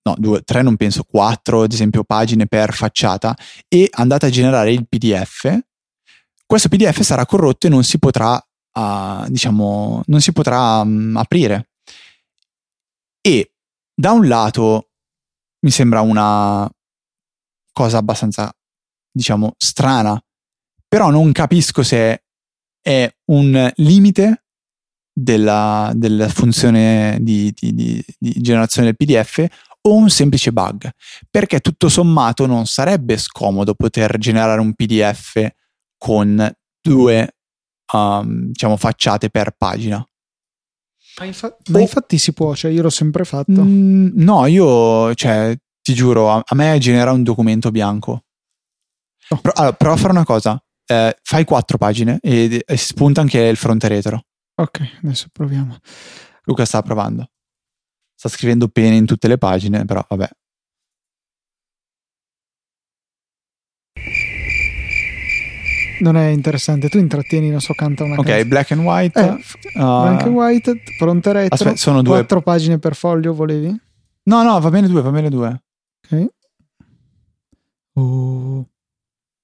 no, 0.06 0.16
due, 0.18 0.42
tre 0.42 0.62
non 0.62 0.78
penso, 0.78 1.04
quattro 1.04 1.64
ad 1.64 1.72
esempio 1.72 2.04
pagine 2.04 2.46
per 2.48 2.74
facciata 2.74 3.36
e 3.68 3.90
andate 3.92 4.28
a 4.28 4.30
generare 4.30 4.72
il 4.72 4.88
PDF, 4.88 5.60
questo 6.46 6.70
PDF 6.70 7.02
sarà 7.02 7.26
corrotto 7.26 7.68
e 7.68 7.70
non 7.70 7.84
si 7.84 7.98
potrà, 7.98 8.40
ah, 8.74 9.26
diciamo, 9.28 10.04
non 10.06 10.22
si 10.22 10.32
potrà 10.32 10.84
mm, 10.84 11.18
aprire. 11.18 11.70
E 13.26 13.54
da 13.94 14.12
un 14.12 14.28
lato 14.28 14.92
mi 15.66 15.72
sembra 15.72 16.02
una 16.02 16.70
cosa 17.72 17.98
abbastanza, 17.98 18.54
diciamo, 19.12 19.54
strana, 19.58 20.22
però 20.88 21.10
non 21.10 21.32
capisco 21.32 21.82
se 21.82 22.24
è 22.80 23.12
un 23.32 23.72
limite 23.78 24.46
della, 25.12 25.92
della 25.96 26.30
funzione 26.30 27.18
di, 27.22 27.52
di- 27.52 27.74
di- 27.74 28.06
di 28.20 28.34
generazione 28.42 28.94
del 28.94 28.96
PDF 28.96 29.44
o 29.88 29.96
un 29.96 30.10
semplice 30.10 30.52
bug, 30.52 30.88
perché 31.32 31.62
tutto 31.62 31.90
sommato 31.90 32.46
non 32.46 32.68
sarebbe 32.68 33.18
scomodo 33.18 33.74
poter 33.74 34.20
generare 34.20 34.62
un 34.62 34.74
PDF 34.74 35.48
con 35.98 36.54
due 36.80 37.36
um, 37.92 38.48
diciamo, 38.48 38.78
facciate 38.78 39.30
per 39.32 39.56
pagina. 39.58 40.06
Ma, 41.20 41.26
infa- 41.26 41.58
ma 41.70 41.80
infatti 41.80 42.18
si 42.18 42.34
può, 42.34 42.54
cioè 42.56 42.72
io 42.72 42.82
l'ho 42.82 42.90
sempre 42.90 43.24
fatto. 43.24 43.64
Mm, 43.64 44.10
no, 44.16 44.46
io, 44.48 45.14
cioè, 45.16 45.56
ti 45.82 45.94
giuro, 45.94 46.32
a, 46.32 46.42
a 46.46 46.56
me 46.56 46.78
genera 46.80 47.12
un 47.12 47.24
documento 47.24 47.72
bianco. 47.72 48.26
Oh. 49.30 49.38
Pro- 49.38 49.54
allora, 49.56 49.74
prova 49.76 49.96
a 49.96 49.98
fare 49.98 50.12
una 50.12 50.26
cosa. 50.26 50.62
Eh, 50.88 51.18
fai 51.24 51.46
quattro 51.46 51.78
pagine 51.78 52.20
e, 52.22 52.64
e 52.66 52.78
spunta 52.78 53.22
anche 53.22 53.40
il 53.40 53.56
fronte 53.56 53.88
retro. 53.88 54.26
Ok, 54.56 55.00
adesso 55.04 55.28
proviamo. 55.32 55.78
Luca 56.44 56.66
sta 56.66 56.82
provando. 56.82 57.30
Sta 58.14 58.30
scrivendo 58.30 58.68
pene 58.68 58.96
in 58.96 59.06
tutte 59.06 59.28
le 59.28 59.38
pagine, 59.38 59.86
però 59.86 60.06
vabbè. 60.08 60.30
Non 66.00 66.18
è 66.18 66.28
interessante, 66.28 66.90
tu 66.90 66.98
intrattieni, 66.98 67.50
non 67.50 67.62
so, 67.62 67.74
canta 67.74 68.04
una 68.04 68.16
Ok, 68.16 68.26
canzone. 68.26 68.46
black 68.46 68.72
and 68.72 68.82
white. 68.82 69.20
Eh, 69.20 69.30
uh, 69.80 70.02
Black 70.02 70.22
and 70.24 70.34
white, 70.34 70.82
fronte 70.98 71.32
retro. 71.34 71.56
Aspetta, 71.56 71.76
sono 71.78 72.02
due. 72.02 72.18
Quattro 72.18 72.42
pagine 72.42 72.80
per 72.80 72.96
foglio, 72.96 73.34
volevi? 73.34 73.76
No, 74.24 74.44
no, 74.44 74.60
va 74.60 74.70
bene 74.70 74.88
due, 74.88 75.02
va 75.02 75.12
bene 75.12 75.30
due. 75.30 75.64
Ok. 76.04 76.28
Oh. 77.94 78.68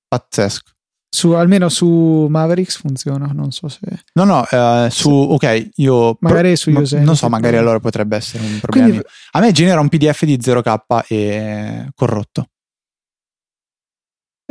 Pazzesco. 0.07 0.71
Su, 1.13 1.31
almeno 1.31 1.67
su 1.67 2.27
Mavericks 2.29 2.77
funziona, 2.77 3.27
non 3.33 3.51
so 3.51 3.67
se... 3.67 3.79
No, 4.13 4.23
no, 4.23 4.47
eh, 4.49 4.87
su, 4.89 5.09
ok, 5.09 5.71
io... 5.75 6.15
Magari 6.21 6.55
su 6.55 6.71
ma- 6.71 6.79
Yosemite, 6.79 7.05
Non 7.05 7.17
so, 7.17 7.27
magari 7.27 7.57
allora 7.57 7.79
potrebbe 7.81 8.15
essere 8.15 8.45
un 8.45 8.59
problema. 8.61 8.87
Quindi. 8.87 9.05
A 9.31 9.39
me 9.41 9.51
genera 9.51 9.81
un 9.81 9.89
PDF 9.89 10.23
di 10.23 10.37
0K 10.37 11.03
e 11.09 11.89
corrotto. 11.95 12.47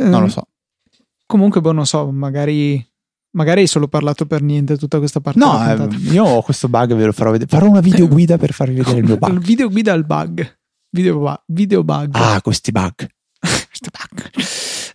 Non 0.03 0.19
lo 0.19 0.25
ehm, 0.25 0.27
so. 0.27 0.43
Comunque, 1.31 1.61
boh, 1.61 1.71
non 1.71 1.85
so, 1.85 2.11
magari... 2.11 2.85
Magari 3.33 3.61
hai 3.61 3.67
solo 3.67 3.87
parlato 3.87 4.25
per 4.25 4.41
niente 4.41 4.77
tutta 4.77 4.97
questa 4.97 5.21
parte. 5.21 5.39
No, 5.39 5.57
della 5.57 5.75
puntata. 5.87 5.95
eh, 5.95 6.11
io 6.11 6.25
ho 6.25 6.41
questo 6.41 6.67
bug, 6.67 6.93
ve 6.93 7.05
lo 7.05 7.13
farò 7.13 7.31
vedere. 7.31 7.49
Farò 7.49 7.67
una 7.69 7.79
video 7.79 8.09
guida 8.09 8.37
per 8.37 8.51
farvi 8.51 8.75
vedere 8.75 8.97
il 8.97 9.05
mio 9.05 9.15
bug. 9.15 9.39
video 9.39 9.69
guida 9.69 9.93
al 9.93 10.05
bug. 10.05 10.59
Video, 10.89 11.41
video 11.45 11.81
bug. 11.85 12.09
Ah, 12.11 12.41
questi 12.41 12.71
bug. 12.71 13.07
Questo 13.39 13.89
bug. 13.89 14.29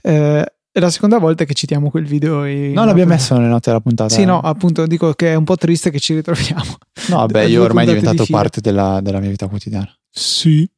Eh, 0.03 0.45
è 0.70 0.78
la 0.78 0.91
seconda 0.91 1.16
volta 1.16 1.45
che 1.45 1.55
citiamo 1.55 1.89
quel 1.89 2.05
video. 2.05 2.45
E 2.45 2.72
No, 2.74 2.84
l'abbiamo 2.84 3.12
messo 3.12 3.34
nelle 3.34 3.49
note 3.49 3.70
della 3.70 3.80
puntata. 3.80 4.12
Sì, 4.12 4.26
no, 4.26 4.39
appunto 4.41 4.87
dico 4.87 5.14
che 5.14 5.32
è 5.32 5.34
un 5.34 5.45
po' 5.45 5.57
triste 5.57 5.89
che 5.91 5.99
ci 5.99 6.12
ritroviamo. 6.12 6.76
No, 7.09 7.16
vabbè, 7.16 7.41
due 7.45 7.51
io 7.51 7.62
ormai 7.62 7.84
è 7.84 7.89
diventato 7.89 8.24
di 8.24 8.30
parte 8.30 8.61
della, 8.61 9.01
della 9.01 9.20
mia 9.20 9.30
vita 9.30 9.49
quotidiana. 9.49 9.91
Sì. 10.11 10.70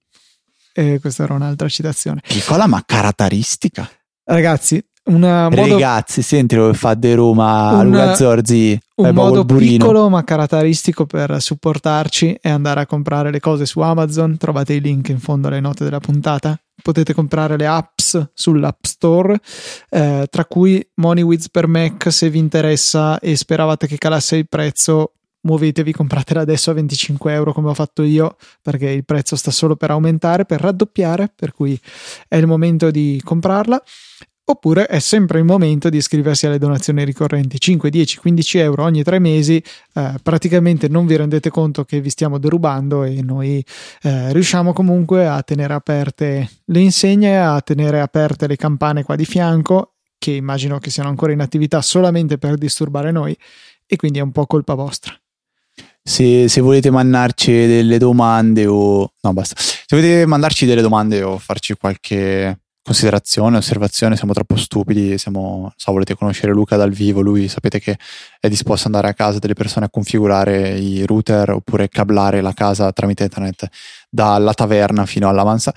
E 0.72 1.00
questa 1.00 1.24
era 1.24 1.34
un'altra 1.34 1.68
citazione. 1.68 2.20
Piccola 2.24 2.68
ma 2.68 2.80
caratteristica. 2.86 3.90
Ragazzi, 4.22 4.80
una 5.08 5.48
modo, 5.48 5.66
Ragazzi, 5.72 6.22
senti 6.22 6.54
dove 6.56 6.74
fa 6.74 6.94
De 6.94 7.14
Roma 7.14 7.78
Un- 7.80 7.86
Luca 7.90 8.14
Zorzi. 8.14 8.78
un 8.96 9.10
modo 9.10 9.44
piccolo 9.44 10.08
ma 10.08 10.24
caratteristico 10.24 11.06
per 11.06 11.40
supportarci 11.40 12.38
è 12.40 12.48
andare 12.48 12.80
a 12.80 12.86
comprare 12.86 13.30
le 13.30 13.40
cose 13.40 13.66
su 13.66 13.80
Amazon. 13.80 14.36
Trovate 14.36 14.74
i 14.74 14.80
link 14.80 15.08
in 15.08 15.18
fondo 15.18 15.48
alle 15.48 15.60
note 15.60 15.84
della 15.84 16.00
puntata. 16.00 16.58
Potete 16.80 17.12
comprare 17.12 17.56
le 17.56 17.66
apps 17.66 18.30
sull'App 18.34 18.84
Store, 18.84 19.38
eh, 19.90 20.26
tra 20.30 20.44
cui 20.44 20.86
MoneyWiz 20.94 21.50
per 21.50 21.66
Mac 21.66 22.12
se 22.12 22.30
vi 22.30 22.38
interessa 22.38 23.18
e 23.18 23.36
speravate 23.36 23.86
che 23.86 23.98
calasse 23.98 24.36
il 24.36 24.48
prezzo. 24.48 25.12
Muovetevi, 25.40 25.92
compratela 25.92 26.40
adesso 26.40 26.70
a 26.70 26.74
25 26.74 27.32
euro 27.32 27.52
come 27.52 27.70
ho 27.70 27.74
fatto 27.74 28.02
io 28.02 28.36
perché 28.60 28.90
il 28.90 29.04
prezzo 29.04 29.36
sta 29.36 29.50
solo 29.52 29.76
per 29.76 29.90
aumentare, 29.92 30.44
per 30.44 30.60
raddoppiare, 30.60 31.32
per 31.34 31.52
cui 31.52 31.78
è 32.26 32.36
il 32.36 32.46
momento 32.46 32.90
di 32.90 33.20
comprarla. 33.24 33.82
Oppure 34.50 34.86
è 34.86 34.98
sempre 34.98 35.40
il 35.40 35.44
momento 35.44 35.90
di 35.90 35.98
iscriversi 35.98 36.46
alle 36.46 36.56
donazioni 36.56 37.04
ricorrenti 37.04 37.60
5, 37.60 37.90
10, 37.90 38.16
15 38.16 38.58
euro 38.58 38.82
ogni 38.84 39.02
tre 39.02 39.18
mesi. 39.18 39.62
eh, 39.92 40.14
praticamente 40.22 40.88
non 40.88 41.04
vi 41.04 41.16
rendete 41.16 41.50
conto 41.50 41.84
che 41.84 42.00
vi 42.00 42.08
stiamo 42.08 42.38
derubando 42.38 43.04
e 43.04 43.20
noi 43.20 43.62
eh, 44.02 44.32
riusciamo 44.32 44.72
comunque 44.72 45.26
a 45.26 45.42
tenere 45.42 45.74
aperte 45.74 46.48
le 46.64 46.80
insegne, 46.80 47.38
a 47.38 47.60
tenere 47.60 48.00
aperte 48.00 48.46
le 48.46 48.56
campane 48.56 49.02
qua 49.02 49.16
di 49.16 49.26
fianco, 49.26 49.96
che 50.16 50.30
immagino 50.30 50.78
che 50.78 50.88
siano 50.88 51.10
ancora 51.10 51.32
in 51.32 51.40
attività 51.40 51.82
solamente 51.82 52.38
per 52.38 52.56
disturbare 52.56 53.10
noi, 53.10 53.36
e 53.84 53.96
quindi 53.96 54.18
è 54.18 54.22
un 54.22 54.32
po' 54.32 54.46
colpa 54.46 54.72
vostra. 54.72 55.14
Se, 56.02 56.48
se 56.48 56.60
volete 56.62 56.90
mandarci 56.90 57.52
delle 57.52 57.98
domande 57.98 58.64
o... 58.64 59.12
No, 59.20 59.32
basta. 59.34 59.56
Se 59.58 59.94
volete 59.94 60.24
mandarci 60.24 60.64
delle 60.64 60.80
domande 60.80 61.22
o 61.22 61.36
farci 61.36 61.74
qualche 61.74 62.60
considerazione, 62.88 63.58
osservazione, 63.58 64.16
siamo 64.16 64.32
troppo 64.32 64.56
stupidi, 64.56 65.18
siamo, 65.18 65.70
so, 65.76 65.92
volete 65.92 66.14
conoscere 66.14 66.52
Luca 66.52 66.76
dal 66.76 66.90
vivo, 66.90 67.20
lui 67.20 67.46
sapete 67.46 67.80
che 67.80 67.98
è 68.40 68.48
disposto 68.48 68.88
ad 68.88 68.94
andare 68.94 69.12
a 69.12 69.14
casa 69.14 69.38
delle 69.38 69.52
persone 69.52 69.84
a 69.84 69.90
configurare 69.90 70.78
i 70.78 71.04
router 71.04 71.50
oppure 71.50 71.90
cablare 71.90 72.40
la 72.40 72.54
casa 72.54 72.90
tramite 72.92 73.24
internet 73.24 73.68
dalla 74.08 74.54
taverna 74.54 75.04
fino 75.04 75.28
all'avanza. 75.28 75.74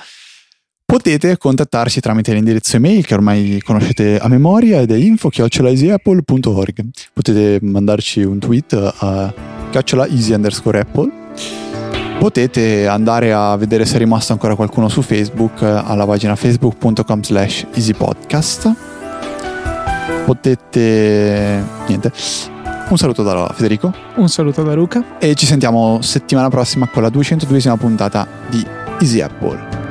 Potete 0.86 1.38
contattarci 1.38 2.00
tramite 2.00 2.32
l'indirizzo 2.34 2.78
email 2.78 3.06
che 3.06 3.14
ormai 3.14 3.62
conoscete 3.62 4.18
a 4.18 4.30
memoria 4.30 4.80
ed 4.80 4.92
è 4.92 4.96
info-easyapple.org. 4.96 6.90
Potete 7.12 7.60
mandarci 7.62 8.24
un 8.24 8.40
tweet 8.40 8.74
a 8.74 9.34
chiocciola 9.70 10.08
easy 10.08 10.34
underscore 10.34 10.80
apple. 10.80 11.71
Potete 12.22 12.86
andare 12.86 13.34
a 13.34 13.56
vedere 13.56 13.84
se 13.84 13.96
è 13.96 13.98
rimasto 13.98 14.32
ancora 14.32 14.54
qualcuno 14.54 14.90
su 14.90 15.02
Facebook 15.02 15.64
eh, 15.64 15.66
alla 15.66 16.06
pagina 16.06 16.36
facebook.com 16.36 17.24
slash 17.24 17.66
easypodcast. 17.74 18.72
Potete... 20.24 21.64
niente. 21.88 22.12
Un 22.90 22.98
saluto 22.98 23.24
da 23.24 23.52
Federico 23.56 23.92
Un 24.18 24.30
saluto 24.30 24.62
da 24.62 24.76
Luca. 24.76 25.18
e 25.18 25.34
ci 25.34 25.48
sentiamo 25.48 26.00
settimana 26.04 26.50
prossima 26.50 26.88
con 26.88 27.02
la 27.02 27.10
202esima 27.10 27.76
puntata 27.76 28.28
di 28.52 28.64
Easy 29.00 29.20
Apple. 29.20 29.91